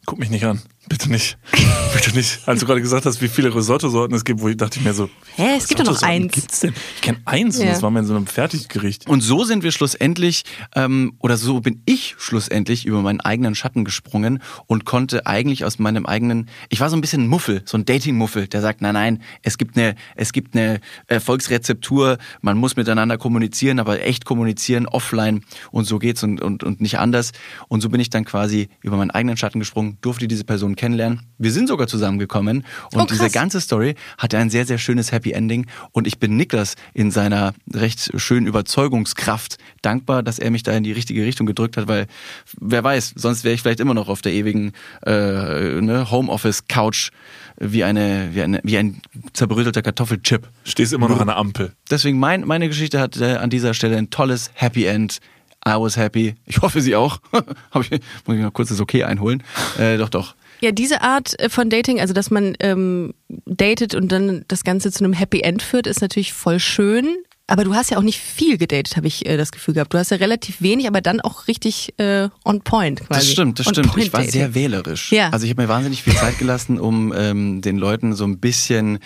Guck 0.06 0.20
mich 0.20 0.30
nicht 0.30 0.46
an. 0.46 0.62
Bitte 0.90 1.10
nicht. 1.12 1.38
Bitte 1.94 2.16
nicht. 2.16 2.40
Als 2.48 2.60
du 2.60 2.66
gerade 2.66 2.82
gesagt 2.82 3.06
hast, 3.06 3.22
wie 3.22 3.28
viele 3.30 3.54
Risotto-Sorten 3.54 4.14
es 4.16 4.26
gibt, 4.26 4.42
wo 4.42 4.50
ich 4.50 4.58
dachte 4.58 4.80
ich 4.80 4.86
mir 4.86 4.94
so, 4.94 5.10
Hä, 5.36 5.56
es 5.58 5.68
gibt 5.68 5.80
doch 5.80 5.86
noch 5.86 6.02
eins. 6.02 6.34
Gibt's 6.34 6.60
denn? 6.62 6.74
Ich 6.96 7.02
kenne 7.02 7.20
eins 7.26 7.58
und 7.58 7.66
Ja. 7.66 7.72
das 7.72 7.82
war 7.84 7.92
mal 7.92 8.00
in 8.02 8.06
so 8.06 8.16
einem 8.16 8.28
Fertiggericht. 8.28 9.08
Und 9.08 9.22
so 9.22 9.44
sind 9.44 9.64
wir 9.64 9.72
schlussendlich, 9.72 10.44
ähm, 10.76 11.14
oder 11.20 11.38
so 11.38 11.62
bin 11.62 11.82
ich 11.86 12.16
schlussendlich 12.18 12.86
über 12.86 13.02
meinen 13.02 13.22
eigenen 13.22 13.56
Schatten 13.56 13.86
gesprungen 13.86 14.42
und 14.66 14.84
konnte 14.86 15.26
eigentlich 15.28 15.64
aus 15.64 15.80
meinem 15.80 16.06
eigenen, 16.06 16.50
ich 16.70 16.80
war 16.80 16.90
so 16.90 16.98
ein 16.98 17.02
bisschen 17.02 17.24
ein 17.24 17.28
Muffel, 17.28 17.62
so 17.66 17.78
ein 17.78 17.86
Dating-Muffel, 17.86 18.48
der 18.48 18.62
sagt, 18.62 18.82
nein, 18.82 18.96
nein, 18.96 19.22
es 19.44 19.58
gibt 19.58 19.78
eine, 19.78 19.96
es 20.16 20.34
gibt 20.34 20.56
eine 20.56 20.82
Erfolgsrezeptur, 21.08 22.18
man 22.42 22.58
muss 22.58 22.76
miteinander 22.76 23.18
kommunizieren, 23.18 23.80
aber 23.80 24.02
echt 24.02 24.26
kommunizieren, 24.26 24.88
offline 24.88 25.44
und 25.72 25.86
so 25.86 26.00
geht's 26.00 26.24
und, 26.24 26.42
und, 26.42 26.64
und 26.64 26.82
nicht 26.82 26.98
anders. 27.00 27.32
Und 27.68 27.82
so 27.82 27.90
bin 27.90 28.02
ich 28.02 28.10
dann 28.10 28.26
quasi 28.26 28.70
über 28.82 28.98
meinen 28.98 29.12
eigenen 29.12 29.38
Schatten 29.38 29.60
gesprungen, 29.60 29.98
durfte 30.02 30.28
diese 30.28 30.44
Person 30.44 30.76
kennenlernen. 30.80 31.22
Wir 31.38 31.52
sind 31.52 31.68
sogar 31.68 31.88
zusammengekommen 31.88 32.66
und 32.94 33.02
Oh, 33.02 33.06
diese 33.06 33.30
ganze 33.30 33.60
Story 33.62 33.96
hatte 34.18 34.38
ein 34.38 34.50
sehr, 34.50 34.66
sehr 34.66 34.78
schönes 34.78 35.12
Happy 35.12 35.32
Ending 35.32 35.68
und 35.92 36.08
ich 36.08 36.20
bin 36.20 36.38
Niklas 36.38 36.76
in 36.94 37.12
seiner 37.12 37.54
recht 37.74 38.12
schönen 38.16 38.48
Überzeugungskraft 38.48 39.58
dankbar, 39.82 40.24
dass 40.24 40.40
er 40.40 40.52
mich 40.52 40.64
da 40.64 40.72
in 40.72 40.84
die 40.84 40.94
richtige 40.94 41.24
Richtung 41.26 41.46
gedrückt 41.46 41.76
hat, 41.76 41.88
weil 41.88 42.08
wer 42.60 42.84
weiß, 42.84 43.14
sonst 43.16 43.44
wäre 43.44 43.54
ich 43.54 43.62
vielleicht 43.62 43.82
immer 43.82 43.94
noch 43.94 44.08
auf 44.08 44.22
der 44.22 44.32
ewigen 44.32 44.72
äh, 45.06 45.82
ne, 45.82 46.10
Homeoffice-Couch 46.10 47.12
wie, 47.60 47.84
eine, 47.84 48.30
wie, 48.32 48.42
eine, 48.42 48.62
wie 48.64 48.78
ein 48.78 49.02
zerbrötelter 49.34 49.82
Kartoffelchip. 49.82 50.48
Stehst 50.64 50.94
immer 50.94 51.10
noch 51.10 51.20
an 51.20 51.28
der 51.28 51.38
Ampel. 51.38 51.74
Deswegen 51.92 52.20
mein, 52.20 52.42
meine 52.48 52.70
Geschichte 52.70 53.02
hat 53.02 53.18
äh, 53.18 53.36
an 53.36 53.50
dieser 53.50 53.74
Stelle 53.74 53.98
ein 53.98 54.10
tolles 54.10 54.52
Happy 54.54 54.86
End. 54.86 55.20
I 55.68 55.72
was 55.72 55.98
happy. 55.98 56.36
Ich 56.46 56.62
hoffe, 56.62 56.80
Sie 56.80 56.96
auch. 56.96 57.20
Hab 57.72 57.84
ich, 57.84 58.00
muss 58.26 58.38
ich 58.38 58.42
noch 58.42 58.54
kurz 58.54 58.70
das 58.70 58.80
Okay 58.80 59.04
einholen. 59.04 59.44
Äh, 59.78 59.98
doch, 59.98 60.08
doch. 60.08 60.36
Ja, 60.62 60.72
diese 60.72 61.02
Art 61.02 61.40
äh, 61.40 61.50
von 61.50 61.70
Dating, 61.70 62.00
also 62.00 62.14
dass 62.14 62.32
man 62.32 62.56
ähm, 62.60 63.14
datet 63.46 63.96
und 63.96 64.12
dann 64.12 64.44
das 64.48 64.64
Ganze 64.64 64.92
zu 64.92 65.04
einem 65.04 65.14
Happy 65.14 65.42
End 65.42 65.62
führt, 65.62 65.88
ist 65.88 66.02
natürlich 66.02 66.34
voll 66.34 66.60
schön. 66.60 67.18
Aber 67.50 67.64
du 67.64 67.74
hast 67.74 67.90
ja 67.90 67.98
auch 67.98 68.04
nicht 68.04 68.20
viel 68.20 68.60
gedatet, 68.60 68.96
habe 68.96 69.08
ich 69.08 69.26
äh, 69.26 69.36
das 69.36 69.52
Gefühl 69.52 69.74
gehabt. 69.74 69.94
Du 69.94 69.98
hast 69.98 70.12
ja 70.12 70.18
relativ 70.18 70.62
wenig, 70.62 70.88
aber 70.88 71.02
dann 71.02 71.20
auch 71.20 71.48
richtig 71.48 71.96
äh, 71.98 72.30
on 72.46 72.62
point 72.62 73.00
quasi. 73.00 73.22
Das 73.22 73.32
stimmt, 73.32 73.60
das 73.60 73.68
On 73.68 73.74
stimmt. 73.74 73.98
Ich 73.98 74.14
war 74.14 74.20
Dating. 74.20 74.34
sehr 74.34 74.54
wählerisch. 74.54 75.12
Ja. 75.12 75.30
Also 75.30 75.46
ich 75.46 75.52
habe 75.52 75.64
mir 75.64 75.68
wahnsinnig 75.68 76.04
viel 76.04 76.16
Zeit 76.16 76.38
gelassen, 76.38 76.80
um 76.80 77.12
ähm, 77.16 77.62
den 77.62 77.78
Leuten 77.78 78.14
so 78.14 78.24
ein 78.26 78.40
bisschen, 78.40 79.00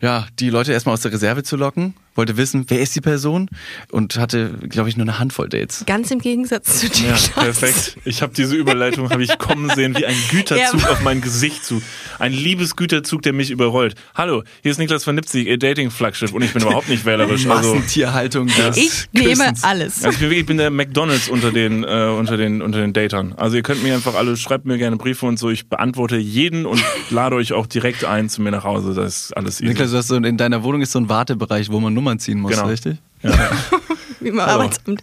ja, 0.00 0.26
die 0.38 0.48
Leute 0.48 0.72
erstmal 0.72 0.94
aus 0.94 1.02
der 1.02 1.12
Reserve 1.12 1.42
zu 1.42 1.56
locken. 1.56 1.94
Wollte 2.16 2.36
wissen, 2.36 2.64
wer 2.68 2.80
ist 2.80 2.94
die 2.94 3.00
Person 3.00 3.48
und 3.90 4.16
hatte, 4.16 4.50
glaube 4.68 4.88
ich, 4.88 4.96
nur 4.96 5.04
eine 5.04 5.18
Handvoll 5.18 5.48
Dates. 5.48 5.84
Ganz 5.86 6.10
im 6.12 6.20
Gegensatz 6.20 6.78
zu 6.80 6.88
dir. 6.88 7.08
Ja, 7.08 7.42
perfekt. 7.42 7.96
Ich 8.04 8.22
habe 8.22 8.32
diese 8.32 8.54
Überleitung 8.54 9.10
habe 9.10 9.22
ich 9.22 9.36
kommen 9.38 9.68
sehen 9.74 9.96
wie 9.96 10.06
ein 10.06 10.14
Güterzug 10.30 10.80
Ja. 10.82 10.90
auf 10.90 11.02
mein 11.02 11.20
Gesicht 11.20 11.64
zu. 11.64 11.82
Ein 12.20 12.32
Liebesgüterzug, 12.32 13.22
der 13.22 13.32
mich 13.32 13.50
überrollt. 13.50 13.94
Hallo, 14.14 14.44
hier 14.62 14.70
ist 14.70 14.78
Niklas 14.78 15.02
von 15.04 15.16
Nipzig, 15.16 15.48
ihr 15.48 15.58
Dating-Flaggschiff 15.58 16.32
und 16.32 16.42
ich 16.42 16.52
bin 16.52 16.62
überhaupt 16.62 16.88
nicht 16.88 17.04
wählerisch. 17.04 17.46
Also, 17.46 17.74
Massentierhaltung 17.74 18.46
des 18.46 18.76
Ich 18.76 19.06
nehme 19.12 19.30
Küssens. 19.30 19.64
alles. 19.64 19.96
also 20.04 20.10
ich 20.10 20.18
bin 20.18 20.20
wirklich, 20.30 20.40
ich 20.40 20.46
bin 20.46 20.58
der 20.58 20.70
McDonalds 20.70 21.28
unter 21.28 21.50
den, 21.50 21.82
äh, 21.84 22.14
unter 22.16 22.36
den, 22.36 22.62
unter 22.62 22.78
den 22.80 22.92
Datern. 22.92 23.34
Also 23.36 23.56
ihr 23.56 23.62
könnt 23.62 23.82
mir 23.82 23.94
einfach 23.94 24.14
alle, 24.14 24.36
schreibt 24.36 24.66
mir 24.66 24.78
gerne 24.78 24.96
Briefe 24.96 25.26
und 25.26 25.38
so. 25.38 25.50
Ich 25.50 25.68
beantworte 25.68 26.16
jeden 26.16 26.64
und 26.66 26.80
lade 27.10 27.34
euch 27.36 27.52
auch 27.52 27.66
direkt 27.66 28.04
ein 28.04 28.28
zu 28.28 28.40
mir 28.40 28.50
nach 28.52 28.64
Hause. 28.64 28.94
Das 28.94 29.24
ist 29.26 29.36
alles 29.36 29.56
easy. 29.60 29.66
Niklas, 29.70 29.90
du 29.90 29.96
hast 29.96 30.08
so, 30.08 30.16
in 30.16 30.36
deiner 30.36 30.62
Wohnung 30.62 30.80
ist 30.80 30.92
so 30.92 31.00
ein 31.00 31.08
Wartebereich, 31.08 31.70
wo 31.70 31.80
man 31.80 31.92
Nummern 32.04 32.18
ziehen 32.18 32.40
muss, 32.40 32.52
Genau. 32.52 32.66
richtig? 32.68 32.98
Wie 34.20 34.28
im 34.28 34.40
Hallo. 34.40 34.52
Arbeitsamt. 34.62 35.02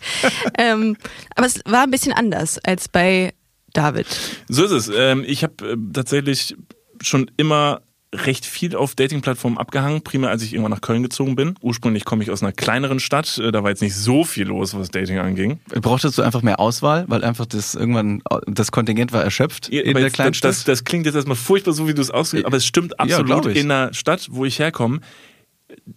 ähm, 0.57 0.95
aber 1.35 1.47
es 1.47 1.59
war 1.65 1.83
ein 1.83 1.91
bisschen 1.91 2.13
anders 2.13 2.59
als 2.59 2.87
bei 2.87 3.33
David. 3.73 4.05
So 4.47 4.63
ist 4.65 4.71
es. 4.71 4.91
Ähm, 4.95 5.23
ich 5.25 5.43
habe 5.43 5.71
äh, 5.71 5.75
tatsächlich 5.93 6.55
schon 7.01 7.31
immer 7.37 7.81
recht 8.13 8.45
viel 8.45 8.75
auf 8.75 8.93
Dating-Plattformen 8.93 9.57
abgehangen, 9.57 10.01
primär 10.03 10.29
als 10.29 10.43
ich 10.43 10.51
irgendwann 10.53 10.71
nach 10.73 10.81
Köln 10.81 11.01
gezogen 11.01 11.35
bin. 11.35 11.55
Ursprünglich 11.61 12.03
komme 12.03 12.21
ich 12.23 12.29
aus 12.29 12.43
einer 12.43 12.51
kleineren 12.51 12.99
Stadt, 12.99 13.37
äh, 13.37 13.51
da 13.53 13.63
war 13.63 13.69
jetzt 13.69 13.81
nicht 13.81 13.95
so 13.95 14.23
viel 14.25 14.47
los, 14.47 14.75
was 14.77 14.89
Dating 14.89 15.17
anging. 15.17 15.59
Brauchtest 15.81 16.17
du 16.17 16.21
einfach 16.21 16.41
mehr 16.41 16.59
Auswahl, 16.59 17.05
weil 17.07 17.23
einfach 17.23 17.45
das 17.45 17.73
irgendwann 17.73 18.21
das 18.47 18.71
Kontingent 18.73 19.13
war 19.13 19.23
erschöpft 19.23 19.71
Ja, 19.71 19.81
in 19.83 19.93
der 19.93 20.03
jetzt, 20.03 20.13
kleinen 20.13 20.33
das, 20.33 20.41
das, 20.41 20.55
Stadt? 20.57 20.67
das 20.67 20.83
klingt 20.83 21.05
jetzt 21.05 21.15
erstmal 21.15 21.37
furchtbar 21.37 21.71
so, 21.71 21.87
wie 21.87 21.93
du 21.93 22.01
es 22.01 22.11
ausgehst, 22.11 22.45
aber 22.45 22.57
es 22.57 22.65
stimmt 22.65 22.91
Ja, 22.91 22.97
absolut. 23.17 23.45
ich. 23.47 23.57
in 23.57 23.69
der 23.69 23.93
Stadt, 23.93 24.27
wo 24.29 24.43
ich 24.43 24.59
herkomme, 24.59 24.99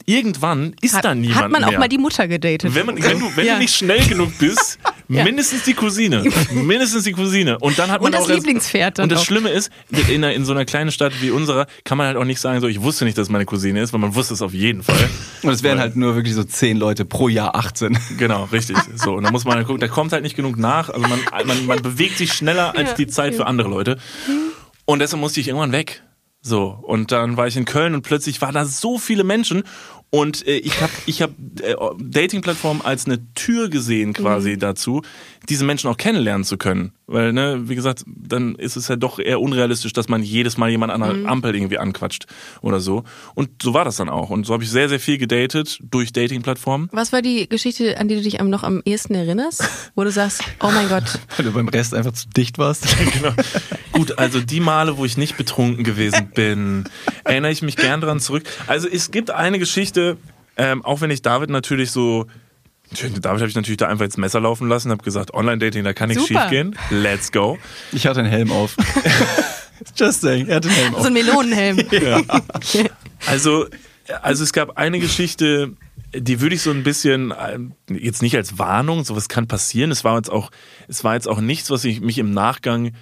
irgendwann 0.06 0.74
ist 0.80 0.94
Hat, 0.94 1.04
da 1.04 1.14
niemand 1.14 1.40
hat 1.42 1.50
man 1.50 1.64
auch 1.64 1.70
mehr. 1.70 1.78
mal 1.78 1.88
die 1.88 1.98
Mutter 1.98 2.26
gedatet. 2.26 2.74
wenn, 2.74 2.86
man, 2.86 3.02
wenn, 3.02 3.20
du, 3.20 3.30
wenn 3.36 3.46
Ja. 3.46 3.54
du 3.54 3.60
nicht 3.60 3.74
schnell 3.74 4.04
genug 4.06 4.36
bist, 4.38 4.78
Ja. 5.08 5.22
mindestens 5.22 5.64
die 5.64 5.74
Cousine. 5.74 6.24
mindestens 6.52 7.04
die 7.04 7.12
Cousine. 7.12 7.58
Und 7.58 7.78
dann 7.78 7.90
hat 7.90 8.00
man 8.00 8.06
Und 8.06 8.12
das 8.14 8.22
auch 8.24 8.28
erst- 8.30 8.40
Lieblingspferd 8.40 8.98
dann 8.98 9.04
Und 9.04 9.12
das 9.12 9.20
auch. 9.20 9.24
Schlimme 9.26 9.50
ist, 9.50 9.70
in, 9.90 10.24
einer, 10.24 10.32
in 10.32 10.46
so 10.46 10.52
einer 10.52 10.64
kleinen 10.64 10.90
Stadt 10.90 11.12
wie 11.20 11.30
unserer 11.30 11.66
kann 11.84 11.98
man 11.98 12.06
halt 12.06 12.16
auch 12.16 12.24
nicht 12.24 12.40
sagen, 12.40 12.60
so 12.62 12.66
ich 12.68 12.80
wusste 12.80 13.04
nicht, 13.04 13.18
dass 13.18 13.28
meine 13.28 13.44
Cousine 13.44 13.82
ist, 13.82 13.92
weil 13.92 14.00
man 14.00 14.14
wusste 14.14 14.32
es 14.32 14.40
auf 14.40 14.54
jeden 14.54 14.82
Fall. 14.82 14.96
Und 15.42 15.50
es 15.52 15.62
wären 15.62 15.78
halt 15.78 15.94
nur 15.96 16.14
wirklich 16.16 16.34
so 16.34 16.42
zehn 16.44 16.78
Leute 16.78 17.04
pro 17.04 17.28
Jahr 17.28 17.54
18. 17.54 17.98
Genau, 18.16 18.44
richtig. 18.44 18.76
So, 18.96 19.12
und 19.12 19.24
da 19.24 19.30
muss 19.30 19.44
man 19.44 19.56
halt 19.56 19.66
gucken, 19.66 19.80
da 19.80 19.88
kommt 19.88 20.12
halt 20.12 20.22
nicht 20.22 20.36
genug 20.36 20.56
nach. 20.56 20.88
Also 20.88 21.06
man, 21.06 21.20
man, 21.46 21.66
man 21.66 21.82
bewegt 21.82 22.16
sich 22.16 22.32
schneller 22.32 22.74
als 22.76 22.90
Ja, 22.90 22.96
die 22.96 23.06
Zeit 23.06 23.34
für 23.34 23.46
andere 23.46 23.68
Leute. 23.68 23.98
Und 24.86 25.00
deshalb 25.00 25.20
musste 25.20 25.40
ich 25.40 25.48
irgendwann 25.48 25.72
weg. 25.72 26.02
So, 26.46 26.78
und 26.82 27.10
dann 27.10 27.38
war 27.38 27.46
ich 27.46 27.56
in 27.56 27.64
Köln 27.64 27.94
und 27.94 28.02
plötzlich 28.02 28.42
waren 28.42 28.54
da 28.54 28.66
so 28.66 28.98
viele 28.98 29.24
Menschen 29.24 29.64
und 30.14 30.46
äh, 30.46 30.58
ich 30.58 30.80
habe 30.80 30.92
ich 31.06 31.22
hab, 31.22 31.30
äh, 31.60 31.74
Dating-Plattformen 31.98 32.82
als 32.82 33.06
eine 33.06 33.18
Tür 33.34 33.68
gesehen 33.68 34.12
quasi 34.12 34.56
dazu, 34.56 35.02
diese 35.48 35.64
Menschen 35.64 35.90
auch 35.90 35.96
kennenlernen 35.96 36.44
zu 36.44 36.56
können. 36.56 36.92
Weil, 37.06 37.32
ne, 37.32 37.68
wie 37.68 37.74
gesagt, 37.74 38.04
dann 38.06 38.54
ist 38.54 38.76
es 38.76 38.88
ja 38.88 38.96
doch 38.96 39.18
eher 39.18 39.40
unrealistisch, 39.40 39.92
dass 39.92 40.08
man 40.08 40.22
jedes 40.22 40.56
Mal 40.56 40.70
jemand 40.70 40.90
an 40.92 41.02
einer 41.02 41.28
Ampel 41.28 41.54
irgendwie 41.54 41.78
anquatscht 41.78 42.26
oder 42.62 42.80
so. 42.80 43.04
Und 43.34 43.62
so 43.62 43.74
war 43.74 43.84
das 43.84 43.96
dann 43.96 44.08
auch. 44.08 44.30
Und 44.30 44.46
so 44.46 44.54
habe 44.54 44.62
ich 44.62 44.70
sehr, 44.70 44.88
sehr 44.88 45.00
viel 45.00 45.18
gedatet 45.18 45.80
durch 45.82 46.12
Dating-Plattformen. 46.12 46.88
Was 46.92 47.12
war 47.12 47.20
die 47.20 47.46
Geschichte, 47.48 47.98
an 47.98 48.08
die 48.08 48.14
du 48.14 48.22
dich 48.22 48.40
noch 48.40 48.62
am 48.62 48.82
ehesten 48.86 49.14
erinnerst? 49.14 49.68
Wo 49.96 50.04
du 50.04 50.10
sagst, 50.12 50.42
oh 50.60 50.70
mein 50.72 50.88
Gott, 50.88 51.18
Weil 51.36 51.46
du 51.46 51.52
beim 51.52 51.68
Rest 51.68 51.92
einfach 51.92 52.12
zu 52.12 52.28
dicht 52.28 52.56
warst. 52.58 52.86
genau. 53.12 53.34
Gut, 53.92 54.18
also 54.18 54.40
die 54.40 54.60
Male, 54.60 54.96
wo 54.96 55.04
ich 55.04 55.16
nicht 55.16 55.36
betrunken 55.36 55.84
gewesen 55.84 56.30
bin, 56.34 56.84
erinnere 57.24 57.52
ich 57.52 57.62
mich 57.62 57.76
gern 57.76 58.00
dran 58.00 58.20
zurück. 58.20 58.44
Also 58.66 58.88
es 58.88 59.10
gibt 59.10 59.30
eine 59.30 59.58
Geschichte, 59.58 60.03
ähm, 60.56 60.84
auch 60.84 61.00
wenn 61.00 61.10
ich 61.10 61.22
David 61.22 61.50
natürlich 61.50 61.90
so. 61.90 62.26
David 62.92 63.26
habe 63.26 63.48
ich 63.48 63.54
natürlich 63.56 63.78
da 63.78 63.88
einfach 63.88 64.04
ins 64.04 64.18
Messer 64.18 64.40
laufen 64.40 64.68
lassen, 64.68 64.90
habe 64.90 65.02
gesagt, 65.02 65.34
Online-Dating, 65.34 65.84
da 65.84 65.92
kann 65.94 66.10
nichts 66.10 66.26
schief 66.26 66.48
gehen. 66.50 66.76
Let's 66.90 67.32
go. 67.32 67.58
Ich 67.92 68.06
hatte 68.06 68.20
einen 68.20 68.28
Helm 68.28 68.52
auf. 68.52 68.76
Just 69.96 70.20
saying, 70.20 70.48
er 70.48 70.56
hatte 70.56 70.68
einen 70.68 70.76
Helm 70.76 70.92
so 70.92 70.98
auf. 70.98 71.06
ein 71.06 71.12
Melonenhelm. 71.12 71.78
Also, 73.26 73.66
also 74.20 74.44
es 74.44 74.52
gab 74.52 74.76
eine 74.76 74.98
Geschichte, 74.98 75.72
die 76.14 76.40
würde 76.40 76.54
ich 76.54 76.62
so 76.62 76.70
ein 76.70 76.82
bisschen, 76.82 77.30
äh, 77.30 77.58
jetzt 77.88 78.20
nicht 78.22 78.36
als 78.36 78.58
Warnung, 78.58 79.02
sowas 79.02 79.28
kann 79.28 79.48
passieren. 79.48 79.90
Es 79.90 80.04
war 80.04 80.16
jetzt 80.16 80.30
auch, 80.30 80.50
es 80.88 81.04
war 81.04 81.14
jetzt 81.14 81.26
auch 81.26 81.40
nichts, 81.40 81.70
was 81.70 81.84
ich 81.84 82.00
mich 82.00 82.18
im 82.18 82.32
Nachgang, 82.32 82.92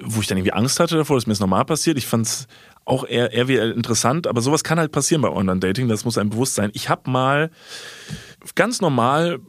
wo 0.00 0.20
ich 0.20 0.26
dann 0.26 0.38
irgendwie 0.38 0.52
Angst 0.52 0.80
hatte 0.80 0.96
davor, 0.96 1.16
dass 1.16 1.26
mir 1.26 1.32
das 1.32 1.40
normal 1.40 1.64
passiert. 1.64 1.96
Ich 1.98 2.06
fand 2.06 2.26
es 2.26 2.46
auch 2.84 3.06
eher, 3.06 3.32
eher 3.32 3.74
interessant, 3.74 4.26
aber 4.26 4.40
sowas 4.40 4.64
kann 4.64 4.78
halt 4.78 4.92
passieren 4.92 5.22
bei 5.22 5.30
Online-Dating, 5.30 5.88
das 5.88 6.04
muss 6.04 6.18
einem 6.18 6.30
bewusst 6.30 6.54
sein. 6.54 6.70
Ich 6.72 6.88
habe 6.88 7.10
mal 7.10 7.50
ganz 8.54 8.80
normal 8.80 9.40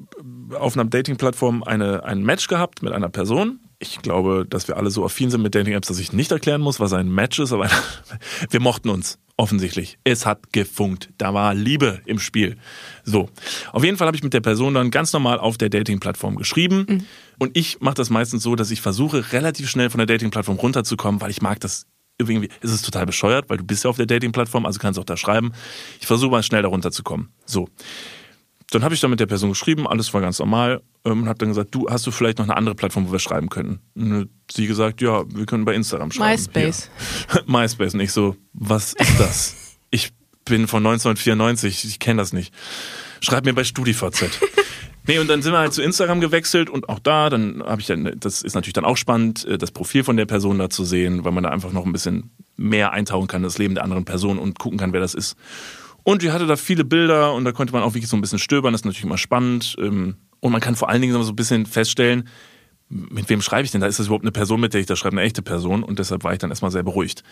auf 0.58 0.76
einer 0.76 0.86
Dating-Plattform 0.86 1.64
eine, 1.64 2.04
ein 2.04 2.24
Match 2.24 2.48
gehabt 2.48 2.82
mit 2.82 2.94
einer 2.94 3.10
Person. 3.10 3.60
Ich 3.80 4.02
glaube, 4.02 4.46
dass 4.50 4.68
wir 4.68 4.78
alle 4.78 4.90
so 4.90 5.06
affin 5.06 5.30
sind 5.30 5.44
mit 5.44 5.54
Dating-Apps, 5.54 5.88
dass 5.88 6.00
ich 6.00 6.14
nicht 6.14 6.32
erklären 6.32 6.62
muss, 6.62 6.80
was 6.80 6.94
ein 6.94 7.10
Match 7.10 7.38
ist, 7.38 7.54
aber 7.54 7.70
wir 8.50 8.60
mochten 8.60 8.90
uns 8.90 9.20
offensichtlich. 9.38 10.00
Es 10.04 10.26
hat 10.26 10.52
gefunkt. 10.52 11.10
Da 11.20 11.34
war 11.34 11.54
Liebe 11.54 12.02
im 12.06 12.18
Spiel. 12.18 12.58
So. 13.04 13.30
Auf 13.72 13.84
jeden 13.84 13.98
Fall 13.98 14.08
habe 14.08 14.18
ich 14.18 14.24
mit 14.24 14.34
der 14.34 14.42
Person 14.42 14.74
dann 14.74 14.90
ganz 14.90 15.14
normal 15.14 15.38
auf 15.40 15.60
der 15.60 15.70
Dating-Plattform 15.70 16.38
geschrieben. 16.38 17.06
Und 17.40 17.56
ich 17.56 17.80
mache 17.82 17.96
das 17.96 18.10
meistens 18.10 18.44
so, 18.44 18.56
dass 18.56 18.72
ich 18.72 18.82
versuche, 18.82 19.32
relativ 19.32 19.70
schnell 19.70 19.90
von 19.90 20.00
der 20.00 20.08
Dating-Plattform 20.08 20.58
runterzukommen, 20.58 21.22
weil 21.22 21.32
ich 21.32 21.42
mag 21.42 21.60
das 21.60 21.86
irgendwie, 22.18 22.50
ist 22.62 22.72
es 22.72 22.82
total 22.82 23.06
bescheuert, 23.06 23.50
weil 23.50 23.58
du 23.58 23.64
bist 23.64 23.84
ja 23.84 23.90
auf 23.90 23.98
der 23.98 24.08
Dating-Plattform, 24.08 24.66
also 24.66 24.80
kannst 24.80 24.98
du 24.98 25.02
auch 25.02 25.06
da 25.06 25.18
schreiben. 25.18 25.52
Ich 26.00 26.08
versuche 26.08 26.32
mal 26.32 26.44
schnell 26.44 26.64
da 26.64 26.68
runterzukommen. 26.68 27.30
So. 27.46 27.70
Dann 28.72 28.84
habe 28.84 28.94
ich 28.94 29.00
dann 29.00 29.12
mit 29.12 29.20
der 29.20 29.28
Person 29.28 29.50
geschrieben, 29.50 29.88
alles 29.88 30.14
war 30.14 30.20
ganz 30.20 30.40
normal 30.40 30.82
ähm, 31.06 31.24
und 31.24 31.30
habe 31.30 31.38
dann 31.38 31.50
gesagt, 31.50 31.74
du 31.74 31.88
hast 31.90 32.06
du 32.06 32.12
vielleicht 32.12 32.40
noch 32.40 32.46
eine 32.46 32.58
andere 32.58 32.76
Plattform, 32.76 33.08
wo 33.08 33.12
wir 33.14 33.20
schreiben 33.20 33.50
können? 33.50 33.80
Und 33.96 34.30
sie 34.52 34.68
gesagt, 34.68 35.02
ja, 35.02 35.24
wir 35.34 35.46
können 35.46 35.64
bei 35.64 35.74
Instagram 35.74 36.12
schreiben. 36.12 36.32
MySpace. 36.32 36.90
Hier. 37.32 37.44
MySpace. 37.48 37.94
Und 37.94 38.02
ich 38.02 38.12
so, 38.12 38.36
was 38.54 38.94
ist 38.94 39.20
das? 39.20 39.56
ich 39.90 40.12
bin 40.44 40.68
von 40.68 40.86
1994, 40.86 41.86
ich 41.86 42.00
kenne 42.00 42.22
das 42.22 42.34
nicht. 42.34 42.54
Schreib 43.22 43.46
mir 43.46 43.54
bei 43.54 43.64
StudiVZ. 43.64 44.26
Nee, 45.08 45.20
und 45.20 45.30
dann 45.30 45.42
sind 45.42 45.54
wir 45.54 45.60
halt 45.60 45.74
zu 45.74 45.82
Instagram 45.82 46.20
gewechselt 46.22 46.70
und 46.70 46.90
auch 46.90 47.00
da, 47.00 47.30
dann 47.30 47.64
habe 47.64 47.80
ich 47.82 47.88
dann, 47.88 48.12
das 48.20 48.42
ist 48.42 48.56
natürlich 48.56 48.74
dann 48.74 48.86
auch 48.86 48.98
spannend, 48.98 49.46
äh, 49.46 49.58
das 49.58 49.72
Profil 49.72 50.04
von 50.04 50.18
der 50.18 50.26
Person 50.26 50.60
da 50.60 50.70
zu 50.70 50.84
sehen, 50.84 51.24
weil 51.24 51.32
man 51.32 51.44
da 51.44 51.50
einfach 51.50 51.72
noch 51.72 51.86
ein 51.86 51.94
bisschen 51.94 52.32
mehr 52.58 52.92
eintauchen 52.92 53.28
kann, 53.28 53.40
in 53.40 53.44
das 53.44 53.58
Leben 53.58 53.76
der 53.76 53.84
anderen 53.84 54.06
Person 54.06 54.38
und 54.38 54.60
gucken 54.60 54.78
kann, 54.78 54.94
wer 54.94 55.00
das 55.00 55.14
ist. 55.14 55.38
Und 56.04 56.22
die 56.22 56.32
hatte 56.32 56.46
da 56.46 56.56
viele 56.56 56.86
Bilder 56.86 57.34
und 57.34 57.46
da 57.46 57.52
konnte 57.52 57.74
man 57.74 57.84
auch 57.84 57.94
wirklich 57.94 58.10
so 58.10 58.18
ein 58.18 58.22
bisschen 58.22 58.40
stöbern, 58.40 58.74
das 58.74 58.82
ist 58.82 58.86
natürlich 58.86 59.06
immer 59.06 59.18
spannend. 59.18 59.76
ähm, 59.80 60.16
Und 60.40 60.52
man 60.52 60.62
kann 60.62 60.76
vor 60.76 60.90
allen 60.90 61.02
Dingen 61.02 61.22
so 61.24 61.32
ein 61.32 61.36
bisschen 61.36 61.66
feststellen, 61.66 62.28
mit 62.90 63.30
wem 63.30 63.42
schreibe 63.42 63.66
ich 63.66 63.72
denn 63.72 63.82
da? 63.82 63.88
Ist 63.88 64.00
das 64.00 64.06
überhaupt 64.08 64.24
eine 64.24 64.32
Person, 64.32 64.62
mit 64.62 64.74
der 64.74 64.80
ich 64.82 64.88
da 64.88 64.96
schreibe, 64.96 65.18
eine 65.18 65.26
echte 65.26 65.42
Person? 65.42 65.84
Und 65.84 66.00
deshalb 66.00 66.24
war 66.24 66.32
ich 66.32 66.40
dann 66.40 66.50
erstmal 66.50 66.72
sehr 66.72 66.84
beruhigt. 66.84 67.24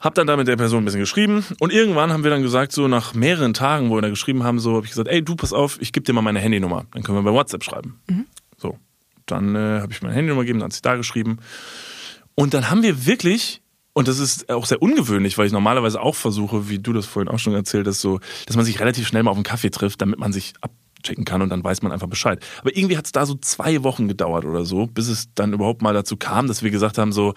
Hab 0.00 0.14
dann 0.14 0.26
da 0.26 0.36
mit 0.36 0.46
der 0.46 0.56
Person 0.56 0.82
ein 0.82 0.84
bisschen 0.84 1.00
geschrieben 1.00 1.44
und 1.58 1.72
irgendwann 1.72 2.12
haben 2.12 2.22
wir 2.22 2.30
dann 2.30 2.42
gesagt, 2.42 2.72
so 2.72 2.86
nach 2.86 3.14
mehreren 3.14 3.52
Tagen, 3.52 3.90
wo 3.90 3.96
wir 3.96 4.02
da 4.02 4.08
geschrieben 4.08 4.44
haben, 4.44 4.60
so 4.60 4.76
habe 4.76 4.86
ich 4.86 4.92
gesagt, 4.92 5.08
ey, 5.08 5.22
du 5.22 5.34
pass 5.34 5.52
auf, 5.52 5.78
ich 5.80 5.92
gebe 5.92 6.04
dir 6.04 6.12
mal 6.12 6.22
meine 6.22 6.38
Handynummer, 6.38 6.86
dann 6.92 7.02
können 7.02 7.18
wir 7.18 7.22
bei 7.22 7.32
WhatsApp 7.32 7.64
schreiben. 7.64 8.00
So, 8.56 8.78
dann 9.26 9.56
äh, 9.56 9.80
habe 9.80 9.92
ich 9.92 10.00
meine 10.02 10.14
Handynummer 10.14 10.42
gegeben, 10.42 10.60
dann 10.60 10.66
hat 10.66 10.72
sie 10.72 10.82
da 10.82 10.94
geschrieben 10.94 11.38
und 12.34 12.54
dann 12.54 12.70
haben 12.70 12.82
wir 12.82 13.06
wirklich 13.06 13.60
und 13.98 14.06
das 14.06 14.20
ist 14.20 14.48
auch 14.48 14.64
sehr 14.64 14.80
ungewöhnlich, 14.80 15.36
weil 15.38 15.46
ich 15.46 15.52
normalerweise 15.52 16.00
auch 16.00 16.14
versuche, 16.14 16.68
wie 16.68 16.78
du 16.78 16.92
das 16.92 17.04
vorhin 17.04 17.28
auch 17.28 17.40
schon 17.40 17.52
erzählt 17.54 17.88
hast, 17.88 18.00
so, 18.00 18.20
dass 18.46 18.54
man 18.54 18.64
sich 18.64 18.78
relativ 18.78 19.08
schnell 19.08 19.24
mal 19.24 19.32
auf 19.32 19.36
einen 19.36 19.42
Kaffee 19.42 19.70
trifft, 19.70 20.00
damit 20.00 20.20
man 20.20 20.32
sich 20.32 20.52
abchecken 20.60 21.24
kann 21.24 21.42
und 21.42 21.48
dann 21.48 21.64
weiß 21.64 21.82
man 21.82 21.90
einfach 21.90 22.06
Bescheid. 22.06 22.38
Aber 22.60 22.76
irgendwie 22.76 22.96
hat 22.96 23.06
es 23.06 23.10
da 23.10 23.26
so 23.26 23.34
zwei 23.34 23.82
Wochen 23.82 24.06
gedauert 24.06 24.44
oder 24.44 24.64
so, 24.64 24.86
bis 24.86 25.08
es 25.08 25.34
dann 25.34 25.52
überhaupt 25.52 25.82
mal 25.82 25.94
dazu 25.94 26.16
kam, 26.16 26.46
dass 26.46 26.62
wir 26.62 26.70
gesagt 26.70 26.96
haben, 26.96 27.10
so, 27.10 27.34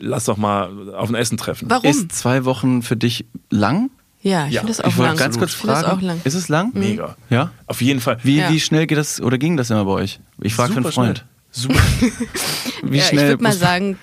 lass 0.00 0.24
doch 0.24 0.36
mal 0.36 0.92
auf 0.94 1.08
ein 1.08 1.14
Essen 1.14 1.36
treffen. 1.38 1.70
Warum? 1.70 1.88
Ist 1.88 2.12
zwei 2.12 2.44
Wochen 2.44 2.82
für 2.82 2.96
dich 2.96 3.26
lang? 3.50 3.90
ja, 4.22 4.46
ich 4.48 4.52
Ja, 4.54 4.60
finde 4.60 4.72
das 4.74 4.78
ich 4.80 4.84
auch 4.84 4.96
wollte 4.98 5.10
lang. 5.12 5.16
ganz 5.18 5.38
kurz 5.38 5.50
ich 5.52 5.56
finde 5.56 5.74
das 5.74 5.82
fragen. 5.84 5.98
auch 5.98 6.02
lang. 6.02 6.20
Ist 6.24 6.34
es 6.34 6.48
lang? 6.48 6.72
Mega. 6.74 7.16
Ja. 7.30 7.52
Auf 7.66 7.80
jeden 7.80 8.00
Fall. 8.00 8.18
Wie, 8.22 8.36
Ja. 8.38 8.50
wie 8.50 8.60
schnell 8.60 8.86
geht 8.86 8.98
das 8.98 9.20
oder 9.20 9.38
ging 9.38 9.56
das 9.56 9.70
immer 9.70 9.84
bei 9.86 9.92
euch? 9.92 10.20
Ich 10.42 10.54
frage 10.54 10.72
für 10.72 10.76
einen 10.78 10.84
Super 10.84 10.94
Freund. 10.94 11.18
schnell. 11.18 11.28
Super. 11.52 11.80
Wie 12.82 12.98
ja, 12.98 13.02
ich 13.02 13.08
schnell? 13.08 13.28
würde 13.28 13.42
mal 13.42 13.52
sagen, 13.52 13.98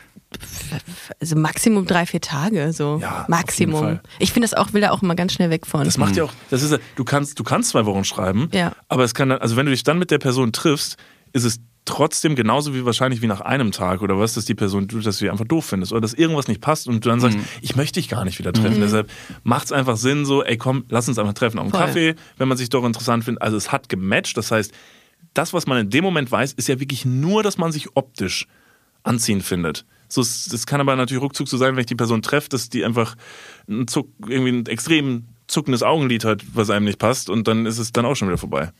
also 1.22 1.36
Maximum 1.38 1.86
drei, 1.86 2.06
vier 2.06 2.20
Tage, 2.20 2.74
so. 2.74 3.00
Ja, 3.02 3.26
Maximum. 3.30 4.00
Ich 4.20 4.34
finde 4.34 4.48
das 4.48 4.54
auch, 4.58 4.74
will 4.74 4.82
da 4.82 4.92
auch 4.92 5.02
immer 5.02 5.16
ganz 5.16 5.34
schnell 5.34 5.50
weg 5.50 5.66
von. 5.66 5.86
Das 5.86 5.98
macht 5.98 6.16
ja 6.18 6.26
auch, 6.26 6.34
das 6.50 6.62
ist, 6.64 6.78
du 6.96 7.04
kannst, 7.06 7.40
du 7.40 7.44
kannst 7.44 7.70
zwei 7.70 7.86
Wochen 7.86 8.04
schreiben, 8.04 8.50
Ja. 8.54 8.74
aber 8.90 9.04
es 9.06 9.14
kann 9.14 9.30
dann, 9.30 9.40
also 9.40 9.56
wenn 9.56 9.66
du 9.66 9.72
dich 9.72 9.84
dann 9.84 9.98
mit 10.00 10.12
der 10.12 10.18
Person 10.20 10.52
triffst, 10.52 10.98
ist 11.32 11.44
es 11.46 11.60
trotzdem 11.88 12.36
genauso 12.36 12.76
wie 12.76 12.86
wahrscheinlich 12.86 13.22
wie 13.22 13.28
nach 13.28 13.42
einem 13.42 13.72
Tag 13.72 14.02
oder 14.02 14.20
was, 14.20 14.34
dass 14.36 14.46
die 14.46 14.54
Person, 14.54 14.88
dass 14.88 15.18
du 15.18 15.26
die 15.26 15.30
einfach 15.32 15.46
doof 15.48 15.66
findest 15.66 15.92
oder 15.92 16.02
dass 16.02 16.14
irgendwas 16.14 16.48
nicht 16.48 16.62
passt 16.62 16.88
und 16.88 17.04
du 17.04 17.10
dann 17.10 17.20
sagst, 17.20 17.38
ich 17.62 17.76
möchte 17.76 18.00
dich 18.00 18.10
gar 18.10 18.26
nicht 18.26 18.38
wieder 18.40 18.54
treffen. 18.54 18.80
Deshalb 18.82 19.10
macht 19.44 19.66
es 19.66 19.72
einfach 19.72 19.98
Sinn, 19.98 20.26
so, 20.26 20.44
ey 20.44 20.58
komm, 20.58 20.86
lass 20.90 21.08
uns 21.08 21.18
einfach 21.18 21.34
treffen 21.34 21.58
auf 21.60 21.64
einen 21.66 21.72
Voll. 21.72 21.82
Kaffee, 21.82 22.16
wenn 22.38 22.48
man 22.48 22.58
sich 22.58 22.70
doch 22.70 22.86
interessant 22.86 23.24
findet. 23.24 23.42
Also 23.42 23.58
es 23.58 23.72
hat 23.72 23.90
gematcht, 23.90 24.38
das 24.38 24.52
heißt, 24.52 24.72
das, 25.34 25.54
was 25.54 25.66
man 25.68 25.78
in 25.80 25.90
dem 25.90 26.04
Moment 26.04 26.32
weiß, 26.32 26.54
ist 26.54 26.68
ja 26.68 26.80
wirklich 26.80 27.06
nur, 27.06 27.44
dass 27.44 27.58
man 27.58 27.72
sich 27.72 27.96
optisch 27.96 28.48
anziehend 29.04 29.44
findet. 29.44 29.86
So, 30.10 30.22
es- 30.22 30.46
das 30.52 30.66
kann 30.66 30.82
aber 30.82 30.96
natürlich 30.96 31.22
ruckzuck 31.24 31.48
so 31.48 31.58
sein, 31.58 31.76
wenn 31.76 31.82
ich 31.82 31.86
die 31.88 31.96
Person 31.96 32.22
treffe, 32.22 32.50
dass 32.50 32.70
die 32.70 32.84
einfach 32.86 33.16
ein 33.70 33.88
Zuck, 33.88 34.10
irgendwie 34.28 34.52
ein 34.52 34.66
extrem 34.66 35.26
zuckendes 35.48 35.84
Augenlid 35.84 36.26
hat, 36.26 36.44
was 36.54 36.70
einem 36.70 36.86
nicht 36.86 37.00
passt 37.00 37.30
und 37.30 37.48
dann 37.48 37.66
ist 37.66 37.78
es 37.78 37.92
dann 37.94 38.06
auch 38.06 38.16
schon 38.16 38.28
wieder 38.28 38.38
vorbei. 38.38 38.72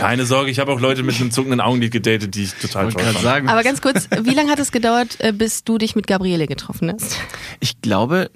Keine 0.00 0.26
Sorge, 0.26 0.50
ich 0.50 0.58
habe 0.58 0.72
auch 0.72 0.80
Leute 0.80 1.02
mit 1.02 1.16
einem 1.20 1.30
zuckenden 1.30 1.60
Augenlid 1.60 1.92
gedatet, 1.92 2.34
die 2.34 2.44
ich 2.44 2.54
total 2.54 2.88
Ich 2.88 2.94
toll 2.94 3.04
fand. 3.04 3.18
sagen, 3.18 3.48
Aber 3.48 3.62
ganz 3.62 3.80
kurz, 3.80 4.08
wie 4.22 4.34
lange 4.34 4.50
hat 4.50 4.58
es 4.58 4.72
gedauert, 4.72 5.16
äh, 5.20 5.32
bis 5.32 5.64
du 5.64 5.78
dich 5.78 5.94
mit 5.96 6.06
Gabriele 6.06 6.46
getroffen 6.46 6.92
hast? 6.92 7.16
ich 7.60 7.80
glaube, 7.80 8.30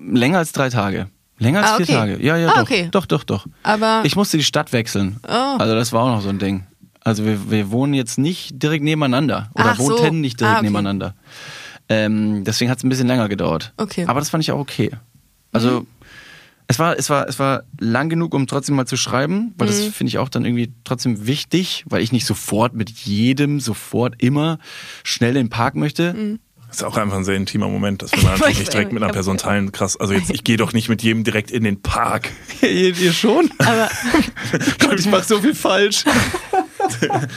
länger 0.00 0.38
als 0.38 0.52
drei 0.52 0.68
Tage. 0.68 1.08
Länger 1.38 1.60
als 1.60 1.70
Ah, 1.70 1.76
vier 1.76 1.84
okay. 1.86 1.92
Tage. 1.94 2.18
Ja, 2.24 2.36
ja, 2.36 2.48
Ah, 2.50 2.54
doch. 2.56 2.62
okay. 2.62 2.88
Doch, 2.92 3.06
doch, 3.06 3.24
doch. 3.24 3.46
Aber 3.62 4.02
Ich 4.04 4.14
musste 4.16 4.36
die 4.36 4.44
Stadt 4.44 4.72
wechseln. 4.72 5.16
Oh. 5.26 5.32
Also 5.58 5.74
das 5.74 5.92
war 5.92 6.02
auch 6.04 6.14
noch 6.16 6.20
so 6.22 6.28
ein 6.28 6.38
Ding. 6.38 6.66
Also 7.00 7.24
wir, 7.24 7.50
wir 7.50 7.70
wohnen 7.72 7.94
jetzt 7.94 8.16
nicht 8.18 8.62
direkt 8.62 8.84
nebeneinander. 8.84 9.50
Oder 9.54 9.70
Ach 9.72 9.76
so. 9.76 9.98
wohnten 9.98 10.20
nicht 10.20 10.38
direkt 10.38 10.54
Ah, 10.56 10.58
okay. 10.58 10.66
nebeneinander. 10.66 11.14
Ähm, 11.88 12.44
deswegen 12.44 12.70
hat 12.70 12.78
es 12.78 12.84
ein 12.84 12.88
bisschen 12.90 13.08
länger 13.08 13.28
gedauert. 13.28 13.72
Okay. 13.76 14.04
Aber 14.06 14.20
das 14.20 14.30
fand 14.30 14.44
ich 14.44 14.52
auch 14.52 14.58
okay. 14.60 14.90
Also 15.50 15.84
es 16.72 16.78
war, 16.78 16.98
es 16.98 17.10
war, 17.10 17.28
es 17.28 17.38
war 17.38 17.64
lang 17.78 18.08
genug, 18.08 18.32
um 18.34 18.46
trotzdem 18.46 18.76
mal 18.76 18.86
zu 18.86 18.96
schreiben, 18.96 19.54
weil 19.58 19.66
das 19.66 19.80
Mhm. 19.84 19.92
finde 19.92 20.08
ich 20.08 20.16
auch 20.18 20.30
dann 20.30 20.44
irgendwie 20.46 20.72
trotzdem 20.84 21.26
wichtig, 21.26 21.84
weil 21.86 22.02
ich 22.02 22.12
nicht 22.12 22.24
sofort 22.24 22.72
mit 22.74 22.88
jedem 22.90 23.60
sofort 23.60 24.14
immer 24.22 24.58
schnell 25.04 25.36
in 25.36 25.46
den 25.46 25.50
Park 25.50 25.74
möchte. 25.76 26.14
Mhm. 26.14 26.38
Das 26.68 26.78
ist 26.78 26.84
auch 26.84 26.96
einfach 26.96 27.18
ein 27.18 27.24
sehr 27.24 27.36
intimer 27.36 27.68
Moment, 27.68 28.00
das 28.00 28.12
will 28.12 28.22
man 28.22 28.32
natürlich 28.32 28.60
nicht 28.60 28.72
direkt 28.72 28.92
mit 28.94 29.02
einer 29.02 29.12
Person 29.12 29.36
teilen. 29.36 29.72
Krass. 29.72 29.98
Also 29.98 30.14
jetzt, 30.14 30.30
ich 30.30 30.42
gehe 30.44 30.56
doch 30.56 30.72
nicht 30.72 30.88
mit 30.88 31.02
jedem 31.02 31.22
direkt 31.24 31.50
in 31.50 31.64
den 31.64 31.82
Park. 31.82 32.30
ihr, 32.62 32.96
ihr 32.96 33.12
schon? 33.12 33.50
Aber 33.58 33.90
Gott, 34.78 34.98
ich 34.98 35.06
mache 35.06 35.24
so 35.24 35.40
viel 35.42 35.54
falsch. 35.54 36.04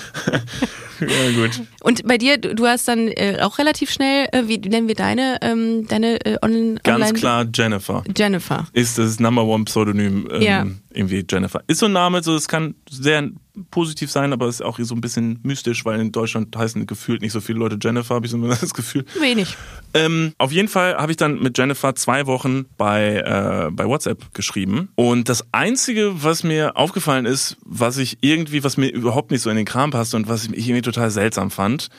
Ja, 1.02 1.32
gut. 1.36 1.62
und 1.82 2.08
bei 2.08 2.18
dir, 2.18 2.38
du, 2.38 2.66
hast 2.66 2.88
dann 2.88 3.10
äh, 3.10 3.40
auch 3.42 3.58
relativ 3.60 3.92
schnell, 3.92 4.28
äh, 4.32 4.44
wie 4.48 4.58
nennen 4.60 4.88
wir 4.88 4.96
deine, 4.96 5.40
ähm, 5.42 5.86
deine 5.88 6.26
äh, 6.26 6.38
Online, 6.42 6.80
Ganz 6.84 6.96
Online 7.02 7.20
klar 7.20 7.46
Jennifer. 7.54 8.04
Jennifer. 8.16 8.68
Ist 8.72 8.98
das 8.98 9.20
Number 9.20 9.44
One 9.44 9.66
Pseudonym 9.66 10.28
ähm, 10.32 10.42
Ja. 10.42 10.66
Irgendwie 10.96 11.26
Jennifer. 11.30 11.62
Ist 11.68 11.80
so 11.80 11.86
ein 11.88 11.94
Name, 11.94 12.24
so 12.24 12.36
es 12.36 12.48
kann 12.48 12.76
sehr 12.90 13.30
positiv 13.72 14.12
sein, 14.12 14.34
aber 14.34 14.48
ist 14.48 14.62
auch 14.62 14.80
so 14.82 14.96
ein 14.96 15.02
bisschen 15.02 15.40
mystisch, 15.44 15.86
weil 15.86 16.00
in 16.00 16.12
Deutschland 16.12 16.56
heißen 16.56 16.86
gefühlt 16.88 17.22
nicht 17.22 17.32
so 17.32 17.42
viele 17.42 17.60
Leute 17.60 17.78
Jennifer, 17.82 18.16
habe 18.16 18.26
ich 18.26 18.32
so 18.32 18.38
das 18.48 18.74
Gefühl. 18.74 19.06
Wenig. 19.20 19.56
Ähm, 19.94 20.34
auf 20.38 20.52
jeden 20.52 20.68
Fall 20.68 20.96
habe 20.96 21.12
ich 21.12 21.18
dann 21.18 21.40
mit 21.40 21.58
Jennifer 21.58 21.96
zwei 21.96 22.26
Wochen 22.26 22.66
bei, 22.78 23.18
äh, 23.18 23.72
bei 23.72 23.86
WhatsApp 23.86 24.34
geschrieben. 24.34 24.90
Und 24.96 25.30
das 25.30 25.46
Einzige, 25.52 26.24
was 26.24 26.44
mir 26.44 26.76
aufgefallen 26.78 27.26
ist, 27.26 27.58
was 27.64 27.98
ich 27.98 28.18
irgendwie, 28.22 28.64
was 28.64 28.78
mir 28.78 28.88
überhaupt 28.88 29.32
nicht 29.32 29.42
so 29.42 29.50
in 29.50 29.56
den 29.56 29.66
Kram 29.66 29.92
passte 29.92 30.18
und 30.18 30.28
was 30.28 30.46
ich 30.46 30.52
irgendwie 30.52 30.82
total 30.82 31.12
seltsam 31.12 31.52
fand, 31.52 31.90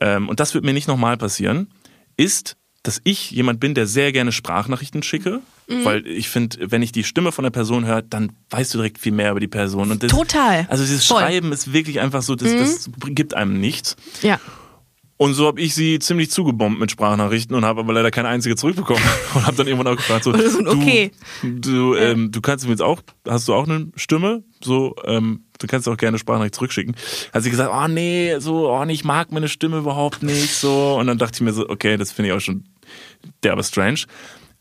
ähm, 0.00 0.28
und 0.28 0.40
das 0.40 0.54
wird 0.54 0.64
mir 0.64 0.72
nicht 0.74 0.88
nochmal 0.88 1.16
passieren, 1.16 1.68
ist, 2.16 2.56
dass 2.82 3.00
ich 3.04 3.30
jemand 3.30 3.60
bin, 3.60 3.74
der 3.74 3.86
sehr 3.86 4.12
gerne 4.12 4.32
Sprachnachrichten 4.32 5.02
schicke. 5.02 5.40
Weil 5.84 6.06
ich 6.06 6.28
finde, 6.28 6.70
wenn 6.70 6.82
ich 6.82 6.92
die 6.92 7.04
Stimme 7.04 7.32
von 7.32 7.44
der 7.44 7.50
Person 7.50 7.86
höre, 7.86 8.02
dann 8.02 8.32
weißt 8.50 8.74
du 8.74 8.78
direkt 8.78 8.98
viel 8.98 9.12
mehr 9.12 9.30
über 9.30 9.40
die 9.40 9.48
Person. 9.48 9.90
Und 9.90 10.02
das, 10.02 10.10
Total. 10.10 10.66
Also 10.68 10.84
dieses 10.84 11.06
Voll. 11.06 11.20
Schreiben 11.20 11.50
ist 11.52 11.72
wirklich 11.72 12.00
einfach 12.00 12.20
so, 12.20 12.34
das, 12.34 12.54
das 12.54 12.90
gibt 13.06 13.32
einem 13.32 13.58
nichts. 13.58 13.96
Ja. 14.20 14.38
Und 15.16 15.34
so 15.34 15.46
habe 15.46 15.60
ich 15.60 15.74
sie 15.74 16.00
ziemlich 16.00 16.32
zugebombt 16.32 16.80
mit 16.80 16.90
Sprachnachrichten 16.90 17.54
und 17.54 17.64
habe 17.64 17.80
aber 17.80 17.92
leider 17.92 18.10
keine 18.10 18.26
einzige 18.26 18.56
zurückbekommen. 18.56 19.02
Und 19.34 19.46
habe 19.46 19.56
dann 19.56 19.68
irgendwann 19.68 19.92
auch 19.92 19.96
gefragt, 19.96 20.24
so, 20.24 20.34
Okay. 20.34 21.12
du, 21.42 21.60
du, 21.60 21.94
ähm, 21.94 22.32
du 22.32 22.40
kannst 22.40 22.64
mir 22.64 22.72
jetzt 22.72 22.82
auch, 22.82 23.02
hast 23.28 23.46
du 23.46 23.54
auch 23.54 23.68
eine 23.68 23.92
Stimme? 23.94 24.42
So, 24.64 24.96
ähm, 25.04 25.44
du 25.60 25.68
kannst 25.68 25.88
auch 25.88 25.96
gerne 25.96 26.18
Sprachnachricht 26.18 26.56
zurückschicken. 26.56 26.96
Hat 27.32 27.44
sie 27.44 27.50
gesagt, 27.50 27.70
oh 27.72 27.86
nee, 27.86 28.34
so, 28.40 28.68
oh 28.68 28.84
nee, 28.84 28.94
ich 28.94 29.04
mag 29.04 29.30
meine 29.30 29.46
Stimme 29.46 29.78
überhaupt 29.78 30.24
nicht, 30.24 30.54
so. 30.56 30.96
Und 30.98 31.06
dann 31.06 31.18
dachte 31.18 31.36
ich 31.36 31.40
mir 31.42 31.52
so, 31.52 31.68
okay, 31.68 31.96
das 31.96 32.10
finde 32.10 32.30
ich 32.30 32.34
auch 32.34 32.40
schon 32.40 32.64
derbe 33.42 33.62
strange. 33.62 34.04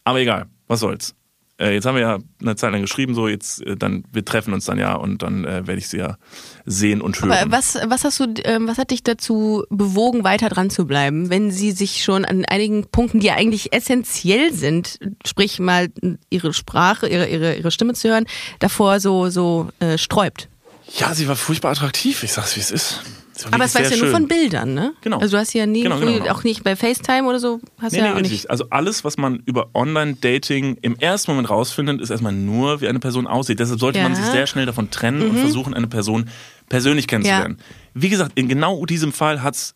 Aber 0.03 0.19
egal, 0.19 0.47
was 0.67 0.79
soll's. 0.79 1.13
äh, 1.61 1.73
jetzt 1.73 1.85
haben 1.85 1.95
wir 1.95 2.01
ja 2.01 2.17
eine 2.41 2.55
Zeit 2.55 2.71
lang 2.71 2.81
geschrieben, 2.81 3.13
so 3.13 3.27
jetzt, 3.27 3.65
äh, 3.65 3.77
dann, 3.77 4.03
wir 4.11 4.25
treffen 4.25 4.53
uns 4.53 4.65
dann 4.65 4.79
ja 4.79 4.95
und 4.95 5.21
dann 5.21 5.45
äh, 5.45 5.67
werde 5.67 5.77
ich 5.77 5.87
sie 5.87 5.97
ja 5.97 6.17
sehen 6.65 7.01
und 7.01 7.21
hören. 7.21 7.31
Aber 7.31 7.51
was, 7.51 7.77
was 7.85 8.03
hast 8.03 8.19
du, 8.19 8.33
ähm, 8.43 8.67
was 8.67 8.77
hat 8.77 8.91
dich 8.91 9.03
dazu 9.03 9.63
bewogen, 9.69 10.23
weiter 10.23 10.49
dran 10.49 10.69
zu 10.69 10.85
bleiben, 10.85 11.29
wenn 11.29 11.51
sie 11.51 11.71
sich 11.71 12.03
schon 12.03 12.25
an 12.25 12.45
einigen 12.45 12.87
Punkten, 12.87 13.19
die 13.19 13.27
ja 13.27 13.35
eigentlich 13.35 13.73
essentiell 13.73 14.51
sind, 14.53 14.99
sprich 15.25 15.59
mal 15.59 15.89
ihre 16.29 16.53
Sprache, 16.53 17.07
ihre, 17.07 17.27
ihre, 17.27 17.55
ihre 17.55 17.71
Stimme 17.71 17.93
zu 17.93 18.09
hören, 18.09 18.25
davor 18.59 18.99
so, 18.99 19.29
so 19.29 19.69
äh, 19.79 19.97
sträubt? 19.97 20.49
Ja, 20.97 21.13
sie 21.13 21.27
war 21.27 21.35
furchtbar 21.35 21.71
attraktiv, 21.71 22.23
ich 22.23 22.33
sag's 22.33 22.55
wie 22.55 22.59
es 22.59 22.71
ist. 22.71 23.01
Aber 23.47 23.57
das 23.59 23.73
weißt 23.75 23.91
du 23.91 23.95
ja 23.95 24.03
nur 24.03 24.11
von 24.11 24.27
Bildern, 24.27 24.73
ne? 24.73 24.93
Genau. 25.01 25.17
Also 25.19 25.35
du 25.37 25.39
hast 25.39 25.53
ja 25.53 25.65
nie, 25.65 25.83
Genau, 25.83 25.99
genau, 25.99 26.11
genau. 26.19 26.31
auch 26.31 26.43
nicht 26.43 26.63
bei 26.63 26.75
FaceTime 26.75 27.27
oder 27.27 27.39
so, 27.39 27.59
hast 27.79 27.93
Nee, 27.93 27.99
du 27.99 28.03
nee, 28.03 28.09
ja 28.09 28.13
auch 28.13 28.17
richtig. 28.19 28.31
nicht. 28.31 28.49
Also 28.49 28.65
alles, 28.69 29.03
was 29.03 29.17
man 29.17 29.41
über 29.45 29.69
Online-Dating 29.73 30.77
im 30.81 30.95
ersten 30.97 31.31
Moment 31.31 31.49
rausfindet, 31.49 32.01
ist 32.01 32.09
erstmal 32.09 32.33
nur, 32.33 32.81
wie 32.81 32.87
eine 32.87 32.99
Person 32.99 33.27
aussieht. 33.27 33.59
Deshalb 33.59 33.79
sollte 33.79 33.99
man 34.01 34.11
Ja. 34.13 34.17
Mhm. 34.19 34.23
sich 34.23 34.31
sehr 34.31 34.47
schnell 34.47 34.65
davon 34.65 34.91
trennen 34.91 35.21
und 35.29 35.37
versuchen, 35.37 35.73
eine 35.73 35.87
Person 35.87 36.29
persönlich 36.69 37.07
kennenzulernen. 37.07 37.57
Wie 37.93 38.09
gesagt, 38.09 38.33
in 38.35 38.47
genau 38.49 38.85
diesem 38.85 39.13
Fall 39.13 39.41
hat's 39.41 39.75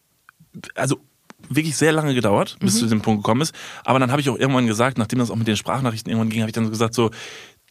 also 0.76 0.98
wirklich 1.50 1.76
sehr 1.78 1.92
lange 1.92 2.14
gedauert, 2.14 2.58
bis 2.60 2.74
Mhm. 2.76 2.78
zu 2.80 2.84
diesem 2.86 3.02
Punkt 3.02 3.24
gekommen 3.24 3.42
ist. 3.42 3.54
Aber 3.84 4.00
dann 4.00 4.12
habe 4.12 4.20
ich 4.22 4.30
auch 4.30 4.38
irgendwann 4.38 4.68
gesagt, 4.68 4.98
nachdem 4.98 5.20
das 5.20 5.30
auch 5.32 5.36
mit 5.36 5.48
den 5.48 5.58
Sprachnachrichten 5.58 6.10
irgendwann 6.12 6.30
ging, 6.30 6.42
habe 6.42 6.50
ich 6.50 6.54
dann 6.56 6.66
so 6.66 6.72
gesagt, 6.72 6.94
so, 6.94 7.12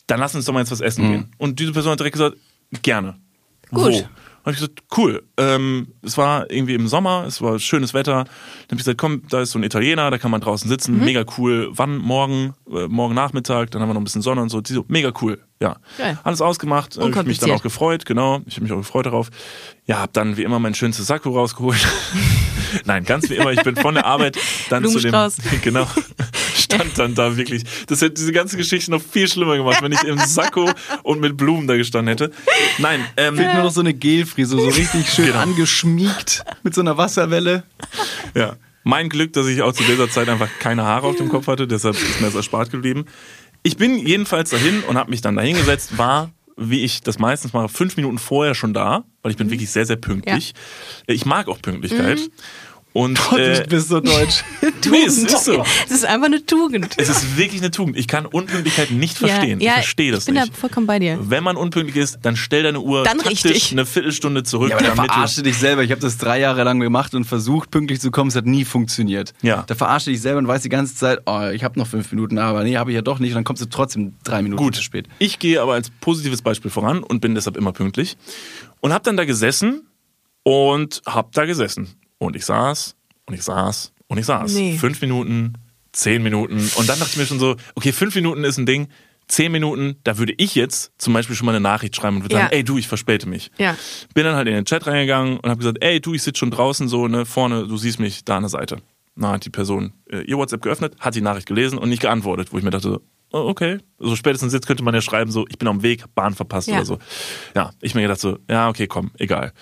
dann 0.06 0.20
lass 0.20 0.34
uns 0.34 0.44
doch 0.44 0.52
mal 0.52 0.60
jetzt 0.60 0.70
was 0.70 0.80
essen 0.80 1.08
gehen. 1.10 1.30
Und 1.38 1.58
diese 1.60 1.72
Person 1.72 1.92
hat 1.92 1.98
direkt 2.00 2.14
gesagt, 2.14 2.36
gerne. 2.82 3.16
Gut. 3.70 3.92
Wo? 3.92 4.08
Habe 4.44 4.50
ich 4.52 4.56
gesagt, 4.58 4.82
cool. 4.98 5.22
Ähm, 5.38 5.88
es 6.02 6.18
war 6.18 6.50
irgendwie 6.50 6.74
im 6.74 6.86
Sommer, 6.86 7.24
es 7.26 7.40
war 7.40 7.58
schönes 7.58 7.94
Wetter. 7.94 8.12
Dann 8.12 8.26
habe 8.26 8.72
ich 8.72 8.78
gesagt, 8.78 8.98
komm, 8.98 9.22
da 9.30 9.40
ist 9.40 9.52
so 9.52 9.58
ein 9.58 9.62
Italiener, 9.62 10.10
da 10.10 10.18
kann 10.18 10.30
man 10.30 10.40
draußen 10.42 10.68
sitzen, 10.68 10.98
Mhm. 10.98 11.04
mega 11.04 11.24
cool. 11.38 11.70
Wann? 11.72 11.96
Morgen, 11.96 12.52
äh, 12.70 12.86
morgen 12.88 13.14
Nachmittag, 13.14 13.70
dann 13.70 13.80
haben 13.80 13.88
wir 13.88 13.94
noch 13.94 14.00
ein 14.02 14.04
bisschen 14.04 14.20
Sonne 14.22 14.42
und 14.42 14.50
so. 14.50 14.60
Die 14.60 14.74
so, 14.74 14.84
mega 14.88 15.12
cool. 15.22 15.40
Ja. 15.60 15.76
Geil. 15.96 16.18
Alles 16.24 16.42
ausgemacht, 16.42 16.98
habe 16.98 17.08
ich 17.10 17.22
mich 17.24 17.38
dann 17.38 17.52
auch 17.52 17.62
gefreut, 17.62 18.04
genau. 18.04 18.42
Ich 18.46 18.56
habe 18.56 18.64
mich 18.64 18.72
auch 18.72 18.76
gefreut 18.76 19.06
darauf. 19.06 19.30
Ja, 19.86 19.98
habe 20.00 20.12
dann 20.12 20.36
wie 20.36 20.42
immer 20.42 20.58
mein 20.58 20.74
schönstes 20.74 21.06
Sakko 21.06 21.30
rausgeholt. 21.30 21.86
Nein, 22.84 23.04
ganz 23.04 23.30
wie 23.30 23.36
immer, 23.36 23.52
ich 23.52 23.62
bin 23.62 23.76
von 23.76 23.94
der 23.94 24.04
Arbeit 24.04 24.36
dann 24.68 24.84
zu 24.86 24.98
dem, 24.98 25.12
genau, 25.62 25.86
stand 26.74 26.98
dann 26.98 27.14
da 27.14 27.36
wirklich. 27.36 27.62
Das 27.86 28.00
hätte 28.00 28.14
diese 28.14 28.32
ganze 28.32 28.56
Geschichte 28.56 28.90
noch 28.90 29.02
viel 29.02 29.28
schlimmer 29.28 29.56
gemacht, 29.56 29.82
wenn 29.82 29.92
ich 29.92 30.02
im 30.04 30.18
Sakko 30.18 30.70
und 31.02 31.20
mit 31.20 31.36
Blumen 31.36 31.66
da 31.66 31.76
gestanden 31.76 32.08
hätte. 32.08 32.30
Nein, 32.78 33.04
ähm, 33.16 33.36
Fehlt 33.36 33.52
nur 33.54 33.62
noch 33.64 33.72
so 33.72 33.80
eine 33.80 33.94
Gelfrise, 33.94 34.56
so 34.58 34.66
richtig 34.68 35.08
schön 35.10 35.26
Genau. 35.26 35.38
angeschmiegt 35.40 36.44
mit 36.62 36.74
so 36.74 36.80
einer 36.80 36.96
Wasserwelle. 36.96 37.64
Ja. 38.34 38.56
Mein 38.86 39.08
Glück, 39.08 39.32
dass 39.32 39.46
ich 39.46 39.62
auch 39.62 39.72
zu 39.72 39.82
dieser 39.84 40.10
Zeit 40.10 40.28
einfach 40.28 40.48
keine 40.60 40.84
Haare 40.84 41.06
auf 41.06 41.16
dem 41.16 41.30
Kopf 41.30 41.46
hatte, 41.46 41.66
deshalb 41.66 41.94
ist 41.96 42.20
mir 42.20 42.26
das 42.26 42.34
erspart 42.34 42.70
geblieben. 42.70 43.06
Ich 43.62 43.78
bin 43.78 43.96
jedenfalls 43.96 44.50
dahin 44.50 44.82
und 44.82 44.98
habe 44.98 45.08
mich 45.10 45.22
dann 45.22 45.36
dahingesetzt, 45.36 45.96
war, 45.96 46.30
wie 46.58 46.84
ich 46.84 47.00
das 47.00 47.18
meistens 47.18 47.54
mache, 47.54 47.70
fünf 47.70 47.96
Minuten 47.96 48.18
vorher 48.18 48.54
schon 48.54 48.74
da, 48.74 49.04
weil 49.22 49.30
ich 49.30 49.38
bin 49.38 49.50
wirklich 49.50 49.70
sehr, 49.70 49.86
sehr 49.86 49.96
pünktlich. 49.96 50.52
Ich 51.06 51.24
mag 51.24 51.48
auch 51.48 51.62
Pünktlichkeit. 51.62 52.20
Und 52.94 53.18
äh, 53.32 53.62
du 53.64 53.68
bist 53.70 53.88
so 53.88 53.98
deutsch. 53.98 54.44
nee, 54.88 55.02
es 55.04 55.18
ist 55.18 55.44
so. 55.44 55.64
Es 55.86 55.90
ist 55.90 56.04
einfach 56.06 56.26
eine 56.26 56.46
Tugend. 56.46 56.94
Es 56.96 57.08
ist 57.08 57.36
wirklich 57.36 57.60
eine 57.60 57.72
Tugend. 57.72 57.96
Ich 57.96 58.06
kann 58.06 58.24
Unpünktlichkeit 58.24 58.92
nicht 58.92 59.18
verstehen. 59.18 59.58
Ja, 59.58 59.66
ja, 59.66 59.72
ich 59.72 59.78
verstehe 59.80 60.12
das 60.12 60.20
ich 60.20 60.26
bin 60.26 60.34
nicht. 60.36 60.54
da 60.54 60.56
vollkommen 60.56 60.86
bei 60.86 61.00
dir. 61.00 61.18
Wenn 61.20 61.42
man 61.42 61.56
unpünktlich 61.56 61.96
ist, 61.96 62.20
dann 62.22 62.36
stell 62.36 62.62
deine 62.62 62.78
Uhr 62.80 63.02
Dann 63.02 63.18
richtig. 63.18 63.72
eine 63.72 63.84
Viertelstunde 63.84 64.44
zurück. 64.44 64.70
Ja, 64.70 64.76
aber 64.76 64.84
da 64.84 64.94
damit 64.94 65.10
du- 65.10 65.14
verarsche 65.14 65.42
dich 65.42 65.58
selber. 65.58 65.82
Ich 65.82 65.90
habe 65.90 66.00
das 66.00 66.18
drei 66.18 66.38
Jahre 66.38 66.62
lang 66.62 66.78
gemacht 66.78 67.14
und 67.16 67.24
versucht, 67.24 67.72
pünktlich 67.72 68.00
zu 68.00 68.12
kommen. 68.12 68.28
Es 68.30 68.36
hat 68.36 68.46
nie 68.46 68.64
funktioniert. 68.64 69.34
Ja. 69.42 69.64
Da 69.66 69.74
verarsche 69.74 70.10
dich 70.10 70.20
selber 70.22 70.38
und 70.38 70.46
weißt 70.46 70.64
die 70.64 70.68
ganze 70.68 70.94
Zeit, 70.94 71.18
oh, 71.26 71.48
ich 71.52 71.64
habe 71.64 71.76
noch 71.80 71.88
fünf 71.88 72.12
Minuten, 72.12 72.38
aber 72.38 72.62
nee, 72.62 72.76
habe 72.76 72.92
ich 72.92 72.94
ja 72.94 73.02
doch 73.02 73.18
nicht. 73.18 73.32
Und 73.32 73.34
dann 73.38 73.44
kommst 73.44 73.60
du 73.60 73.66
trotzdem 73.66 74.14
drei 74.22 74.40
Minuten 74.40 74.62
Gut, 74.62 74.76
zu 74.76 74.82
spät. 74.82 75.08
ich 75.18 75.40
gehe 75.40 75.60
aber 75.60 75.74
als 75.74 75.90
positives 76.00 76.42
Beispiel 76.42 76.70
voran 76.70 77.02
und 77.02 77.18
bin 77.18 77.34
deshalb 77.34 77.56
immer 77.56 77.72
pünktlich. 77.72 78.16
Und 78.78 78.92
habe 78.92 79.02
dann 79.02 79.16
da 79.16 79.24
gesessen 79.24 79.82
und 80.44 81.02
hab 81.06 81.32
da 81.32 81.44
gesessen. 81.44 81.88
Und 82.24 82.36
ich 82.36 82.44
saß 82.44 82.94
und 83.26 83.34
ich 83.34 83.42
saß 83.42 83.92
und 84.08 84.18
ich 84.18 84.26
saß. 84.26 84.52
Nee. 84.54 84.76
Fünf 84.78 85.00
Minuten, 85.00 85.54
zehn 85.92 86.22
Minuten. 86.22 86.56
Und 86.76 86.88
dann 86.88 86.98
dachte 86.98 87.10
ich 87.12 87.16
mir 87.16 87.26
schon 87.26 87.38
so, 87.38 87.56
okay, 87.74 87.92
fünf 87.92 88.14
Minuten 88.14 88.44
ist 88.44 88.58
ein 88.58 88.66
Ding. 88.66 88.88
Zehn 89.26 89.52
Minuten, 89.52 89.96
da 90.04 90.18
würde 90.18 90.34
ich 90.36 90.54
jetzt 90.54 90.92
zum 90.98 91.14
Beispiel 91.14 91.34
schon 91.34 91.46
mal 91.46 91.52
eine 91.52 91.60
Nachricht 91.60 91.96
schreiben 91.96 92.16
und 92.16 92.24
würde 92.24 92.34
Ja. 92.34 92.40
sagen, 92.42 92.52
ey 92.52 92.62
du, 92.62 92.76
ich 92.76 92.88
verspäte 92.88 93.26
mich. 93.26 93.50
Ja. 93.56 93.74
Bin 94.12 94.24
dann 94.24 94.36
halt 94.36 94.46
in 94.48 94.54
den 94.54 94.66
Chat 94.66 94.86
reingegangen 94.86 95.38
und 95.38 95.48
habe 95.48 95.58
gesagt, 95.58 95.78
ey 95.80 95.98
du, 96.00 96.12
ich 96.12 96.22
sitze 96.22 96.40
schon 96.40 96.50
draußen 96.50 96.88
so, 96.88 97.08
ne, 97.08 97.24
vorne, 97.24 97.66
du 97.66 97.76
siehst 97.78 97.98
mich 98.00 98.24
da 98.26 98.36
an 98.36 98.42
der 98.42 98.50
Seite. 98.50 98.78
Na, 99.14 99.32
hat 99.32 99.44
die 99.46 99.50
Person 99.50 99.94
äh, 100.10 100.22
ihr 100.24 100.36
WhatsApp 100.36 100.60
geöffnet, 100.60 100.94
hat 101.00 101.14
die 101.14 101.22
Nachricht 101.22 101.46
gelesen 101.46 101.78
und 101.78 101.88
nicht 101.88 102.02
geantwortet, 102.02 102.52
wo 102.52 102.58
ich 102.58 102.64
mir 102.64 102.70
dachte, 102.70 103.00
oh, 103.32 103.38
okay, 103.48 103.78
so 103.98 104.14
spätestens 104.14 104.52
jetzt 104.52 104.66
könnte 104.66 104.82
man 104.82 104.92
ja 104.94 105.00
schreiben, 105.00 105.30
so, 105.30 105.46
ich 105.48 105.56
bin 105.56 105.68
am 105.68 105.82
Weg, 105.82 106.04
Bahn 106.14 106.34
verpasst 106.34 106.68
Ja. 106.68 106.76
oder 106.76 106.84
so. 106.84 106.98
Ja, 107.56 107.70
ich 107.80 107.94
mir 107.94 108.02
gedacht 108.02 108.20
so, 108.20 108.38
ja, 108.50 108.68
okay, 108.68 108.86
komm, 108.88 109.10
egal. 109.18 109.52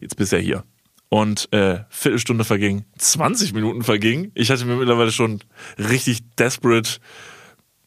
Jetzt 0.00 0.16
bist 0.16 0.32
du 0.32 0.36
ja 0.36 0.42
hier. 0.42 0.64
Und 1.10 1.52
äh, 1.52 1.80
Viertelstunde 1.90 2.44
verging, 2.44 2.84
20 2.96 3.52
Minuten 3.52 3.82
verging. 3.82 4.30
Ich 4.34 4.50
hatte 4.50 4.64
mir 4.64 4.76
mittlerweile 4.76 5.10
schon 5.10 5.40
richtig 5.76 6.20
desperate 6.36 7.00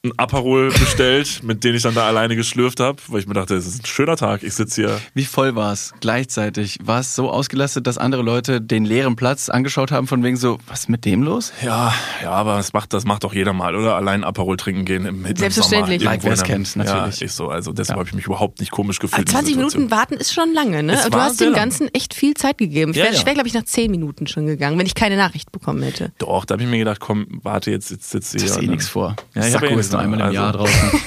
ein 0.05 0.11
Aperol 0.17 0.67
bestellt, 0.67 1.39
mit 1.43 1.63
dem 1.63 1.75
ich 1.75 1.83
dann 1.83 1.95
da 1.95 2.05
alleine 2.05 2.35
geschlürft 2.35 2.81
habe, 2.81 2.97
weil 3.07 3.21
ich 3.21 3.27
mir 3.27 3.35
dachte, 3.35 3.55
es 3.55 3.65
ist 3.65 3.83
ein 3.83 3.85
schöner 3.85 4.17
Tag. 4.17 4.43
Ich 4.43 4.53
sitze 4.53 4.81
hier 4.81 4.99
Wie 5.13 5.23
voll 5.23 5.55
war 5.55 5.71
es 5.71 5.93
gleichzeitig? 6.01 6.77
War 6.83 6.99
es 6.99 7.15
so 7.15 7.31
ausgelastet, 7.31 7.87
dass 7.87 7.97
andere 7.97 8.21
Leute 8.21 8.59
den 8.59 8.83
leeren 8.83 9.15
Platz 9.15 9.47
angeschaut 9.47 9.91
haben, 9.93 10.07
von 10.07 10.21
wegen 10.21 10.35
so, 10.35 10.59
was 10.67 10.81
ist 10.81 10.89
mit 10.89 11.05
dem 11.05 11.23
los? 11.23 11.53
Ja, 11.63 11.93
ja, 12.21 12.31
aber 12.31 12.57
das 12.57 12.73
macht, 12.73 12.91
das 12.91 13.05
macht 13.05 13.23
doch 13.23 13.33
jeder 13.33 13.53
mal, 13.53 13.77
oder? 13.77 13.95
Allein 13.95 14.25
Aperol 14.25 14.57
trinken 14.57 14.83
gehen 14.83 15.05
im 15.05 15.21
mitten 15.21 15.35
im 15.35 15.37
Selbstverständlich. 15.37 15.99
Sommer. 16.01 16.11
Like, 16.11 16.23
wer 16.25 16.33
es 16.33 16.43
kennt, 16.43 16.75
natürlich. 16.75 17.19
Ja, 17.21 17.25
ist 17.25 17.37
so. 17.37 17.47
Also 17.47 17.71
deshalb 17.71 17.97
habe 17.97 18.09
ich 18.09 18.13
mich 18.13 18.25
überhaupt 18.25 18.59
nicht 18.59 18.71
komisch 18.71 18.99
gefühlt. 18.99 19.13
Aber 19.13 19.39
in 19.39 19.45
dieser 19.45 19.53
20 19.53 19.53
Situation. 19.53 19.81
Minuten 19.83 19.95
warten 19.95 20.13
ist 20.15 20.33
schon 20.33 20.53
lange, 20.53 20.83
ne? 20.83 20.95
Es 20.95 21.05
Du 21.05 21.13
war 21.13 21.21
hast 21.27 21.39
dem 21.39 21.51
lang. 21.51 21.55
Ganzen 21.55 21.87
echt 21.93 22.13
viel 22.13 22.33
Zeit 22.33 22.57
gegeben. 22.57 22.91
Ich 22.91 22.97
Ja, 22.97 23.05
wäre, 23.05 23.15
ja. 23.15 23.25
wär, 23.25 23.33
glaube 23.35 23.47
ich, 23.47 23.53
nach 23.53 23.63
10 23.63 23.89
Minuten 23.89 24.27
schon 24.27 24.47
gegangen, 24.47 24.77
wenn 24.77 24.85
ich 24.85 24.95
keine 24.95 25.15
Nachricht 25.15 25.53
bekommen 25.53 25.81
hätte. 25.81 26.11
Doch, 26.17 26.43
da 26.43 26.55
habe 26.55 26.63
ich 26.63 26.67
mir 26.69 26.79
gedacht, 26.79 26.99
komm, 26.99 27.25
warte, 27.41 27.71
jetzt, 27.71 27.89
jetzt 27.89 28.09
sitzt 28.09 28.33
du 28.33 28.39
Das 28.39 28.43
hier. 28.43 28.51
ist 28.51 28.57
eh 28.57 28.59
und 28.59 28.65
dann- 28.65 28.71
nichts 28.75 28.89
vor. 28.89 29.15
Ja, 29.33 29.47
ich 29.47 29.53
hab 29.53 29.61
Sakko 29.61 29.73
eh 29.73 29.77
nur 29.93 30.01
nichts 30.07 30.13
einmal 30.13 30.19
im 30.19 30.25
vor. 30.25 30.33
Jahr 30.33 30.45
Also- 30.47 30.57
draußen. 30.59 31.01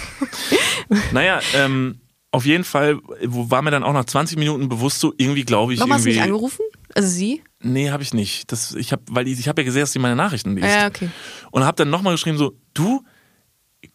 Naja, 1.12 1.40
ähm, 1.54 2.00
auf 2.30 2.46
jeden 2.46 2.64
Fall 2.64 2.98
wo- 3.24 3.50
war 3.50 3.62
mir 3.62 3.70
dann 3.70 3.82
auch 3.82 3.92
nach 3.92 4.04
20 4.04 4.38
Minuten 4.38 4.68
bewusst 4.68 5.00
so, 5.00 5.12
irgendwie 5.16 5.44
glaube 5.44 5.74
ich 5.74 5.80
Warum 5.80 5.92
hast 5.92 6.04
du 6.04 6.10
irgendwie. 6.10 6.20
nicht 6.20 6.32
angerufen? 6.32 6.62
Also 6.94 7.08
sie? 7.08 7.42
Nee, 7.62 7.90
habe 7.90 8.02
ich 8.02 8.14
nicht. 8.14 8.52
Das, 8.52 8.74
ich 8.74 8.92
hab, 8.92 9.00
weil 9.10 9.26
ich, 9.26 9.38
ich 9.38 9.48
habe 9.48 9.60
ja 9.62 9.64
gesehen, 9.64 9.80
dass 9.80 9.92
sie 9.92 9.98
meine 9.98 10.14
Nachrichten 10.16 10.54
liest. 10.54 10.68
Ja, 10.68 10.86
okay. 10.86 11.08
Und 11.50 11.64
habe 11.64 11.76
dann 11.76 11.90
nochmal 11.90 12.14
geschrieben 12.14 12.38
so, 12.38 12.56
du, 12.74 13.02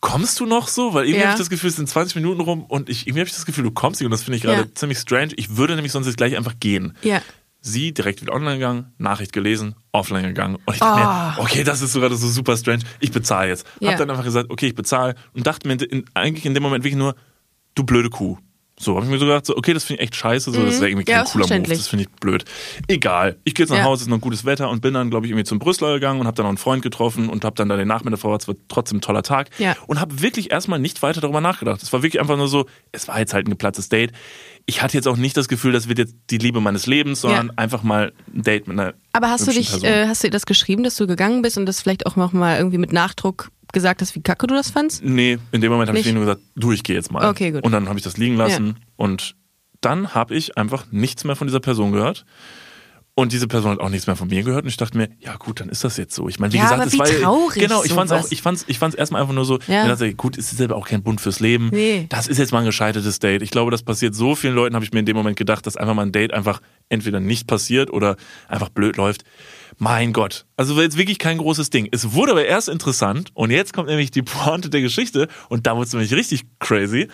kommst 0.02 0.40
du 0.40 0.46
noch 0.46 0.68
so? 0.68 0.94
Weil 0.94 1.06
irgendwie 1.06 1.20
Ja. 1.22 1.28
habe 1.28 1.34
ich 1.36 1.40
das 1.40 1.50
Gefühl, 1.50 1.70
es 1.70 1.76
sind 1.78 1.88
20 1.88 2.16
Minuten 2.16 2.42
rum 2.42 2.64
und 2.66 2.90
ich, 2.90 3.02
irgendwie 3.08 3.22
habe 3.22 3.28
ich 3.28 3.34
das 3.36 3.46
Gefühl, 3.46 3.64
du 3.64 3.72
kommst 3.72 4.02
nicht 4.02 4.06
und 4.06 4.12
das 4.12 4.24
finde 4.24 4.38
ich 4.38 4.44
gerade 4.44 4.62
Ja. 4.64 4.76
ziemlich 4.76 4.98
strange. 4.98 5.34
Ich 5.38 5.56
würde 5.58 5.76
nämlich 5.76 5.92
sonst 5.92 6.08
jetzt 6.08 6.18
gleich 6.18 6.36
einfach 6.36 6.56
gehen. 6.60 6.98
Ja. 7.04 7.22
Sie 7.64 7.94
direkt 7.94 8.22
wieder 8.22 8.34
online 8.34 8.56
gegangen, 8.56 8.92
Nachricht 8.98 9.34
gelesen, 9.34 9.76
offline 9.92 10.24
gegangen. 10.24 10.58
Und 10.66 10.74
ich 10.74 10.80
dachte 10.80 11.38
mir, 11.38 11.44
okay, 11.44 11.64
das 11.64 11.82
ist 11.82 11.94
sogar 11.94 12.10
so 12.10 12.28
super 12.28 12.58
strange. 12.58 12.84
Ich 13.00 13.12
bezahle 13.12 13.50
jetzt. 13.50 13.68
Ah. 13.68 13.78
Ja. 13.80 13.92
Hab 13.92 13.98
dann 14.00 14.10
einfach 14.10 14.24
gesagt, 14.24 14.50
okay, 14.50 14.68
ich 14.68 14.76
bezahle 14.76 15.16
und 15.34 15.46
dachte 15.46 15.68
mir 15.68 15.76
in, 15.76 16.06
eigentlich 16.16 16.46
in 16.46 16.56
dem 16.56 16.64
Moment 16.64 16.84
wirklich 16.84 16.98
nur, 16.98 17.16
du 17.76 17.84
blöde 17.84 18.10
Kuh. 18.10 18.38
So, 18.82 18.96
habe 18.96 19.06
ich 19.06 19.12
mir 19.12 19.20
so 19.20 19.26
gedacht, 19.26 19.46
so, 19.46 19.56
okay, 19.56 19.74
das 19.74 19.84
finde 19.84 20.02
ich 20.02 20.08
echt 20.08 20.16
scheiße, 20.16 20.52
so, 20.52 20.64
das 20.66 20.76
ist 20.76 20.82
irgendwie 20.82 21.04
Mhm. 21.04 21.10
Ja, 21.10 21.16
kein 21.18 21.26
ist 21.26 21.32
cooler 21.34 21.48
Move, 21.60 21.68
das 21.70 21.88
finde 21.88 22.04
ich 22.06 22.10
blöd. 22.20 22.46
Egal, 22.88 23.38
ich 23.44 23.54
gehe 23.54 23.64
jetzt 23.64 23.70
nach 23.70 23.78
Ja. 23.78 23.84
Hause, 23.84 24.04
ist 24.04 24.08
noch 24.10 24.20
gutes 24.20 24.44
Wetter 24.46 24.70
und 24.70 24.82
bin 24.82 24.94
dann, 24.94 25.10
glaube 25.10 25.26
ich, 25.26 25.32
irgendwie 25.32 25.46
zum 25.46 25.60
Brüsseler 25.60 25.94
gegangen 25.94 26.20
und 26.20 26.28
habe 26.28 26.36
dann 26.36 26.46
noch 26.46 26.50
einen 26.50 26.58
Freund 26.58 26.82
getroffen 26.82 27.30
und 27.30 27.46
habe 27.46 27.56
dann 27.56 27.70
da 27.70 27.78
den 27.78 27.88
Nachmittag 27.88 28.20
verbracht, 28.20 28.42
es 28.42 28.48
war 28.48 28.56
trotzdem 28.70 28.98
ein 28.98 29.02
toller 29.02 29.24
Tag 29.24 29.50
Ja. 29.60 29.76
und 29.88 30.00
habe 30.00 30.22
wirklich 30.22 30.52
erstmal 30.52 30.80
nicht 30.80 31.02
weiter 31.04 31.22
darüber 31.22 31.42
nachgedacht. 31.42 31.82
Es 31.84 31.94
war 31.94 32.02
wirklich 32.04 32.20
einfach 32.20 32.38
nur 32.38 32.48
so, 32.48 32.66
es 32.92 33.08
war 33.08 33.20
jetzt 33.20 33.34
halt 33.34 33.48
ein 33.48 33.52
geplatztes 33.52 33.90
Date. 33.90 34.12
Ich 34.68 34.82
hatte 34.82 34.96
jetzt 34.96 35.08
auch 35.08 35.18
nicht 35.18 35.36
das 35.38 35.48
Gefühl, 35.48 35.72
das 35.74 35.88
wird 35.88 35.98
jetzt 35.98 36.16
die 36.30 36.38
Liebe 36.38 36.62
meines 36.62 36.86
Lebens, 36.86 37.22
sondern 37.22 37.48
Ja. 37.48 37.54
einfach 37.58 37.82
mal 37.84 38.14
ein 38.34 38.44
Date 38.44 38.68
mit 38.68 38.80
einer 38.80 38.94
Aber 39.14 39.30
hast 39.30 39.48
du 39.48 39.52
dich, 39.52 39.84
äh, 39.84 40.08
hast 40.08 40.24
du 40.24 40.28
ihr 40.28 40.32
das 40.32 40.46
geschrieben, 40.46 40.84
dass 40.84 40.96
du 40.96 41.08
gegangen 41.08 41.42
bist 41.42 41.58
und 41.58 41.66
das 41.66 41.82
vielleicht 41.82 42.06
auch 42.06 42.16
noch 42.16 42.32
mal 42.34 42.58
irgendwie 42.58 42.78
mit 42.78 42.94
Nachdruck 42.94 43.50
gesagt 43.72 44.02
hast, 44.02 44.16
wie 44.16 44.22
kacke 44.22 44.48
du 44.48 44.54
das 44.56 44.70
fandst? 44.70 45.04
Nee, 45.04 45.38
in 45.52 45.62
dem 45.62 45.72
Moment 45.72 45.90
habe 45.90 46.00
ich 46.00 46.12
nur 46.12 46.26
gesagt, 46.26 46.42
du, 46.56 46.72
ich 46.72 46.84
gehe 46.84 46.96
jetzt 46.96 47.12
mal. 47.12 47.30
Okay, 47.30 47.52
gut. 47.52 47.64
Und 47.64 47.72
dann 47.72 47.88
habe 47.90 47.98
ich 48.00 48.04
das 48.04 48.18
liegen 48.18 48.36
lassen 48.36 48.78
und 48.96 49.36
dann 49.82 50.14
habe 50.14 50.36
ich 50.36 50.58
einfach 50.58 50.86
nichts 50.92 51.24
mehr 51.24 51.36
von 51.36 51.48
dieser 51.48 51.60
Person 51.60 51.92
gehört. 51.92 52.26
Und 53.14 53.34
diese 53.34 53.48
Person 53.50 53.72
hat 53.72 53.80
auch 53.82 53.90
nichts 53.90 54.08
mehr 54.08 54.16
von 54.16 54.30
mir 54.30 54.42
gehört 54.42 54.64
und 54.64 54.70
ich 54.70 54.78
dachte 54.78 54.98
mir, 54.98 55.10
ja 55.20 55.36
gut, 55.36 55.60
dann 55.60 55.68
ist 55.68 55.84
das 55.84 55.98
jetzt 55.98 56.16
so. 56.16 56.30
Ich 56.30 56.40
meine, 56.40 56.54
wie 56.54 56.58
Ja, 56.58 56.64
gesagt, 56.64 56.82
aber 56.82 56.88
es 56.88 56.98
war 56.98 57.06
traurig 57.08 57.60
genau, 57.62 57.84
ich 57.84 57.92
fand's 57.92 58.12
auch, 58.14 58.20
sowas. 58.20 58.32
ich 58.32 58.42
fand's, 58.42 58.64
ich 58.68 58.80
fand's 58.80 58.96
erstmal 58.96 59.22
einfach 59.22 59.34
nur 59.34 59.44
so, 59.44 59.60
Ja. 59.68 59.86
dachte, 59.86 60.14
gut, 60.16 60.38
es 60.38 60.50
ist 60.52 60.58
selber 60.58 60.78
auch 60.78 60.88
kein 60.88 61.04
Bund 61.04 61.20
fürs 61.20 61.42
Leben. 61.42 61.70
Nee. 61.74 62.06
Das 62.08 62.28
ist 62.30 62.38
jetzt 62.38 62.54
mal 62.54 62.60
ein 62.60 62.66
gescheitertes 62.66 63.20
Date. 63.20 63.42
Ich 63.42 63.52
glaube, 63.52 63.70
das 63.70 63.84
passiert 63.84 64.16
so 64.16 64.34
vielen 64.34 64.56
Leuten, 64.56 64.76
habe 64.76 64.86
ich 64.86 64.94
mir 64.94 65.00
in 65.00 65.06
dem 65.06 65.18
Moment 65.18 65.36
gedacht, 65.36 65.68
dass 65.68 65.76
einfach 65.76 65.94
mal 65.94 66.04
ein 66.04 66.14
Date 66.14 66.34
einfach 66.34 66.62
entweder 66.88 67.20
nicht 67.20 67.48
passiert 67.48 67.92
oder 67.92 68.16
einfach 68.48 68.70
blöd 68.70 68.96
läuft. 68.96 69.24
Mein 69.84 70.14
Gott. 70.14 70.46
Also 70.58 70.76
war 70.76 70.84
jetzt 70.84 70.96
wirklich 70.96 71.18
kein 71.18 71.40
großes 71.40 71.72
Ding. 71.72 71.88
Es 71.92 72.14
wurde 72.14 72.34
aber 72.34 72.46
erst 72.46 72.70
interessant 72.70 73.32
und 73.34 73.50
jetzt 73.50 73.74
kommt 73.74 73.90
nämlich 73.90 74.12
die 74.12 74.22
Pointe 74.22 74.70
der 74.70 74.82
Geschichte 74.82 75.28
und 75.50 75.66
da 75.66 75.76
wurde 75.76 75.88
es 75.88 75.94
nämlich 75.94 76.14
richtig 76.14 76.44
crazy. 76.60 77.08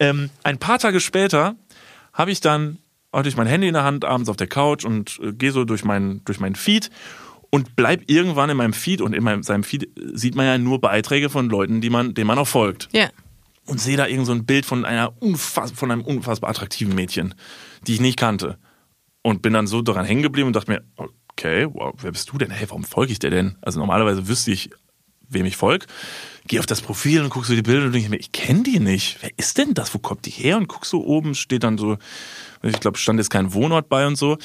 Ähm, 0.00 0.28
ein 0.42 0.58
paar 0.58 0.80
Tage 0.80 0.98
später 0.98 1.54
habe 2.12 2.32
ich 2.32 2.40
dann 2.40 2.78
hatte 3.12 3.28
ich 3.28 3.36
mein 3.36 3.46
Handy 3.46 3.68
in 3.68 3.74
der 3.74 3.84
Hand 3.84 4.04
abends 4.04 4.28
auf 4.28 4.36
der 4.36 4.48
Couch 4.48 4.84
und 4.84 5.20
äh, 5.22 5.32
gehe 5.32 5.52
so 5.52 5.64
durch 5.64 5.84
meinen 5.84 6.24
durch 6.24 6.40
meinen 6.40 6.56
Feed 6.56 6.90
und 7.50 7.76
bleib 7.76 8.02
irgendwann 8.08 8.50
in 8.50 8.56
meinem 8.56 8.72
Feed 8.72 9.02
und 9.02 9.12
in 9.12 9.22
meinem, 9.22 9.44
seinem 9.44 9.62
Feed 9.62 9.88
sieht 10.12 10.34
man 10.34 10.46
ja 10.46 10.58
nur 10.58 10.80
Beiträge 10.80 11.30
von 11.30 11.48
Leuten, 11.48 11.80
die 11.80 11.90
man 11.90 12.14
denen 12.14 12.26
man 12.26 12.38
auch 12.40 12.48
folgt. 12.48 12.88
Ja. 12.90 13.08
und 13.66 13.80
sehe 13.80 13.96
da 13.96 14.08
irgend 14.08 14.26
so 14.26 14.32
ein 14.32 14.46
Bild 14.46 14.66
von 14.66 14.84
einer 14.84 15.12
unfass, 15.22 15.70
von 15.70 15.92
einem 15.92 16.02
unfassbar 16.02 16.50
attraktiven 16.50 16.92
Mädchen, 16.92 17.34
die 17.86 17.94
ich 17.94 18.00
nicht 18.00 18.18
kannte. 18.18 18.58
Und 19.22 19.42
bin 19.42 19.52
dann 19.52 19.66
so 19.66 19.82
daran 19.82 20.06
hängen 20.06 20.22
geblieben 20.22 20.46
und 20.46 20.56
dachte 20.56 20.70
mir, 20.72 20.82
okay, 21.40 21.66
wow, 21.72 21.94
wer 22.00 22.12
bist 22.12 22.30
du 22.30 22.38
denn? 22.38 22.50
Hey, 22.50 22.68
warum 22.68 22.84
folge 22.84 23.12
ich 23.12 23.18
dir 23.18 23.30
denn? 23.30 23.56
Also 23.62 23.78
normalerweise 23.80 24.28
wüsste 24.28 24.50
ich, 24.50 24.70
wem 25.28 25.46
ich 25.46 25.56
folge. 25.56 25.86
Geh 26.46 26.58
auf 26.58 26.66
das 26.66 26.82
Profil 26.82 27.22
und 27.22 27.30
guckst 27.30 27.48
so 27.48 27.54
die 27.54 27.62
Bilder 27.62 27.86
und 27.86 27.92
denke 27.92 28.10
mir, 28.10 28.18
ich 28.18 28.32
kenne 28.32 28.62
die 28.62 28.80
nicht. 28.80 29.18
Wer 29.20 29.30
ist 29.36 29.56
denn 29.58 29.74
das? 29.74 29.94
Wo 29.94 29.98
kommt 29.98 30.26
die 30.26 30.30
her? 30.30 30.56
Und 30.56 30.68
guckst 30.68 30.90
so 30.90 31.04
oben, 31.04 31.34
steht 31.34 31.62
dann 31.62 31.78
so, 31.78 31.96
ich 32.62 32.80
glaube, 32.80 32.98
stand 32.98 33.18
jetzt 33.18 33.30
kein 33.30 33.54
Wohnort 33.54 33.88
bei 33.88 34.06
und 34.06 34.16
so. 34.16 34.36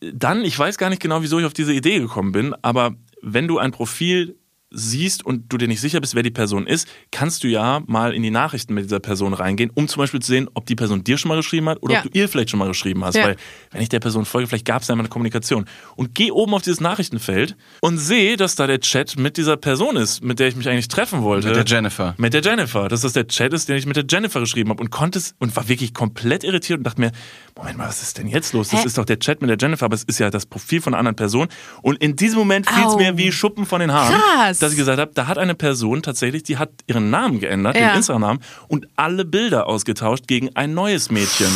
Dann, 0.00 0.44
ich 0.44 0.58
weiß 0.58 0.78
gar 0.78 0.88
nicht 0.90 1.02
genau, 1.02 1.22
wieso 1.22 1.38
ich 1.38 1.46
auf 1.46 1.52
diese 1.52 1.72
Idee 1.72 1.98
gekommen 1.98 2.32
bin, 2.32 2.54
aber 2.62 2.94
wenn 3.22 3.48
du 3.48 3.58
ein 3.58 3.72
Profil 3.72 4.36
siehst 4.70 5.24
und 5.26 5.52
du 5.52 5.56
dir 5.58 5.66
nicht 5.68 5.80
sicher 5.80 6.00
bist, 6.00 6.14
wer 6.14 6.22
die 6.22 6.30
Person 6.30 6.66
ist, 6.66 6.86
kannst 7.10 7.42
du 7.42 7.48
ja 7.48 7.82
mal 7.86 8.14
in 8.14 8.22
die 8.22 8.30
Nachrichten 8.30 8.74
mit 8.74 8.84
dieser 8.84 9.00
Person 9.00 9.34
reingehen, 9.34 9.70
um 9.74 9.88
zum 9.88 10.00
Beispiel 10.00 10.20
zu 10.20 10.28
sehen, 10.30 10.48
ob 10.54 10.66
die 10.66 10.76
Person 10.76 11.02
dir 11.02 11.18
schon 11.18 11.28
mal 11.28 11.36
geschrieben 11.36 11.68
hat 11.68 11.82
oder 11.82 11.94
Ja. 11.94 12.00
ob 12.04 12.12
du 12.12 12.18
ihr 12.18 12.28
vielleicht 12.28 12.50
schon 12.50 12.58
mal 12.58 12.68
geschrieben 12.68 13.04
hast. 13.04 13.16
Ja. 13.16 13.24
Weil 13.24 13.36
wenn 13.72 13.82
ich 13.82 13.88
der 13.88 14.00
Person 14.00 14.24
folge, 14.24 14.46
vielleicht 14.48 14.64
gab 14.66 14.82
es 14.82 14.88
ja 14.88 14.94
mal 14.94 15.00
eine 15.02 15.08
Kommunikation. 15.08 15.64
Und 15.96 16.14
geh 16.14 16.30
oben 16.30 16.54
auf 16.54 16.62
dieses 16.62 16.80
Nachrichtenfeld 16.80 17.56
und 17.80 17.98
sehe, 17.98 18.36
dass 18.36 18.54
da 18.54 18.66
der 18.66 18.80
Chat 18.80 19.18
mit 19.18 19.36
dieser 19.36 19.56
Person 19.56 19.96
ist, 19.96 20.22
mit 20.22 20.38
der 20.38 20.48
ich 20.48 20.56
mich 20.56 20.68
eigentlich 20.68 20.88
treffen 20.88 21.22
wollte. 21.22 21.48
Mit 21.48 21.56
der 21.56 21.64
Jennifer. 21.64 22.14
Mit 22.16 22.32
der 22.34 22.42
Jennifer. 22.42 22.88
Dass 22.88 23.00
das 23.00 23.12
der 23.12 23.26
Chat 23.26 23.52
ist, 23.52 23.68
den 23.68 23.76
ich 23.76 23.86
mit 23.86 23.96
der 23.96 24.04
Jennifer 24.08 24.40
geschrieben 24.40 24.70
habe. 24.70 24.80
Und 24.82 24.90
konnte 24.90 25.18
es 25.18 25.34
und 25.38 25.54
war 25.56 25.68
wirklich 25.68 25.94
komplett 25.94 26.44
irritiert 26.44 26.78
und 26.78 26.84
dachte 26.84 27.00
mir, 27.00 27.10
Moment 27.56 27.78
mal, 27.78 27.88
was 27.88 28.02
ist 28.02 28.18
denn 28.18 28.28
jetzt 28.28 28.52
los? 28.52 28.68
Das 28.68 28.82
Hä? 28.82 28.86
ist 28.86 28.96
doch 28.98 29.04
der 29.04 29.18
Chat 29.18 29.40
mit 29.40 29.50
der 29.50 29.56
Jennifer, 29.60 29.84
aber 29.86 29.94
es 29.96 30.04
ist 30.04 30.18
ja 30.20 30.30
das 30.30 30.46
Profil 30.46 30.80
von 30.80 30.94
einer 30.94 31.00
anderen 31.00 31.16
Person. 31.16 31.48
Und 31.82 31.96
in 32.02 32.14
diesem 32.16 32.38
Moment 32.38 32.70
fiel 32.70 32.84
es 32.86 32.96
mir 32.96 33.16
wie 33.18 33.32
Schuppen 33.32 33.66
von 33.66 33.80
den 33.80 33.92
Haaren, 33.92 34.14
Krass. 34.14 34.59
Dass 34.62 34.72
ich 34.72 34.78
gesagt 34.78 35.00
habe, 35.00 35.10
da 35.14 35.26
hat 35.26 35.38
eine 35.38 35.54
Person 35.54 36.02
tatsächlich, 36.02 36.42
die 36.44 36.58
hat 36.58 36.70
ihren 36.86 37.10
Namen 37.10 37.40
geändert, 37.40 37.76
Ja. 37.76 37.88
den 37.90 37.96
Instagram-Namen, 37.98 38.40
und 38.68 38.86
alle 38.96 39.24
Bilder 39.24 39.66
ausgetauscht 39.66 40.26
gegen 40.26 40.54
ein 40.56 40.74
neues 40.74 41.10
Mädchen. 41.10 41.48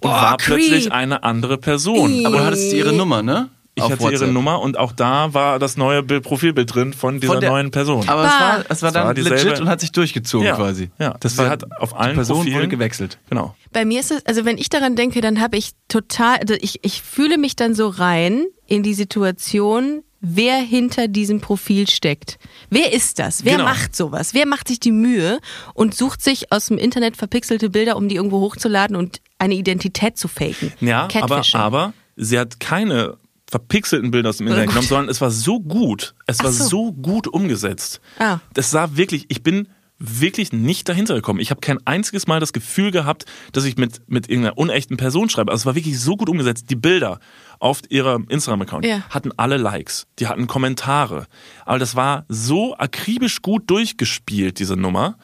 Und 0.00 0.10
war 0.10 0.36
creep. 0.36 0.56
plötzlich 0.58 0.92
eine 0.92 1.22
andere 1.22 1.58
Person. 1.58 2.26
Aber 2.26 2.38
du 2.38 2.44
hattest 2.44 2.72
ihre 2.72 2.92
Nummer, 2.92 3.22
ne? 3.22 3.50
Ich 3.74 3.82
hatte 3.82 4.00
WhatsApp. 4.00 4.20
ihre 4.20 4.28
Nummer 4.28 4.60
und 4.60 4.76
auch 4.76 4.92
da 4.92 5.32
war 5.32 5.58
das 5.58 5.78
neue 5.78 6.02
Bild, 6.02 6.24
Profilbild 6.24 6.74
drin 6.74 6.92
von 6.92 7.20
dieser 7.20 7.32
Von 7.32 7.40
der- 7.40 7.50
neuen 7.52 7.70
Person. 7.70 8.06
Aber 8.06 8.24
es 8.26 8.30
war, 8.32 8.58
es 8.68 8.82
war 8.82 8.88
Es 8.88 8.92
dann 8.94 9.06
war 9.06 9.14
legit 9.14 9.60
und 9.60 9.68
hat 9.70 9.80
sich 9.80 9.92
durchgezogen 9.92 10.46
Ja, 10.46 10.56
quasi. 10.56 10.90
ja. 10.98 11.14
Das 11.20 11.32
Sie 11.32 11.38
war 11.38 11.48
hat 11.48 11.64
auf 11.80 11.96
allen 11.98 12.10
die 12.10 12.16
Person 12.16 12.36
Profilen- 12.38 12.54
wurde 12.58 12.68
gewechselt. 12.68 13.18
genau. 13.30 13.54
Bei 13.72 13.86
mir 13.86 14.00
ist 14.00 14.10
es, 14.10 14.26
also 14.26 14.44
wenn 14.44 14.58
ich 14.58 14.68
daran 14.68 14.94
denke, 14.94 15.22
dann 15.22 15.40
habe 15.40 15.56
ich 15.56 15.70
total, 15.88 16.36
also 16.36 16.52
ich, 16.60 16.80
ich 16.84 17.00
fühle 17.00 17.38
mich 17.38 17.56
dann 17.56 17.74
so 17.74 17.88
rein 17.88 18.44
in 18.66 18.82
die 18.82 18.92
Situation, 18.92 20.02
wer 20.22 20.56
hinter 20.58 21.08
diesem 21.08 21.40
Profil 21.40 21.88
steckt. 21.90 22.38
Wer 22.70 22.92
ist 22.94 23.18
das? 23.18 23.44
Wer 23.44 23.54
Genau. 23.58 23.64
macht 23.64 23.94
sowas? 23.94 24.32
Wer 24.32 24.46
macht 24.46 24.68
sich 24.68 24.80
die 24.80 24.92
Mühe 24.92 25.40
und 25.74 25.94
sucht 25.94 26.22
sich 26.22 26.52
aus 26.52 26.66
dem 26.66 26.78
Internet 26.78 27.16
verpixelte 27.16 27.68
Bilder, 27.68 27.96
um 27.96 28.08
die 28.08 28.14
irgendwo 28.14 28.40
hochzuladen 28.40 28.96
und 28.96 29.20
eine 29.38 29.54
Identität 29.54 30.16
zu 30.16 30.28
faken? 30.28 30.72
Ja, 30.80 31.08
aber, 31.20 31.42
aber 31.54 31.92
sie 32.16 32.38
hat 32.38 32.60
keine 32.60 33.16
verpixelten 33.50 34.10
Bilder 34.12 34.30
aus 34.30 34.38
dem 34.38 34.46
Internet 34.46 34.66
gut. 34.68 34.74
genommen, 34.74 34.88
sondern 34.88 35.08
es 35.10 35.20
war 35.20 35.30
so 35.30 35.60
gut. 35.60 36.14
Es 36.26 36.38
Ach 36.40 36.44
war 36.44 36.52
so. 36.52 36.64
so. 36.68 36.92
gut 36.92 37.26
umgesetzt. 37.28 38.00
Ah. 38.18 38.38
Das 38.54 38.70
sah 38.70 38.96
wirklich, 38.96 39.26
ich 39.28 39.42
bin 39.42 39.68
wirklich 39.98 40.52
nicht 40.52 40.88
dahinter 40.88 41.14
gekommen. 41.14 41.38
Ich 41.38 41.50
habe 41.50 41.60
kein 41.60 41.78
einziges 41.86 42.26
Mal 42.26 42.40
das 42.40 42.52
Gefühl 42.52 42.90
gehabt, 42.90 43.24
dass 43.52 43.64
ich 43.64 43.76
mit, 43.76 44.00
mit 44.08 44.28
irgendeiner 44.28 44.58
unechten 44.58 44.96
Person 44.96 45.28
schreibe. 45.28 45.52
Also 45.52 45.62
es 45.62 45.66
war 45.66 45.74
wirklich 45.76 46.00
so 46.00 46.16
gut 46.16 46.28
umgesetzt. 46.28 46.70
Die 46.70 46.76
Bilder 46.76 47.20
auf 47.62 47.80
ihrem 47.90 48.26
Instagram-Account 48.28 48.84
Ja. 48.84 49.02
hatten 49.10 49.30
alle 49.36 49.56
Likes, 49.56 50.06
die 50.18 50.26
hatten 50.26 50.46
Kommentare. 50.48 51.26
Aber 51.64 51.78
das 51.78 51.94
war 51.94 52.24
so 52.28 52.76
akribisch 52.76 53.40
gut 53.40 53.70
durchgespielt, 53.70 54.58
diese 54.58 54.76
Nummer. 54.76 55.16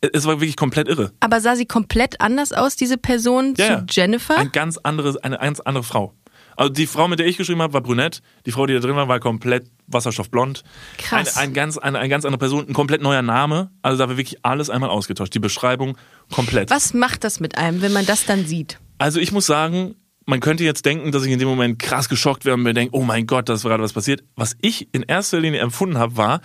Es 0.00 0.24
war 0.24 0.40
wirklich 0.40 0.56
komplett 0.56 0.88
irre. 0.88 1.12
Aber 1.20 1.40
sah 1.40 1.54
sie 1.54 1.66
komplett 1.66 2.20
anders 2.20 2.52
aus, 2.52 2.76
diese 2.76 2.96
Person 2.96 3.54
Ja, 3.58 3.66
zu 3.66 3.72
ja. 3.72 3.84
Jennifer? 3.90 4.36
Ein 4.38 4.52
ganz 4.52 4.78
anderes, 4.78 5.16
eine 5.18 5.36
ganz 5.38 5.60
andere 5.60 5.84
Frau. 5.84 6.14
Also 6.56 6.72
die 6.72 6.86
Frau, 6.86 7.06
mit 7.08 7.18
der 7.18 7.26
ich 7.26 7.36
geschrieben 7.36 7.60
habe, 7.60 7.74
war 7.74 7.82
brünett. 7.82 8.22
Die 8.46 8.52
Frau, 8.52 8.64
die 8.64 8.72
da 8.72 8.80
drin 8.80 8.96
war, 8.96 9.08
war 9.08 9.20
komplett 9.20 9.66
wasserstoffblond. 9.88 10.62
Krass. 10.96 11.36
Ein, 11.36 11.48
ein 11.48 11.54
ganz, 11.54 11.76
eine, 11.76 11.98
eine 11.98 12.08
ganz 12.08 12.24
andere 12.24 12.38
Person, 12.38 12.66
ein 12.66 12.72
komplett 12.72 13.02
neuer 13.02 13.20
Name. 13.20 13.70
Also 13.82 13.98
da 13.98 14.08
war 14.08 14.16
wirklich 14.16 14.38
alles 14.42 14.70
einmal 14.70 14.88
ausgetauscht. 14.88 15.34
Die 15.34 15.38
Beschreibung 15.40 15.98
komplett. 16.34 16.70
Was 16.70 16.94
macht 16.94 17.24
das 17.24 17.40
mit 17.40 17.58
einem, 17.58 17.82
wenn 17.82 17.92
man 17.92 18.06
das 18.06 18.24
dann 18.24 18.46
sieht? 18.46 18.78
Also 18.96 19.20
ich 19.20 19.32
muss 19.32 19.44
sagen, 19.44 19.94
man 20.26 20.40
könnte 20.40 20.64
jetzt 20.64 20.84
denken, 20.84 21.12
dass 21.12 21.24
ich 21.24 21.32
in 21.32 21.38
dem 21.38 21.48
Moment 21.48 21.78
krass 21.78 22.08
geschockt 22.08 22.44
wäre 22.44 22.54
und 22.56 22.62
mir 22.62 22.74
denke, 22.74 22.94
oh 22.96 23.02
mein 23.02 23.26
Gott, 23.26 23.48
das 23.48 23.60
ist 23.60 23.64
gerade 23.64 23.82
was 23.82 23.92
passiert. 23.92 24.24
Was 24.34 24.56
ich 24.60 24.88
in 24.92 25.02
erster 25.02 25.40
Linie 25.40 25.60
empfunden 25.60 25.98
habe, 25.98 26.16
war, 26.16 26.40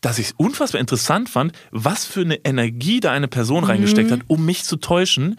dass 0.00 0.18
ich 0.18 0.26
es 0.28 0.32
unfassbar 0.38 0.80
interessant 0.80 1.28
fand, 1.28 1.52
was 1.70 2.06
für 2.06 2.22
eine 2.22 2.36
Energie 2.44 3.00
da 3.00 3.12
eine 3.12 3.28
Person 3.28 3.64
reingesteckt 3.64 4.10
hat, 4.10 4.20
um 4.28 4.44
mich 4.46 4.64
zu 4.64 4.76
täuschen. 4.76 5.36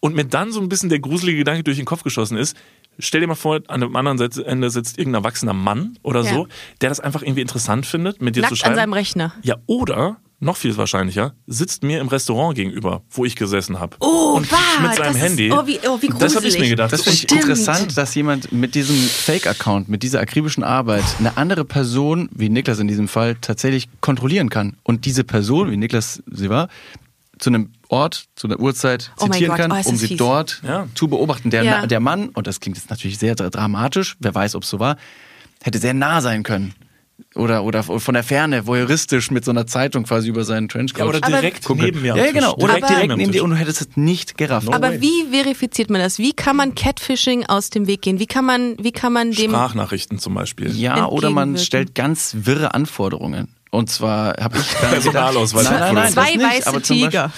Und 0.00 0.14
mir 0.14 0.26
dann 0.26 0.52
so 0.52 0.60
ein 0.60 0.68
bisschen 0.68 0.90
der 0.90 0.98
gruselige 1.00 1.38
Gedanke 1.38 1.64
durch 1.64 1.78
den 1.78 1.86
Kopf 1.86 2.02
geschossen 2.02 2.36
ist, 2.36 2.54
stell 2.98 3.22
dir 3.22 3.26
mal 3.26 3.34
vor, 3.34 3.60
an 3.68 3.80
dem 3.80 3.96
anderen 3.96 4.20
Ende 4.44 4.68
sitzt 4.68 4.98
irgendein 4.98 5.22
erwachsener 5.22 5.54
Mann 5.54 5.98
oder 6.02 6.22
Ja. 6.24 6.34
so, 6.34 6.46
der 6.82 6.90
das 6.90 7.00
einfach 7.00 7.22
irgendwie 7.22 7.40
interessant 7.40 7.86
findet, 7.86 8.20
mit 8.20 8.36
dir 8.36 8.42
zu 8.42 8.48
Nackt 8.48 8.58
schreiben. 8.58 8.72
an 8.74 8.76
seinem 8.80 8.92
Rechner. 8.92 9.32
Ja, 9.42 9.56
oder, 9.64 10.18
noch 10.40 10.56
viel 10.56 10.76
wahrscheinlicher, 10.76 11.34
sitzt 11.46 11.82
mir 11.82 12.00
im 12.00 12.08
Restaurant 12.08 12.54
gegenüber, 12.54 13.02
wo 13.10 13.24
ich 13.24 13.34
gesessen 13.36 13.78
habe. 13.80 13.96
Oh, 14.00 14.34
und 14.36 14.50
wahr, 14.52 14.58
mit 14.82 14.94
seinem 14.96 15.06
das 15.14 15.16
ist- 15.16 15.22
Handy. 15.22 15.50
oh, 15.52 15.66
wie- 15.66 15.78
oh, 15.88 15.98
wie 16.02 16.08
das 16.18 16.36
habe 16.36 16.46
ich 16.46 16.58
mir 16.58 16.68
gedacht. 16.68 16.92
Das 16.92 17.02
finde 17.02 17.16
ich 17.16 17.30
interessant, 17.32 17.96
dass 17.96 18.14
jemand 18.14 18.52
mit 18.52 18.74
diesem 18.74 18.96
Fake-Account, 18.96 19.88
mit 19.88 20.02
dieser 20.02 20.20
akribischen 20.20 20.62
Arbeit, 20.64 21.04
eine 21.18 21.36
andere 21.36 21.64
Person, 21.64 22.28
wie 22.32 22.48
Niklas 22.48 22.78
in 22.78 22.88
diesem 22.88 23.08
Fall, 23.08 23.36
tatsächlich 23.40 23.88
kontrollieren 24.00 24.50
kann. 24.50 24.76
Und 24.82 25.04
diese 25.06 25.24
Person, 25.24 25.70
wie 25.70 25.76
Niklas 25.76 26.22
sie 26.30 26.50
war, 26.50 26.68
zu 27.38 27.50
einem 27.50 27.72
Ort, 27.88 28.26
zu 28.36 28.46
einer 28.46 28.60
Uhrzeit 28.60 29.12
Oh 29.18 29.26
zitieren 29.26 29.56
Gott, 29.56 29.58
kann, 29.68 29.72
oh, 29.72 29.88
um 29.88 29.96
sie 29.96 30.08
fies. 30.08 30.16
dort 30.18 30.60
Ja. 30.66 30.86
zu 30.94 31.08
beobachten. 31.08 31.50
Der, 31.50 31.62
Ja. 31.64 31.86
Der 31.86 32.00
Mann, 32.00 32.28
und 32.30 32.46
das 32.46 32.60
klingt 32.60 32.76
jetzt 32.76 32.90
natürlich 32.90 33.18
sehr 33.18 33.34
dra- 33.36 33.50
dramatisch, 33.50 34.16
wer 34.20 34.34
weiß, 34.34 34.54
ob 34.54 34.62
es 34.62 34.68
so 34.70 34.78
war, 34.78 34.96
hätte 35.62 35.78
sehr 35.78 35.94
nah 35.94 36.20
sein 36.20 36.42
können. 36.42 36.74
Oder, 37.36 37.64
oder 37.64 37.82
von 37.82 38.14
der 38.14 38.24
Ferne, 38.24 38.66
voyeuristisch 38.66 39.30
mit 39.30 39.44
so 39.44 39.50
einer 39.50 39.66
Zeitung 39.66 40.04
quasi 40.04 40.28
über 40.28 40.44
seinen 40.44 40.68
Trenchcoat. 40.68 41.00
Ja, 41.00 41.08
oder 41.08 41.20
direkt 41.20 41.64
gucken. 41.64 41.84
neben 41.84 42.02
mir 42.02 42.12
am 42.12 42.18
Ja, 42.18 42.32
genau. 42.32 42.54
Oder 42.54 42.80
direkt 42.80 43.10
am 43.10 43.18
neben 43.18 43.32
dir 43.32 43.44
und 43.44 43.50
du 43.50 43.56
hättest 43.56 43.80
es 43.80 43.96
nicht 43.96 44.36
gerafft. 44.36 44.72
Aber 44.72 44.90
way. 44.90 45.00
wie 45.00 45.30
verifiziert 45.30 45.90
man 45.90 46.00
das? 46.00 46.18
Wie 46.18 46.32
kann 46.32 46.56
man 46.56 46.74
Catfishing 46.74 47.46
aus 47.46 47.70
dem 47.70 47.86
Weg 47.86 48.02
gehen? 48.02 48.18
Wie 48.18 48.26
kann 48.26 48.44
man, 48.44 48.76
wie 48.80 48.92
kann 48.92 49.12
man 49.12 49.30
dem 49.30 49.50
Sprachnachrichten 49.50 50.18
zum 50.18 50.34
Beispiel. 50.34 50.76
Ja, 50.76 51.06
oder 51.06 51.30
man 51.30 51.56
stellt 51.58 51.94
ganz 51.94 52.34
wirre 52.40 52.74
Anforderungen. 52.74 53.48
Und 53.70 53.90
zwar 53.90 54.34
habe 54.40 54.58
ich 54.58 54.72
dann 54.80 54.90
Personalausweis. 54.90 55.64
Nein, 55.64 55.80
nein, 55.80 55.94
nein, 55.94 56.12
zwei 56.12 56.36
das 56.36 56.36
nicht, 56.36 56.66
weiße 56.66 56.82
Tiger, 56.82 57.32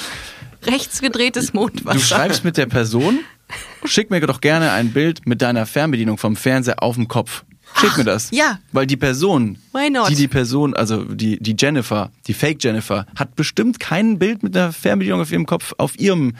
rechts 0.66 1.00
gedrehtes 1.00 1.54
Mondwasser? 1.54 1.98
Du 1.98 2.04
schreibst 2.04 2.44
mit 2.44 2.58
der 2.58 2.66
Person, 2.66 3.20
schick 3.86 4.10
mir 4.10 4.20
doch 4.20 4.42
gerne 4.42 4.72
ein 4.72 4.92
Bild 4.92 5.26
mit 5.26 5.40
deiner 5.40 5.64
Fernbedienung 5.64 6.18
vom 6.18 6.36
Fernseher 6.36 6.82
auf 6.82 6.96
dem 6.96 7.08
Kopf. 7.08 7.44
Schick 7.80 7.96
mir 7.98 8.04
das. 8.04 8.30
ja. 8.30 8.58
Weil 8.72 8.86
die 8.86 8.96
Person, 8.96 9.58
Why 9.72 9.90
not? 9.90 10.08
die 10.10 10.14
die 10.14 10.28
Person, 10.28 10.74
also 10.74 11.04
die, 11.04 11.38
die 11.40 11.54
Jennifer, 11.58 12.10
die 12.26 12.34
Fake 12.34 12.62
Jennifer, 12.62 13.06
hat 13.16 13.36
bestimmt 13.36 13.80
kein 13.80 14.18
Bild 14.18 14.42
mit 14.42 14.56
einer 14.56 14.72
Fernbedienung 14.72 15.20
auf 15.20 15.30
ihrem 15.32 15.46
Kopf 15.46 15.72
auf 15.78 15.98
ihrem 15.98 16.34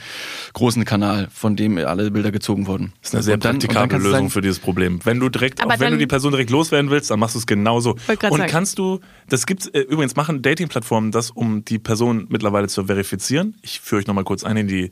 großen 0.55 0.85
Kanal, 0.85 1.29
von 1.33 1.57
dem 1.57 1.79
alle 1.79 2.11
Bilder 2.11 2.31
gezogen 2.33 2.67
wurden. 2.67 2.93
Das 3.03 3.11
ist 3.11 3.15
eine 3.15 3.23
sehr 3.23 3.35
Und 3.35 3.45
dann- 3.45 3.55
und 3.57 3.63
dann 3.65 3.69
praktikable 3.69 3.99
du 3.99 4.05
Lösung 4.05 4.19
sagen, 4.19 4.31
für 4.31 4.41
dieses 4.41 4.59
Problem. 4.59 5.01
Wenn 5.05 5.21
du 5.21 5.29
direkt, 5.29 5.63
auch 5.65 5.69
wenn 5.69 5.79
du 5.79 5.85
dann- 5.91 5.99
die 5.99 6.07
Person 6.07 6.33
direkt 6.33 6.51
loswerden 6.51 6.91
willst, 6.91 7.11
dann 7.11 7.19
machst 7.19 7.35
du 7.35 7.39
es 7.39 7.47
genauso. 7.47 7.93
Und 8.09 8.19
sagen. 8.19 8.47
kannst 8.51 8.79
du, 8.79 9.01
das 9.29 9.47
gibt's 9.47 9.67
äh, 9.69 9.81
übrigens 9.81 10.17
machen 10.17 10.43
Dating-Plattformen 10.43 11.11
das, 11.13 11.31
um 11.31 11.65
die 11.65 11.79
Person 11.79 12.27
mittlerweile 12.31 12.69
zu 12.69 12.85
verifizieren. 12.87 13.55
Ich 13.63 13.81
führe 13.81 14.01
euch 14.01 14.07
nochmal 14.07 14.25
kurz 14.25 14.45
ein 14.45 14.57
in 14.57 14.69
die 14.69 14.91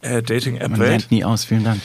äh, 0.00 0.14
Man 0.14 0.24
Dating-App-Welt. 0.24 1.08
nie 1.10 1.24
aus, 1.24 1.44
vielen 1.44 1.64
Dank. 1.64 1.80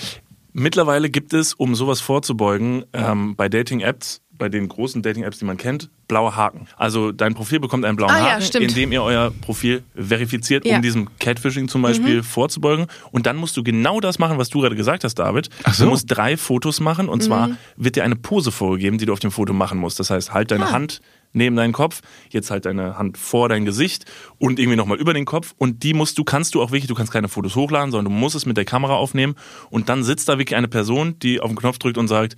Mittlerweile 0.54 1.10
gibt 1.10 1.34
es, 1.34 1.54
um 1.54 1.76
sowas 1.76 2.02
vorzubeugen, 2.02 2.86
ähm, 2.94 3.36
bei 3.36 3.48
Dating-Apps, 3.50 4.22
bei 4.32 4.50
den 4.50 4.68
großen 4.68 5.02
Dating-Apps, 5.02 5.40
die 5.40 5.46
man 5.46 5.58
kennt, 5.58 5.90
blaue 6.08 6.36
Haken. 6.36 6.68
Also 6.78 7.12
dein 7.12 7.34
Profil 7.34 7.60
bekommt 7.60 7.86
einen 7.86 7.98
blauen 7.98 8.12
Ah, 8.12 8.20
ja, 8.20 8.26
Haken, 8.34 8.42
stimmt. 8.44 8.66
indem 8.70 8.92
ihr 8.92 9.02
euer 9.02 9.32
Profil 9.42 9.84
verifiziert, 9.96 10.64
Ja. 10.66 10.74
Mhm. 10.74 10.76
um 10.78 10.82
diesem 10.84 11.10
Catfishing 11.20 11.68
zum 11.68 11.82
Beispiel 11.82 12.22
vorzubeugen. 12.24 12.86
Und 13.12 13.26
dann 13.26 13.36
musst 13.36 13.58
du 13.58 13.64
genau 13.64 14.00
das 14.00 14.20
machen, 14.20 14.38
was 14.38 14.50
du 14.50 14.62
gerade 14.62 14.76
gesagt 14.76 15.04
hast, 15.04 15.16
David. 15.16 15.50
Ach 15.64 15.74
so. 15.74 15.86
Du 15.86 15.90
musst 15.90 16.06
drei 16.08 16.38
Fotos 16.38 16.80
machen 16.80 17.10
und 17.10 17.20
Mhm. 17.24 17.26
zwar 17.26 17.50
wird 17.78 17.96
dir 17.96 18.04
eine 18.04 18.16
Pose 18.16 18.52
vorgegeben, 18.52 19.00
die 19.00 19.06
du 19.08 19.14
auf 19.14 19.20
dem 19.20 19.32
Foto 19.32 19.54
machen 19.54 19.80
musst. 19.80 20.00
Das 20.00 20.12
heißt, 20.12 20.34
halt 20.34 20.52
deine 20.52 20.68
Ah. 20.68 20.72
Hand 20.72 21.02
neben 21.34 21.56
deinen 21.56 21.74
Kopf, 21.74 22.02
jetzt 22.30 22.50
halt 22.52 22.66
deine 22.66 22.98
Hand 22.98 23.18
vor 23.18 23.50
dein 23.50 23.66
Gesicht 23.66 24.06
und 24.40 24.60
irgendwie 24.60 24.76
nochmal 24.78 24.98
über 24.98 25.14
den 25.14 25.26
Kopf 25.26 25.54
und 25.58 25.84
die 25.84 25.94
musst 25.94 26.18
du, 26.18 26.24
kannst 26.24 26.56
du 26.56 26.62
auch 26.62 26.72
wirklich, 26.72 26.88
du 26.88 26.96
kannst 26.96 27.12
keine 27.12 27.28
Fotos 27.28 27.56
hochladen, 27.56 27.92
sondern 27.92 28.12
du 28.14 28.20
musst 28.20 28.36
es 28.36 28.46
mit 28.46 28.58
der 28.58 28.66
Kamera 28.66 28.94
aufnehmen 28.96 29.36
und 29.70 29.90
dann 29.90 30.04
sitzt 30.04 30.28
da 30.30 30.38
wirklich 30.40 30.56
eine 30.58 30.68
Person, 30.68 31.20
die 31.20 31.40
auf 31.40 31.50
den 31.50 31.58
Knopf 31.58 31.78
drückt 31.80 31.98
und 31.98 32.08
sagt, 32.08 32.36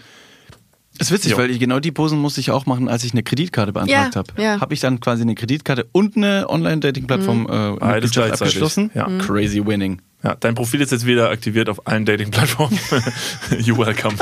Das 0.97 1.07
ist 1.09 1.13
witzig, 1.13 1.31
Jo. 1.31 1.37
weil 1.37 1.51
ich, 1.51 1.59
genau 1.59 1.79
die 1.79 1.91
Posen 1.91 2.19
musste 2.19 2.41
ich 2.41 2.51
auch 2.51 2.65
machen, 2.65 2.89
als 2.89 3.03
ich 3.03 3.13
eine 3.13 3.23
Kreditkarte 3.23 3.71
beantragt 3.71 4.15
Ja, 4.15 4.19
habe. 4.19 4.41
ja. 4.41 4.59
Habe 4.59 4.73
ich 4.73 4.79
dann 4.81 4.99
quasi 4.99 5.21
eine 5.21 5.35
Kreditkarte 5.35 5.87
und 5.93 6.17
eine 6.17 6.49
Online-Dating-Plattform 6.49 7.47
äh, 7.49 7.71
Mitgliedschaft 7.71 8.13
gleichzeitig. 8.13 8.41
abgeschlossen. 8.41 8.91
Ja. 8.95 9.07
Mhm. 9.07 9.19
Crazy 9.19 9.65
winning. 9.65 10.01
Ja, 10.23 10.35
dein 10.35 10.55
Profil 10.55 10.81
ist 10.81 10.91
jetzt 10.91 11.05
wieder 11.05 11.29
aktiviert 11.29 11.69
auf 11.69 11.87
allen 11.87 12.05
Dating-Plattformen. 12.05 12.77
you 13.59 13.77
welcome. 13.77 14.15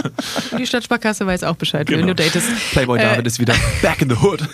Die 0.57 0.67
Stadtsparkasse 0.67 1.25
weiß 1.25 1.43
auch 1.43 1.55
Bescheid, 1.55 1.89
wenn 1.89 2.01
Genau. 2.01 2.13
du 2.13 2.23
datest. 2.23 2.47
Playboy 2.71 2.99
Äh, 2.99 3.03
David 3.03 3.27
ist 3.27 3.39
wieder 3.39 3.55
back 3.81 4.01
in 4.01 4.09
the 4.09 4.15
hood. 4.17 4.47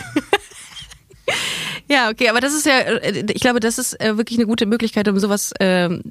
Ja, 1.90 2.10
okay, 2.10 2.30
aber 2.30 2.40
das 2.40 2.54
ist 2.54 2.66
ja, 2.66 2.80
äh, 2.80 3.26
ich 3.34 3.42
glaube, 3.42 3.60
das 3.60 3.78
ist 3.78 4.00
äh, 4.00 4.16
wirklich 4.18 4.40
eine 4.40 4.48
gute 4.48 4.66
Möglichkeit, 4.66 5.08
um 5.10 5.20
sowas, 5.20 5.54
ähm, 5.60 6.02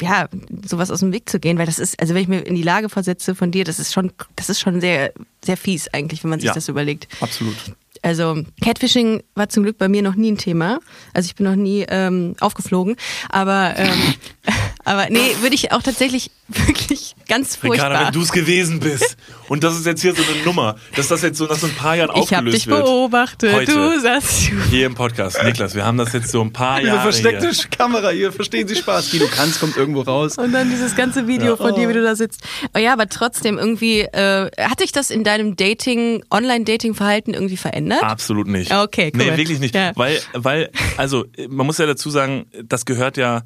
ja, 0.00 0.28
sowas 0.66 0.90
aus 0.90 1.00
dem 1.00 1.12
Weg 1.12 1.30
zu 1.30 1.38
gehen, 1.38 1.56
weil 1.56 1.66
das 1.66 1.78
ist, 1.78 1.98
also 2.00 2.14
wenn 2.14 2.22
ich 2.22 2.28
mir 2.28 2.40
in 2.40 2.56
die 2.56 2.62
Lage 2.64 2.88
versetze 2.88 3.34
von 3.36 3.52
dir, 3.52 3.64
das 3.64 3.78
ist 3.78 3.92
schon, 3.94 4.12
das 4.34 4.50
ist 4.50 4.60
schon 4.60 4.80
sehr, 4.80 5.12
sehr 5.44 5.56
fies 5.56 5.86
eigentlich, 5.94 6.24
wenn 6.24 6.30
man 6.30 6.40
sich 6.40 6.48
Ja. 6.48 6.54
das 6.54 6.68
überlegt. 6.68 7.06
Absolut. 7.20 7.54
Also 8.02 8.42
Catfishing 8.62 9.22
war 9.34 9.48
zum 9.50 9.62
Glück 9.62 9.78
bei 9.78 9.86
mir 9.88 10.02
noch 10.02 10.14
nie 10.16 10.32
ein 10.32 10.38
Thema. 10.38 10.80
Also 11.14 11.26
ich 11.26 11.36
bin 11.36 11.44
noch 11.46 11.54
nie 11.56 11.84
ähm, 11.88 12.34
aufgeflogen. 12.40 12.96
Aber, 13.28 13.74
ähm, 13.76 14.14
aber 14.84 15.08
nee, 15.10 15.36
würde 15.40 15.54
ich 15.54 15.72
auch 15.72 15.82
tatsächlich 15.82 16.30
wirklich 16.48 17.14
ganz 17.28 17.56
furchtbar. 17.56 17.90
Ricarda, 17.90 18.06
wenn 18.06 18.12
du 18.12 18.22
es 18.22 18.32
gewesen 18.32 18.80
bist 18.80 19.16
und 19.48 19.62
das 19.64 19.76
ist 19.76 19.86
jetzt 19.86 20.02
hier 20.02 20.14
so 20.14 20.22
eine 20.22 20.42
Nummer, 20.44 20.76
dass 20.96 21.08
das 21.08 21.22
jetzt 21.22 21.38
so 21.38 21.46
nach 21.46 21.56
so 21.56 21.66
ein 21.66 21.74
paar 21.74 21.96
Jahren 21.96 22.10
ich 22.10 22.32
habe 22.32 22.48
aufgelöst 22.48 22.56
dich 22.56 22.66
wird. 22.66 22.84
beobachtet, 22.84 23.52
Heute. 23.54 23.72
du 23.72 24.00
sagst. 24.00 24.50
Hier 24.70 24.86
im 24.86 24.94
Podcast. 24.94 25.42
Niklas, 25.42 25.74
wir 25.74 25.84
haben 25.84 25.98
das 25.98 26.12
jetzt 26.12 26.30
so 26.30 26.40
ein 26.40 26.52
paar 26.52 26.78
Diese 26.78 26.88
Jahre 26.88 27.02
versteckte 27.02 27.50
hier. 27.50 27.64
Kamera 27.70 28.10
hier, 28.10 28.32
verstehen 28.32 28.66
Sie 28.66 28.76
Spaß. 28.76 29.10
Guido 29.10 29.26
Kanz 29.26 29.60
kommt 29.60 29.76
irgendwo 29.76 30.02
raus. 30.02 30.38
Und 30.38 30.52
dann 30.52 30.70
dieses 30.70 30.96
ganze 30.96 31.26
Video 31.26 31.56
von 31.56 31.74
dir, 31.74 31.88
wie 31.88 31.92
du 31.92 32.02
da 32.02 32.16
sitzt. 32.16 32.42
Oh 32.74 32.78
ja, 32.78 32.92
aber 32.92 33.08
trotzdem 33.08 33.58
irgendwie, 33.58 34.00
äh, 34.00 34.50
hat 34.58 34.80
dich 34.80 34.92
das 34.92 35.10
in 35.10 35.24
deinem 35.24 35.56
Dating, 35.56 36.24
Online-Dating-Verhalten 36.30 37.34
irgendwie 37.34 37.56
verändert? 37.56 38.02
Absolut 38.02 38.46
nicht. 38.46 38.72
Okay, 38.72 39.12
cool. 39.14 39.24
Nee, 39.24 39.36
wirklich 39.36 39.60
nicht. 39.60 39.74
Ja. 39.74 39.92
Weil, 39.94 40.20
weil, 40.32 40.70
also, 40.96 41.26
man 41.48 41.66
muss 41.66 41.78
ja 41.78 41.86
dazu 41.86 42.10
sagen, 42.10 42.46
das 42.64 42.84
gehört 42.84 43.16
ja, 43.16 43.42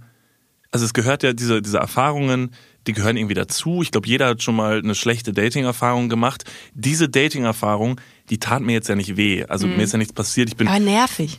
also 0.75 0.87
es 0.87 0.93
gehört 0.93 1.23
ja, 1.23 1.33
diese, 1.33 1.63
diese 1.63 1.79
Erfahrungen, 1.79 2.51
die 2.89 2.95
gehören 2.95 3.17
irgendwie 3.17 3.35
dazu. 3.35 3.81
Ich 3.81 3.93
glaube, 3.93 4.09
jeder 4.09 4.27
hat 4.27 4.43
schon 4.43 4.57
mal 4.57 4.79
eine 4.79 4.97
schlechte 4.97 5.33
Dating-Erfahrung 5.33 6.09
gemacht. 6.09 6.43
Diese 6.75 7.09
Dating-Erfahrung, 7.09 8.01
die 8.29 8.39
tat 8.39 8.61
mir 8.61 8.73
jetzt 8.73 8.89
ja 8.89 8.97
nicht 8.97 9.17
weh. 9.17 9.45
Also 9.45 9.69
mir 9.69 9.85
ist 9.85 9.93
ja 9.93 9.99
nichts 9.99 10.13
passiert. 10.13 10.49
Ich 10.49 10.57
bin 10.57 10.67
aber 10.67 10.81
nervig. 10.81 11.39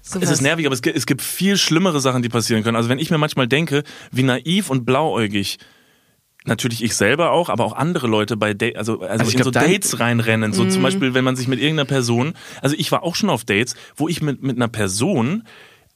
Sowas. 0.00 0.22
es 0.22 0.30
ist 0.30 0.42
nervig, 0.42 0.64
aber 0.64 0.74
es 0.74 0.82
gibt, 0.82 0.96
es 0.96 1.06
gibt 1.06 1.22
viel 1.22 1.56
schlimmere 1.56 2.00
Sachen, 2.00 2.22
die 2.22 2.28
passieren 2.28 2.62
können. 2.62 2.76
Also 2.76 2.88
wenn 2.88 3.00
ich 3.00 3.10
mir 3.10 3.18
manchmal 3.18 3.48
denke, 3.48 3.82
wie 4.12 4.22
naiv 4.22 4.70
und 4.70 4.86
blauäugig 4.86 5.58
natürlich 6.44 6.84
ich 6.84 6.94
selber 6.94 7.32
auch, 7.32 7.48
aber 7.48 7.64
auch 7.64 7.72
andere 7.74 8.06
Leute 8.06 8.36
bei 8.36 8.54
da 8.54 8.68
also, 8.76 9.00
also, 9.00 9.24
ich 9.24 9.34
in 9.34 9.40
glaub, 9.40 9.44
so 9.46 9.50
Dates 9.50 9.98
reinrennen. 9.98 10.52
So 10.52 10.64
Mhm. 10.64 10.70
zum 10.70 10.82
Beispiel, 10.82 11.14
wenn 11.14 11.24
man 11.24 11.34
sich 11.34 11.48
mit 11.48 11.58
irgendeiner 11.58 11.84
Person, 11.84 12.34
also 12.62 12.76
ich 12.78 12.92
war 12.92 13.02
auch 13.02 13.16
schon 13.16 13.28
auf 13.28 13.44
Dates, 13.44 13.74
wo 13.96 14.08
ich 14.08 14.22
mit, 14.22 14.40
mit 14.40 14.56
einer 14.56 14.68
Person 14.68 15.42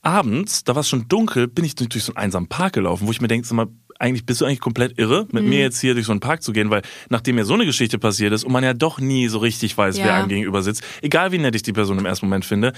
abends, 0.02 0.64
da 0.64 0.74
war 0.74 0.80
es 0.80 0.88
schon 0.88 1.08
dunkel, 1.08 1.48
bin 1.48 1.64
ich 1.64 1.74
durch, 1.74 1.88
durch 1.88 2.04
so 2.04 2.12
einen 2.14 2.24
einsamen 2.24 2.48
Park 2.48 2.74
gelaufen, 2.74 3.06
wo 3.06 3.10
ich 3.12 3.20
mir 3.20 3.28
denke, 3.28 3.46
sag 3.46 3.54
mal, 3.56 3.68
eigentlich 3.98 4.26
bist 4.26 4.40
du 4.40 4.44
eigentlich 4.44 4.60
komplett 4.60 4.98
irre, 4.98 5.28
mit 5.30 5.44
Mhm. 5.44 5.48
mir 5.50 5.60
jetzt 5.60 5.80
hier 5.80 5.94
durch 5.94 6.06
so 6.06 6.12
einen 6.12 6.20
Park 6.20 6.42
zu 6.42 6.52
gehen, 6.52 6.70
weil 6.70 6.82
nachdem 7.08 7.36
mir 7.36 7.44
so 7.44 7.54
eine 7.54 7.64
Geschichte 7.64 7.98
passiert 7.98 8.32
ist 8.32 8.42
und 8.44 8.52
man 8.52 8.64
ja 8.64 8.74
doch 8.74 8.98
nie 8.98 9.28
so 9.28 9.38
richtig 9.38 9.78
weiß, 9.78 9.98
Ja. 9.98 10.04
wer 10.04 10.14
einem 10.14 10.28
gegenüber 10.28 10.62
sitzt, 10.62 10.82
egal 11.02 11.30
wie 11.30 11.38
nett 11.38 11.54
ich 11.54 11.62
die 11.62 11.72
Person 11.72 11.98
im 11.98 12.06
ersten 12.06 12.26
Moment 12.26 12.44
finde, 12.44 12.72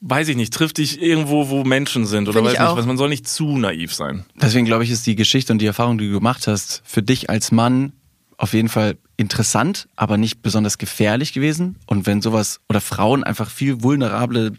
weiß 0.00 0.28
ich 0.28 0.36
nicht, 0.36 0.52
trifft 0.54 0.78
dich 0.78 1.02
irgendwo, 1.02 1.50
wo 1.50 1.64
Menschen 1.64 2.06
sind 2.06 2.28
oder 2.28 2.34
Find 2.38 2.46
weiß 2.46 2.52
ich 2.54 2.58
nicht 2.60 2.68
auch. 2.68 2.76
was. 2.76 2.86
Man 2.86 2.96
soll 2.96 3.08
nicht 3.08 3.28
zu 3.28 3.58
naiv 3.58 3.92
sein. 3.92 4.24
Deswegen 4.40 4.64
glaube 4.64 4.84
ich, 4.84 4.90
ist 4.90 5.06
die 5.06 5.16
Geschichte 5.16 5.52
und 5.52 5.58
die 5.60 5.66
Erfahrung, 5.66 5.98
die 5.98 6.06
du 6.06 6.14
gemacht 6.14 6.46
hast, 6.46 6.82
für 6.84 7.02
dich 7.02 7.28
als 7.28 7.50
Mann 7.52 7.92
auf 8.36 8.54
jeden 8.54 8.68
Fall 8.68 8.96
interessant, 9.16 9.88
aber 9.96 10.16
nicht 10.16 10.40
besonders 10.40 10.78
gefährlich 10.78 11.32
gewesen. 11.32 11.76
Und 11.86 12.06
wenn 12.06 12.22
sowas 12.22 12.60
oder 12.68 12.80
Frauen 12.80 13.24
einfach 13.24 13.50
viel 13.50 13.82
vulnerable 13.82 14.52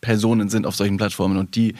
Dating-Personen 0.00 0.48
sind 0.48 0.66
auf 0.66 0.76
solchen 0.76 0.96
Plattformen 0.96 1.36
und 1.36 1.56
die 1.56 1.74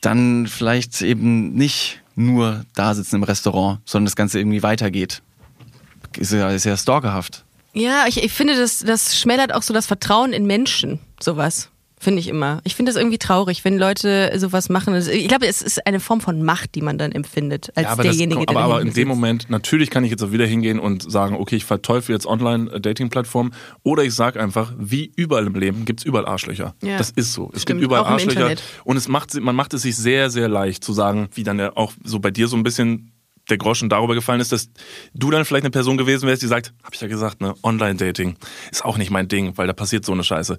dann 0.00 0.46
vielleicht 0.46 1.00
eben 1.02 1.52
nicht 1.54 2.00
nur 2.14 2.64
da 2.74 2.94
sitzen 2.94 3.16
im 3.16 3.22
Restaurant, 3.22 3.80
sondern 3.84 4.06
das 4.06 4.16
Ganze 4.16 4.38
irgendwie 4.38 4.62
weitergeht, 4.62 5.22
ist 6.16 6.32
ja, 6.32 6.50
ist 6.50 6.64
ja 6.64 6.76
stalkerhaft. 6.76 7.44
Ja, 7.72 8.06
ich, 8.08 8.22
ich 8.22 8.32
finde, 8.32 8.56
das, 8.56 8.80
das 8.80 9.18
schmälert 9.18 9.54
auch 9.54 9.62
so 9.62 9.72
das 9.72 9.86
Vertrauen 9.86 10.32
in 10.32 10.46
Menschen, 10.46 10.98
sowas. 11.20 11.70
Finde 12.02 12.20
ich 12.20 12.28
immer. 12.28 12.62
Ich 12.64 12.76
finde 12.76 12.90
das 12.90 12.98
irgendwie 12.98 13.18
traurig, 13.18 13.62
wenn 13.62 13.76
Leute 13.76 14.32
sowas 14.38 14.70
machen. 14.70 14.94
Also 14.94 15.10
Ich 15.10 15.28
glaube, 15.28 15.46
es 15.46 15.60
ist 15.60 15.86
eine 15.86 16.00
Form 16.00 16.22
von 16.22 16.42
Macht, 16.42 16.74
die 16.74 16.80
man 16.80 16.96
dann 16.96 17.12
empfindet, 17.12 17.70
als 17.74 17.84
Ja, 17.84 17.92
aber, 17.92 18.04
das, 18.04 18.16
derjenige, 18.16 18.40
aber, 18.40 18.54
der 18.54 18.62
aber 18.62 18.80
in 18.80 18.94
dem. 18.94 19.06
Moment, 19.06 19.50
natürlich 19.50 19.90
kann 19.90 20.02
ich 20.02 20.10
jetzt 20.10 20.22
auch 20.22 20.32
wieder 20.32 20.46
hingehen 20.46 20.78
und 20.78 21.12
sagen, 21.12 21.36
okay, 21.36 21.56
ich 21.56 21.66
verteufel 21.66 22.14
jetzt 22.14 22.24
Online-Dating-Plattformen 22.24 23.52
oder 23.82 24.02
ich 24.02 24.14
sage 24.14 24.40
einfach, 24.40 24.72
wie 24.78 25.12
überall 25.14 25.46
im 25.46 25.54
Leben 25.54 25.84
gibt's 25.84 26.02
überall 26.02 26.24
Arschlöcher. 26.24 26.74
Ja. 26.82 26.96
Das 26.96 27.10
ist 27.10 27.34
so. 27.34 27.50
Es 27.52 27.62
Stimmt, 27.62 27.80
gibt 27.80 27.92
überall 27.92 28.10
Arschlöcher 28.10 28.40
Internet. 28.50 28.62
und 28.84 28.96
es 28.96 29.06
macht, 29.06 29.38
man 29.38 29.54
macht 29.54 29.74
es 29.74 29.82
sich 29.82 29.94
sehr, 29.94 30.30
sehr 30.30 30.48
leicht 30.48 30.82
zu 30.82 30.94
sagen, 30.94 31.28
wie 31.34 31.42
dann 31.42 31.58
ja 31.58 31.76
auch 31.76 31.92
so 32.02 32.18
bei 32.18 32.30
dir 32.30 32.48
so 32.48 32.56
ein 32.56 32.62
bisschen 32.62 33.12
der 33.50 33.58
Groschen 33.58 33.90
darüber 33.90 34.14
gefallen 34.14 34.40
ist, 34.40 34.52
dass 34.52 34.70
du 35.12 35.30
dann 35.30 35.44
vielleicht 35.44 35.64
eine 35.64 35.70
Person 35.70 35.98
gewesen 35.98 36.26
wärst, 36.26 36.40
die 36.40 36.46
sagt, 36.46 36.72
hab 36.82 36.94
ich 36.94 37.00
ja 37.02 37.08
gesagt, 37.08 37.42
ne, 37.42 37.54
Online-Dating 37.62 38.36
ist 38.70 38.86
auch 38.86 38.96
nicht 38.96 39.10
mein 39.10 39.28
Ding, 39.28 39.58
weil 39.58 39.66
da 39.66 39.74
passiert 39.74 40.06
so 40.06 40.12
eine 40.12 40.24
Scheiße. 40.24 40.56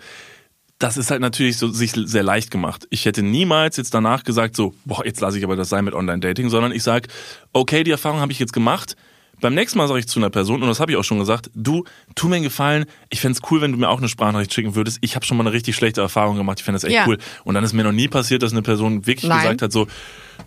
Das 0.82 0.98
ist 0.98 1.12
halt 1.12 1.22
natürlich 1.22 1.58
so 1.58 1.68
sich 1.68 1.92
sehr 1.94 2.24
leicht 2.24 2.50
gemacht. 2.50 2.88
Ich 2.90 3.06
hätte 3.06 3.22
niemals 3.22 3.78
jetzt 3.78 3.94
danach 3.94 4.24
gesagt, 4.24 4.56
so, 4.56 4.74
boah, 4.84 5.06
jetzt 5.06 5.22
lasse 5.22 5.38
ich 5.38 5.44
aber 5.44 5.56
das 5.56 5.70
sein 5.70 5.86
mit 5.86 5.94
Online-Dating, 5.94 6.50
sondern 6.50 6.72
ich 6.72 6.82
sag, 6.82 7.08
okay, 7.54 7.84
die 7.84 7.92
Erfahrung 7.92 8.20
habe 8.20 8.32
ich 8.32 8.40
jetzt 8.40 8.52
gemacht. 8.52 8.96
Beim 9.42 9.54
nächsten 9.54 9.78
Mal 9.78 9.88
sage 9.88 10.00
ich 10.00 10.08
zu 10.08 10.20
einer 10.20 10.32
Person, 10.32 10.62
und 10.64 10.68
das 10.68 10.80
habe 10.80 10.92
ich 10.92 10.98
auch 10.98 11.04
schon 11.04 11.20
gesagt, 11.20 11.52
du, 11.54 11.84
tu 12.16 12.28
mir 12.28 12.38
einen 12.38 12.44
Gefallen, 12.44 12.86
ich 13.12 13.22
fände 13.22 13.38
es 13.40 13.52
cool, 13.52 13.62
wenn 13.62 13.72
du 13.72 13.78
mir 13.78 13.90
auch 13.90 14.00
eine 14.00 14.08
Sprachnachricht 14.08 14.54
schicken 14.54 14.74
würdest. 14.74 14.98
Ich 15.02 15.16
habe 15.16 15.24
schon 15.24 15.38
mal 15.38 15.44
eine 15.44 15.54
richtig 15.54 15.76
schlechte 15.76 16.02
Erfahrung 16.02 16.36
gemacht, 16.36 16.60
ich 16.60 16.64
fände 16.66 16.78
das 16.78 16.84
echt 16.84 16.94
Ja. 16.96 17.08
cool. 17.08 17.20
Und 17.44 17.54
dann 17.54 17.64
ist 17.64 17.74
mir 17.74 17.84
noch 17.84 17.92
nie 17.92 18.08
passiert, 18.08 18.42
dass 18.42 18.52
eine 18.52 18.64
Person 18.64 19.06
wirklich 19.06 19.30
Nein. 19.30 19.42
gesagt 19.42 19.62
hat, 19.62 19.72
so, 19.72 19.88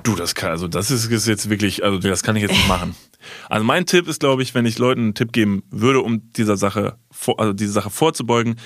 du, 0.03 0.17
das 0.17 0.35
kann, 0.35 0.51
also 0.51 0.67
das 0.67 0.91
ist, 0.91 1.07
ist 1.07 1.29
jetzt 1.29 1.49
wirklich, 1.49 1.85
also 1.85 1.99
das 1.99 2.25
kann 2.25 2.35
ich 2.35 2.43
jetzt 2.43 2.53
nicht 2.53 2.69
machen. 2.69 2.97
Also 3.49 3.65
mein 3.65 3.87
Tipp 3.87 4.09
ist, 4.09 4.19
glaube 4.21 4.43
ich, 4.43 4.53
wenn 4.55 4.67
ich 4.67 4.79
Leuten 4.79 5.01
einen 5.01 5.15
Tipp 5.15 5.33
geben 5.33 5.63
würde, 5.71 6.01
um 6.01 6.33
dieser 6.33 6.57
Sache, 6.57 6.97
also 7.37 7.53
diese 7.53 7.73
Sache 7.73 7.91
vorzubeugen, 7.91 8.57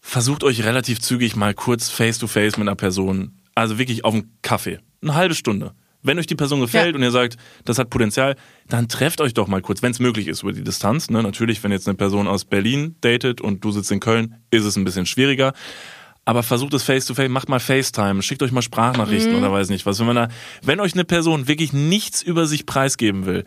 versucht 0.00 0.44
euch 0.44 0.64
relativ 0.64 1.00
zügig 1.00 1.36
mal 1.36 1.54
kurz 1.54 1.90
face 1.90 2.18
to 2.18 2.26
face 2.26 2.56
mit 2.56 2.66
einer 2.68 2.76
Person, 2.76 3.40
also 3.54 3.78
wirklich 3.78 4.04
auf 4.04 4.14
einen 4.14 4.36
Kaffee, 4.42 4.78
eine 5.02 5.14
halbe 5.14 5.34
Stunde. 5.34 5.72
Wenn 6.02 6.18
euch 6.18 6.26
die 6.26 6.34
Person 6.34 6.60
gefällt 6.60 6.92
Ja. 6.92 6.96
und 6.96 7.02
ihr 7.02 7.10
sagt, 7.10 7.36
das 7.66 7.78
hat 7.78 7.90
Potenzial, 7.90 8.34
dann 8.68 8.88
trefft 8.88 9.20
euch 9.20 9.34
doch 9.34 9.48
mal 9.48 9.60
kurz, 9.60 9.82
wenn 9.82 9.90
es 9.92 9.98
möglich 9.98 10.28
ist 10.28 10.42
über 10.42 10.52
die 10.52 10.64
Distanz. 10.64 11.10
Ne? 11.10 11.22
Natürlich, 11.22 11.62
wenn 11.62 11.72
jetzt 11.72 11.86
eine 11.86 11.96
Person 11.96 12.26
aus 12.26 12.46
Berlin 12.46 12.96
datet 13.02 13.42
und 13.42 13.62
du 13.62 13.70
sitzt 13.70 13.90
in 13.92 14.00
Köln, 14.00 14.36
ist 14.50 14.64
es 14.64 14.76
ein 14.76 14.84
bisschen 14.84 15.04
schwieriger. 15.04 15.52
Aber 16.24 16.42
versucht 16.42 16.72
es 16.72 16.84
face 16.84 17.04
to 17.04 17.12
face, 17.12 17.28
macht 17.28 17.50
mal 17.50 17.60
FaceTime, 17.60 18.22
schickt 18.22 18.42
euch 18.42 18.52
mal 18.52 18.62
Sprachnachrichten 18.62 19.34
oder 19.34 19.52
weiß 19.52 19.68
nicht 19.68 19.84
was. 19.84 19.98
Wenn, 19.98 20.06
man 20.06 20.16
da, 20.16 20.28
wenn 20.62 20.80
euch 20.80 20.94
eine 20.94 21.04
Person 21.04 21.48
wirklich 21.48 21.74
nichts 21.74 22.22
über 22.22 22.46
sich 22.46 22.64
preisgeben 22.64 23.26
will, 23.26 23.44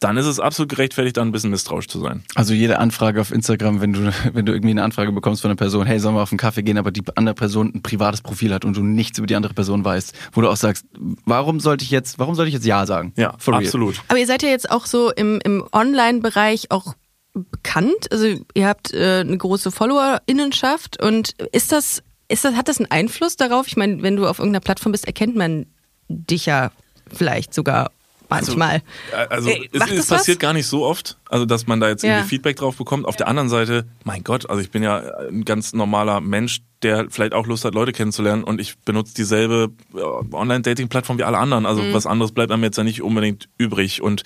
dann 0.00 0.16
ist 0.16 0.24
es 0.24 0.40
absolut 0.40 0.70
gerechtfertigt, 0.70 1.18
da 1.18 1.22
ein 1.22 1.30
bisschen 1.30 1.50
misstrauisch 1.50 1.86
zu 1.86 2.00
sein. 2.00 2.24
Also 2.34 2.54
jede 2.54 2.78
Anfrage 2.78 3.20
auf 3.20 3.30
Instagram, 3.30 3.82
wenn 3.82 3.92
du, 3.92 4.10
wenn 4.32 4.46
du 4.46 4.52
irgendwie 4.52 4.70
eine 4.70 4.82
Anfrage 4.82 5.12
bekommst 5.12 5.42
von 5.42 5.50
einer 5.50 5.56
Person, 5.56 5.86
hey, 5.86 6.00
sollen 6.00 6.14
wir 6.14 6.22
auf 6.22 6.32
einen 6.32 6.38
Kaffee 6.38 6.62
gehen, 6.62 6.78
aber 6.78 6.90
die 6.90 7.02
andere 7.16 7.34
Person 7.34 7.70
ein 7.74 7.82
privates 7.82 8.22
Profil 8.22 8.52
hat 8.52 8.64
und 8.64 8.76
du 8.76 8.82
nichts 8.82 9.18
über 9.18 9.26
die 9.26 9.36
andere 9.36 9.52
Person 9.52 9.84
weißt, 9.84 10.14
wo 10.32 10.40
du 10.40 10.48
auch 10.48 10.56
sagst, 10.56 10.86
warum 11.26 11.60
sollte 11.60 11.84
ich 11.84 11.90
jetzt, 11.90 12.18
warum 12.18 12.34
sollte 12.34 12.48
ich 12.48 12.54
jetzt 12.54 12.64
Ja 12.66 12.86
sagen? 12.86 13.12
Ja, 13.16 13.34
For 13.38 13.54
real. 13.54 13.64
absolut. 13.64 14.00
Aber 14.08 14.18
ihr 14.18 14.26
seid 14.26 14.42
ja 14.42 14.48
jetzt 14.48 14.70
auch 14.70 14.86
so 14.86 15.12
im, 15.12 15.38
im 15.44 15.64
Online-Bereich 15.70 16.70
auch 16.70 16.94
bekannt. 17.34 18.10
Also 18.10 18.26
ihr 18.54 18.66
habt 18.66 18.94
äh, 18.94 19.20
eine 19.20 19.36
große 19.36 19.70
FollowerInnenschaft 19.70 21.02
und 21.02 21.32
ist 21.52 21.72
das, 21.72 22.02
ist 22.28 22.44
das, 22.44 22.54
hat 22.54 22.68
das 22.68 22.78
einen 22.78 22.90
Einfluss 22.90 23.36
darauf? 23.36 23.66
Ich 23.66 23.76
meine, 23.76 24.02
wenn 24.02 24.16
du 24.16 24.26
auf 24.26 24.38
irgendeiner 24.38 24.60
Plattform 24.64 24.92
bist, 24.92 25.06
erkennt 25.06 25.36
man 25.36 25.66
dich 26.08 26.46
ja 26.46 26.72
vielleicht 27.12 27.52
sogar 27.52 27.90
manchmal. 28.30 28.82
Also 29.28 29.50
Ey, 29.50 29.68
es, 29.72 29.80
es 29.82 29.88
das 29.88 29.98
was? 29.98 30.06
passiert 30.18 30.40
gar 30.40 30.52
nicht 30.52 30.66
so 30.66 30.84
oft, 30.84 31.18
also 31.28 31.44
dass 31.44 31.66
man 31.66 31.80
da 31.80 31.88
jetzt 31.88 32.02
Ja. 32.02 32.10
irgendwie 32.14 32.28
Feedback 32.28 32.56
drauf 32.56 32.76
bekommt. 32.76 33.06
Auf 33.06 33.16
der 33.16 33.28
anderen 33.28 33.48
Seite, 33.48 33.86
mein 34.04 34.24
Gott, 34.24 34.48
also 34.48 34.62
ich 34.62 34.70
bin 34.70 34.82
ja 34.82 34.98
ein 35.28 35.44
ganz 35.44 35.72
normaler 35.72 36.20
Mensch, 36.20 36.60
der 36.82 37.06
vielleicht 37.10 37.34
auch 37.34 37.46
Lust 37.46 37.64
hat, 37.64 37.74
Leute 37.74 37.92
kennenzulernen 37.92 38.42
und 38.44 38.60
ich 38.60 38.78
benutze 38.78 39.12
dieselbe 39.14 39.70
äh, 39.94 39.98
Online-Dating-Plattform 40.34 41.18
wie 41.18 41.24
alle 41.24 41.38
anderen. 41.38 41.66
Also 41.66 41.82
Mhm. 41.82 41.92
was 41.92 42.06
anderes 42.06 42.32
bleibt 42.32 42.52
einem 42.52 42.62
jetzt 42.64 42.78
ja 42.78 42.84
nicht 42.84 43.02
unbedingt 43.02 43.48
übrig 43.58 44.00
und 44.02 44.22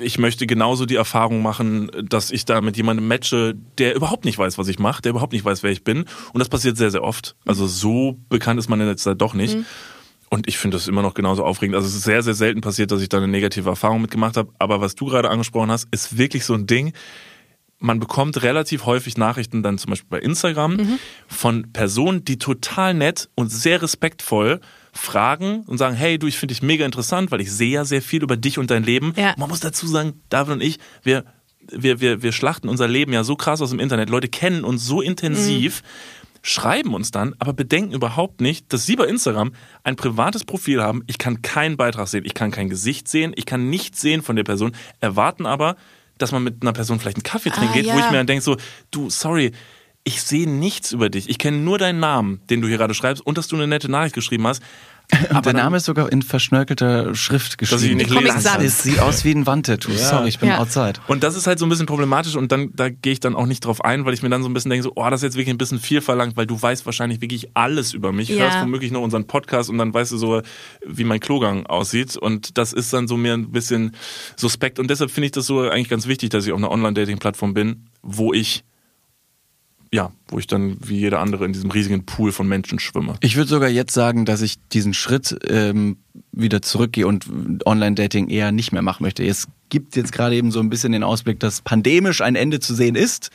ich 0.00 0.18
möchte 0.18 0.46
genauso 0.48 0.86
die 0.86 0.96
Erfahrung 0.96 1.40
machen, 1.40 1.88
dass 2.08 2.32
ich 2.32 2.44
da 2.44 2.60
mit 2.60 2.76
jemandem 2.76 3.06
matche, 3.06 3.54
der 3.78 3.94
überhaupt 3.94 4.24
nicht 4.24 4.36
weiß, 4.36 4.58
was 4.58 4.66
ich 4.66 4.80
mache, 4.80 5.02
der 5.02 5.10
überhaupt 5.10 5.32
nicht 5.32 5.44
weiß, 5.44 5.62
wer 5.62 5.70
ich 5.70 5.84
bin. 5.84 6.00
Und 6.32 6.40
das 6.40 6.48
passiert 6.48 6.76
sehr, 6.76 6.90
sehr 6.90 7.04
oft. 7.04 7.36
Also 7.46 7.68
so 7.68 8.18
bekannt 8.28 8.58
ist 8.58 8.68
man 8.68 8.80
jetzt 8.84 9.06
da 9.06 9.14
doch 9.14 9.34
nicht. 9.34 9.56
Und 10.30 10.46
ich 10.46 10.58
finde 10.58 10.76
das 10.76 10.88
immer 10.88 11.02
noch 11.02 11.14
genauso 11.14 11.44
aufregend. 11.44 11.74
Also 11.74 11.88
es 11.88 11.94
ist 11.94 12.02
sehr, 12.02 12.22
sehr 12.22 12.34
selten 12.34 12.60
passiert, 12.60 12.90
dass 12.90 13.00
ich 13.00 13.08
da 13.08 13.16
eine 13.16 13.28
negative 13.28 13.68
Erfahrung 13.68 14.02
mitgemacht 14.02 14.36
habe. 14.36 14.52
Aber 14.58 14.80
was 14.80 14.94
du 14.94 15.06
gerade 15.06 15.30
angesprochen 15.30 15.70
hast, 15.70 15.88
ist 15.90 16.18
wirklich 16.18 16.44
so 16.44 16.54
ein 16.54 16.66
Ding. 16.66 16.92
Man 17.80 18.00
bekommt 18.00 18.42
relativ 18.42 18.86
häufig 18.86 19.16
Nachrichten 19.16 19.62
dann 19.62 19.78
zum 19.78 19.90
Beispiel 19.90 20.08
bei 20.10 20.18
Instagram 20.18 20.98
von 21.28 21.72
Personen, 21.72 22.24
die 22.24 22.36
total 22.36 22.92
nett 22.92 23.28
und 23.36 23.50
sehr 23.50 23.80
respektvoll 23.80 24.60
fragen 24.92 25.62
und 25.66 25.78
sagen, 25.78 25.94
hey, 25.94 26.18
du, 26.18 26.26
ich 26.26 26.38
finde 26.38 26.54
dich 26.54 26.62
mega 26.62 26.84
interessant, 26.84 27.30
weil 27.30 27.40
ich 27.40 27.52
sehe 27.52 27.70
ja 27.70 27.84
sehr 27.84 28.02
viel 28.02 28.22
über 28.22 28.36
dich 28.36 28.58
und 28.58 28.70
dein 28.70 28.82
Leben. 28.82 29.12
Ja. 29.16 29.34
Man 29.38 29.48
muss 29.48 29.60
dazu 29.60 29.86
sagen, 29.86 30.20
David 30.28 30.54
und 30.54 30.62
ich, 30.62 30.78
wir, 31.04 31.24
wir, 31.70 32.00
wir, 32.00 32.22
wir 32.22 32.32
schlachten 32.32 32.68
unser 32.68 32.88
Leben 32.88 33.12
ja 33.12 33.22
so 33.22 33.36
krass 33.36 33.62
aus 33.62 33.70
dem 33.70 33.78
Internet. 33.78 34.10
Leute 34.10 34.28
kennen 34.28 34.64
uns 34.64 34.84
so 34.84 35.00
intensiv, 35.00 35.82
schreiben 36.42 36.94
uns 36.94 37.10
dann, 37.10 37.34
aber 37.38 37.52
bedenken 37.52 37.92
überhaupt 37.92 38.40
nicht, 38.40 38.72
dass 38.72 38.86
sie 38.86 38.96
bei 38.96 39.06
Instagram 39.06 39.52
ein 39.84 39.96
privates 39.96 40.44
Profil 40.44 40.82
haben. 40.82 41.02
Ich 41.06 41.18
kann 41.18 41.42
keinen 41.42 41.76
Beitrag 41.76 42.08
sehen, 42.08 42.24
ich 42.24 42.34
kann 42.34 42.50
kein 42.50 42.68
Gesicht 42.68 43.08
sehen, 43.08 43.32
ich 43.36 43.46
kann 43.46 43.70
nichts 43.70 44.00
sehen 44.00 44.22
von 44.22 44.36
der 44.36 44.44
Person, 44.44 44.72
erwarten 45.00 45.46
aber, 45.46 45.76
dass 46.18 46.32
man 46.32 46.42
mit 46.42 46.62
einer 46.62 46.72
Person 46.72 46.98
vielleicht 47.00 47.18
einen 47.18 47.22
Kaffee 47.22 47.50
trinken 47.50 47.70
Ah, 47.70 47.74
geht, 47.74 47.86
wo 47.86 47.90
ja. 47.90 47.98
ich 47.98 48.10
mir 48.10 48.16
dann 48.16 48.26
denke 48.26 48.42
so, 48.42 48.56
du, 48.90 49.08
sorry, 49.08 49.52
ich 50.08 50.22
sehe 50.22 50.48
nichts 50.48 50.92
über 50.92 51.10
dich. 51.10 51.28
Ich 51.28 51.36
kenne 51.38 51.58
nur 51.58 51.76
deinen 51.76 52.00
Namen, 52.00 52.40
den 52.48 52.62
du 52.62 52.68
hier 52.68 52.78
gerade 52.78 52.94
schreibst 52.94 53.24
und 53.26 53.36
dass 53.36 53.46
du 53.46 53.56
eine 53.56 53.66
nette 53.66 53.90
Nachricht 53.90 54.14
geschrieben 54.14 54.46
hast. 54.46 54.62
Aber 55.30 55.40
der 55.52 55.62
Name 55.62 55.78
ist 55.78 55.84
sogar 55.86 56.10
in 56.12 56.20
verschnörkelter 56.20 57.14
Schrift 57.14 57.56
geschrieben. 57.58 57.82
ich 58.00 58.10
ihn 58.10 58.22
nicht 58.22 58.44
kann. 58.44 58.62
Es 58.62 58.82
sieht 58.82 58.98
aus 59.00 59.24
wie 59.24 59.30
ein 59.32 59.46
Wandtattoo. 59.46 59.90
Sorry, 59.92 60.28
ich 60.28 60.38
bin 60.38 60.48
Ja. 60.50 60.58
outside. 60.58 60.94
Und 61.08 61.22
das 61.22 61.34
ist 61.34 61.46
halt 61.46 61.58
so 61.58 61.64
ein 61.66 61.68
bisschen 61.70 61.86
problematisch 61.86 62.36
und 62.36 62.52
dann 62.52 62.70
da 62.74 62.88
gehe 62.90 63.12
ich 63.12 63.20
dann 63.20 63.34
auch 63.34 63.46
nicht 63.46 63.64
drauf 63.64 63.82
ein, 63.84 64.04
weil 64.06 64.12
ich 64.14 64.22
mir 64.22 64.28
dann 64.30 64.42
so 64.42 64.48
ein 64.50 64.54
bisschen 64.54 64.70
denke, 64.70 64.82
so, 64.84 64.92
oh, 64.96 65.08
das 65.10 65.20
ist 65.20 65.24
jetzt 65.24 65.36
wirklich 65.36 65.54
ein 65.54 65.58
bisschen 65.58 65.78
viel 65.78 66.00
verlangt, 66.02 66.36
weil 66.36 66.46
du 66.46 66.60
weißt 66.60 66.84
wahrscheinlich 66.86 67.20
wirklich 67.22 67.48
alles 67.54 67.92
über 67.94 68.12
mich, 68.12 68.28
Ja. 68.28 68.44
hörst 68.44 68.60
womöglich 68.62 68.90
noch 68.92 69.00
unseren 69.02 69.26
Podcast 69.26 69.70
und 69.70 69.78
dann 69.78 69.92
weißt 69.94 70.12
du 70.12 70.16
so, 70.18 70.42
wie 70.86 71.04
mein 71.04 71.20
Klogang 71.20 71.64
aussieht 71.66 72.16
und 72.16 72.56
das 72.58 72.72
ist 72.74 72.92
dann 72.92 73.08
so 73.08 73.16
mir 73.18 73.32
ein 73.34 73.50
bisschen 73.50 73.92
suspekt 74.36 74.78
und 74.78 74.88
deshalb 74.90 75.10
finde 75.10 75.26
ich 75.26 75.32
das 75.32 75.46
so 75.46 75.60
eigentlich 75.60 75.88
ganz 75.88 76.06
wichtig, 76.06 76.30
dass 76.30 76.44
ich 76.46 76.52
auf 76.52 76.58
einer 76.58 76.70
Online-Dating-Plattform 76.70 77.54
bin, 77.54 77.86
wo 78.02 78.32
ich 78.34 78.62
ja, 79.92 80.12
wo 80.28 80.38
ich 80.38 80.46
dann 80.46 80.76
wie 80.80 80.98
jeder 80.98 81.20
andere 81.20 81.44
in 81.44 81.52
diesem 81.52 81.70
riesigen 81.70 82.04
Pool 82.04 82.32
von 82.32 82.46
Menschen 82.46 82.78
schwimme. 82.78 83.14
Ich 83.20 83.36
würde 83.36 83.48
sogar 83.48 83.68
jetzt 83.68 83.94
sagen, 83.94 84.24
dass 84.24 84.42
ich 84.42 84.56
diesen 84.68 84.94
Schritt 84.94 85.38
ähm, 85.48 85.96
wieder 86.32 86.62
zurückgehe 86.62 87.06
und 87.06 87.26
Online-Dating 87.64 88.28
eher 88.28 88.52
nicht 88.52 88.72
mehr 88.72 88.82
machen 88.82 89.02
möchte. 89.02 89.24
Es 89.24 89.48
gibt 89.68 89.96
jetzt 89.96 90.12
gerade 90.12 90.36
eben 90.36 90.50
so 90.50 90.60
ein 90.60 90.70
bisschen 90.70 90.92
den 90.92 91.02
Ausblick, 91.02 91.40
dass 91.40 91.60
pandemisch 91.62 92.20
ein 92.20 92.34
Ende 92.34 92.60
zu 92.60 92.74
sehen 92.74 92.94
ist. 92.94 93.30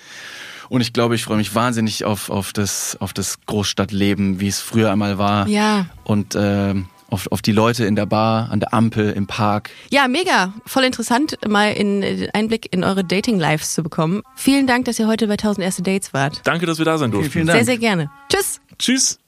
Und 0.70 0.82
ich 0.82 0.94
glaube, 0.94 1.16
ich 1.16 1.24
freue 1.24 1.38
mich 1.38 1.54
wahnsinnig 1.54 2.06
auf, 2.06 2.30
auf, 2.30 2.54
das, 2.54 2.98
auf 3.00 3.14
das 3.14 3.42
Großstadtleben, 3.46 4.40
wie 4.40 4.48
es 4.48 4.60
früher 4.60 4.92
einmal 4.92 5.18
war. 5.18 5.48
Ja. 5.48 5.88
Und 6.04 6.36
ähm, 6.38 6.88
auf, 7.14 7.32
auf 7.32 7.42
die 7.42 7.52
Leute 7.52 7.86
in 7.86 7.96
der 7.96 8.08
Bar, 8.08 8.50
an 8.52 8.60
der 8.60 8.74
Ampel, 8.74 9.12
im 9.12 9.28
Park. 9.28 9.70
Ja, 9.92 10.08
mega. 10.08 10.54
Voll 10.66 10.84
interessant, 10.84 11.38
mal 11.48 11.72
in, 11.72 12.02
den 12.02 12.30
Einblick 12.32 12.74
in 12.74 12.84
eure 12.84 13.04
Dating-Lives 13.04 13.76
zu 13.76 13.84
bekommen. 13.84 14.24
Vielen 14.36 14.66
Dank, 14.66 14.86
dass 14.86 15.00
ihr 15.00 15.08
heute 15.08 15.28
bei 15.28 15.34
1000 15.34 15.64
erste 15.64 15.84
Dates 15.84 16.14
wart. 16.14 16.42
Danke, 16.44 16.66
dass 16.66 16.80
wir 16.80 16.86
da 16.86 16.98
sein 16.98 17.12
durften. 17.12 17.32
vielen 17.32 17.48
Dank. 17.48 17.58
Sehr, 17.58 17.66
sehr 17.66 17.78
gerne. 17.78 18.10
Tschüss. 18.30 18.60
Tschüss. 18.80 19.20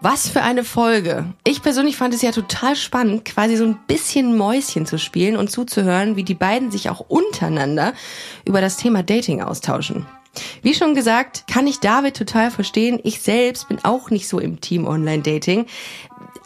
Was 0.00 0.28
für 0.28 0.42
eine 0.42 0.64
Folge. 0.64 1.26
Ich 1.44 1.62
persönlich 1.62 1.96
fand 1.96 2.14
es 2.14 2.22
ja 2.22 2.30
total 2.30 2.76
spannend, 2.76 3.24
quasi 3.24 3.56
so 3.56 3.64
ein 3.64 3.78
bisschen 3.86 4.36
Mäuschen 4.36 4.86
zu 4.86 4.98
spielen 4.98 5.36
und 5.36 5.50
zuzuhören, 5.50 6.16
wie 6.16 6.24
die 6.24 6.34
beiden 6.34 6.70
sich 6.70 6.90
auch 6.90 7.00
untereinander 7.00 7.92
über 8.44 8.60
das 8.60 8.76
Thema 8.76 9.02
Dating 9.02 9.42
austauschen. 9.42 10.06
Wie 10.62 10.74
schon 10.74 10.94
gesagt, 10.94 11.46
kann 11.50 11.66
ich 11.66 11.80
David 11.80 12.16
total 12.16 12.50
verstehen. 12.50 13.00
Ich 13.04 13.20
selbst 13.20 13.68
bin 13.68 13.78
auch 13.84 14.10
nicht 14.10 14.28
so 14.28 14.38
im 14.38 14.60
Team 14.60 14.86
Online-Dating. 14.86 15.66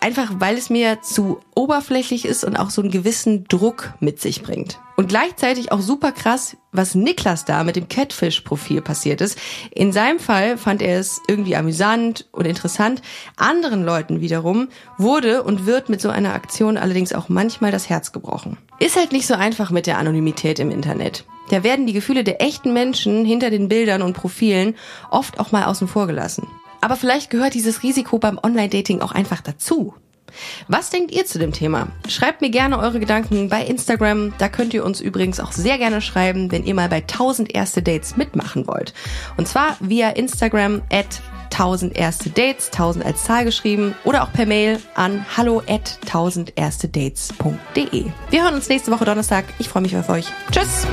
Einfach 0.01 0.32
weil 0.38 0.57
es 0.57 0.70
mir 0.70 1.03
zu 1.03 1.41
oberflächlich 1.55 2.24
ist 2.24 2.45
und 2.45 2.57
auch 2.57 2.70
so 2.70 2.82
einen 2.82 2.91
gewissen 2.91 3.45
Druck 3.45 3.95
mit 4.01 4.20
sich 4.20 4.43
bringt. 4.43 4.78
Und 4.97 5.09
gleichzeitig 5.09 5.72
auch 5.72 5.80
super 5.80 6.12
krass, 6.12 6.57
was 6.72 6.95
Niklas 6.95 7.47
da 7.47 7.64
mit 7.64 7.76
dem 7.76 7.88
Catfish-Profil 7.88 8.82
passiert 8.82 9.22
ist. 9.22 9.38
In 9.70 9.93
seinem 9.93 10.18
Fall 10.18 10.59
fand 10.59 10.82
er 10.82 10.99
es 10.99 11.22
irgendwie 11.26 11.57
amüsant 11.57 12.28
und 12.32 12.47
interessant. 12.47 13.01
Anderen 13.36 13.82
Leuten 13.82 14.20
wiederum 14.20 14.68
wurde 14.99 15.43
und 15.43 15.64
wird 15.64 15.88
mit 15.88 16.01
so 16.01 16.11
einer 16.11 16.34
Aktion 16.34 16.76
allerdings 16.76 17.14
auch 17.14 17.30
manchmal 17.30 17.72
das 17.72 17.88
Herz 17.88 18.12
gebrochen. 18.12 18.59
Ist 18.78 18.97
halt 18.97 19.12
nicht 19.12 19.26
so 19.26 19.34
einfach 19.34 19.70
mit 19.70 19.86
der 19.86 19.99
Anonymität 19.99 20.59
im 20.59 20.70
Internet. 20.70 21.24
Da 21.51 21.64
werden 21.64 21.86
die 21.86 21.93
Gefühle 21.93 22.22
der 22.22 22.43
echten 22.43 22.72
Menschen 22.72 23.24
hinter 23.24 23.51
den 23.51 23.68
Bildern 23.68 24.03
und 24.03 24.12
Profilen 24.12 24.76
oft 25.11 25.41
auch 25.41 25.51
mal 25.51 25.64
außen 25.64 25.88
vor 25.88 26.07
gelassen. 26.07 26.47
Aber 26.81 26.97
vielleicht 26.97 27.31
gehört 27.31 27.55
dieses 27.55 27.83
Risiko 27.83 28.18
beim 28.18 28.39
Online-Dating 28.43 29.01
auch 29.01 29.12
einfach 29.12 29.41
dazu. 29.41 29.95
Was 30.68 30.91
denkt 30.91 31.11
ihr 31.11 31.26
zu 31.26 31.39
dem 31.39 31.53
Thema? 31.53 31.89
Schreibt 32.09 32.41
mir 32.41 32.51
gerne 32.51 32.78
eure 32.78 33.01
Gedanken 33.01 33.49
bei 33.49 33.64
Instagram. 33.64 34.33
Da 34.39 34.49
könnt 34.49 34.74
ihr 34.74 34.85
uns 34.85 35.01
übrigens 35.01 35.41
auch 35.41 35.53
sehr 35.53 35.78
gerne 35.78 36.01
schreiben, 36.01 36.51
wenn 36.53 36.64
ihr 36.64 36.74
mal 36.74 36.89
bei 36.89 36.99
1000 36.99 37.55
erste 37.55 37.83
Dates 37.83 38.16
mitmachen 38.16 38.66
wollt. 38.66 38.95
Und 39.37 39.49
zwar 39.49 39.76
via 39.81 40.11
Instagram 40.11 40.83
at 40.93 41.20
1000 41.53 41.97
erste 41.97 42.31
Dates, 42.31 42.70
1000 42.72 43.05
als 43.05 43.24
Zahl 43.24 43.45
geschrieben 43.45 43.95
oder 44.05 44.22
auch 44.22 44.33
per 44.33 44.47
Mail 44.47 44.81
an 44.95 45.26
hallo 45.37 45.62
at 45.68 45.99
1000 46.07 46.53
erste 46.57 46.89
Dates.de. 46.89 48.05
Wir 48.31 48.43
hören 48.43 48.55
uns 48.55 48.68
nächste 48.68 48.93
Woche 48.93 49.05
Donnerstag. 49.05 49.45
Ich 49.59 49.68
freue 49.68 49.83
mich 49.83 49.97
auf 49.97 50.09
euch. 50.09 50.26
Tschüss! 50.53 50.87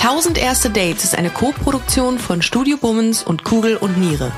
1000 0.00 0.38
erste 0.38 0.70
Dates 0.70 1.02
ist 1.02 1.16
eine 1.16 1.28
Co-Produktion 1.28 2.20
von 2.20 2.40
Studio 2.40 2.76
Bummens 2.76 3.24
und 3.24 3.42
Kugel 3.42 3.76
und 3.76 3.98
Niere. 3.98 4.30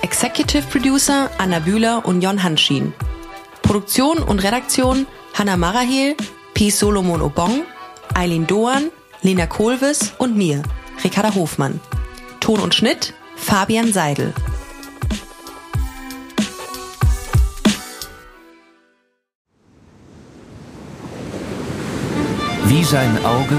Executive 0.00 0.62
Producer 0.62 1.30
Anna 1.36 1.58
Bühler 1.58 2.06
und 2.06 2.22
Jon 2.22 2.42
Hanschin. 2.42 2.94
Produktion 3.60 4.18
und 4.18 4.42
Redaktion 4.42 5.06
Hanna 5.34 5.58
Marahel, 5.58 6.16
Pi 6.54 6.70
Solomon 6.70 7.20
Obong, 7.20 7.64
Eileen 8.14 8.46
Doan, 8.46 8.90
Lena 9.20 9.46
Kohlwes 9.46 10.14
und 10.16 10.38
mir, 10.38 10.62
Ricarda 11.04 11.34
Hofmann. 11.34 11.80
Ton 12.40 12.60
und 12.60 12.74
Schnitt 12.74 13.12
Fabian 13.36 13.92
Seidel. 13.92 14.32
Wie 22.64 22.84
sein 22.84 23.22
Auge 23.26 23.58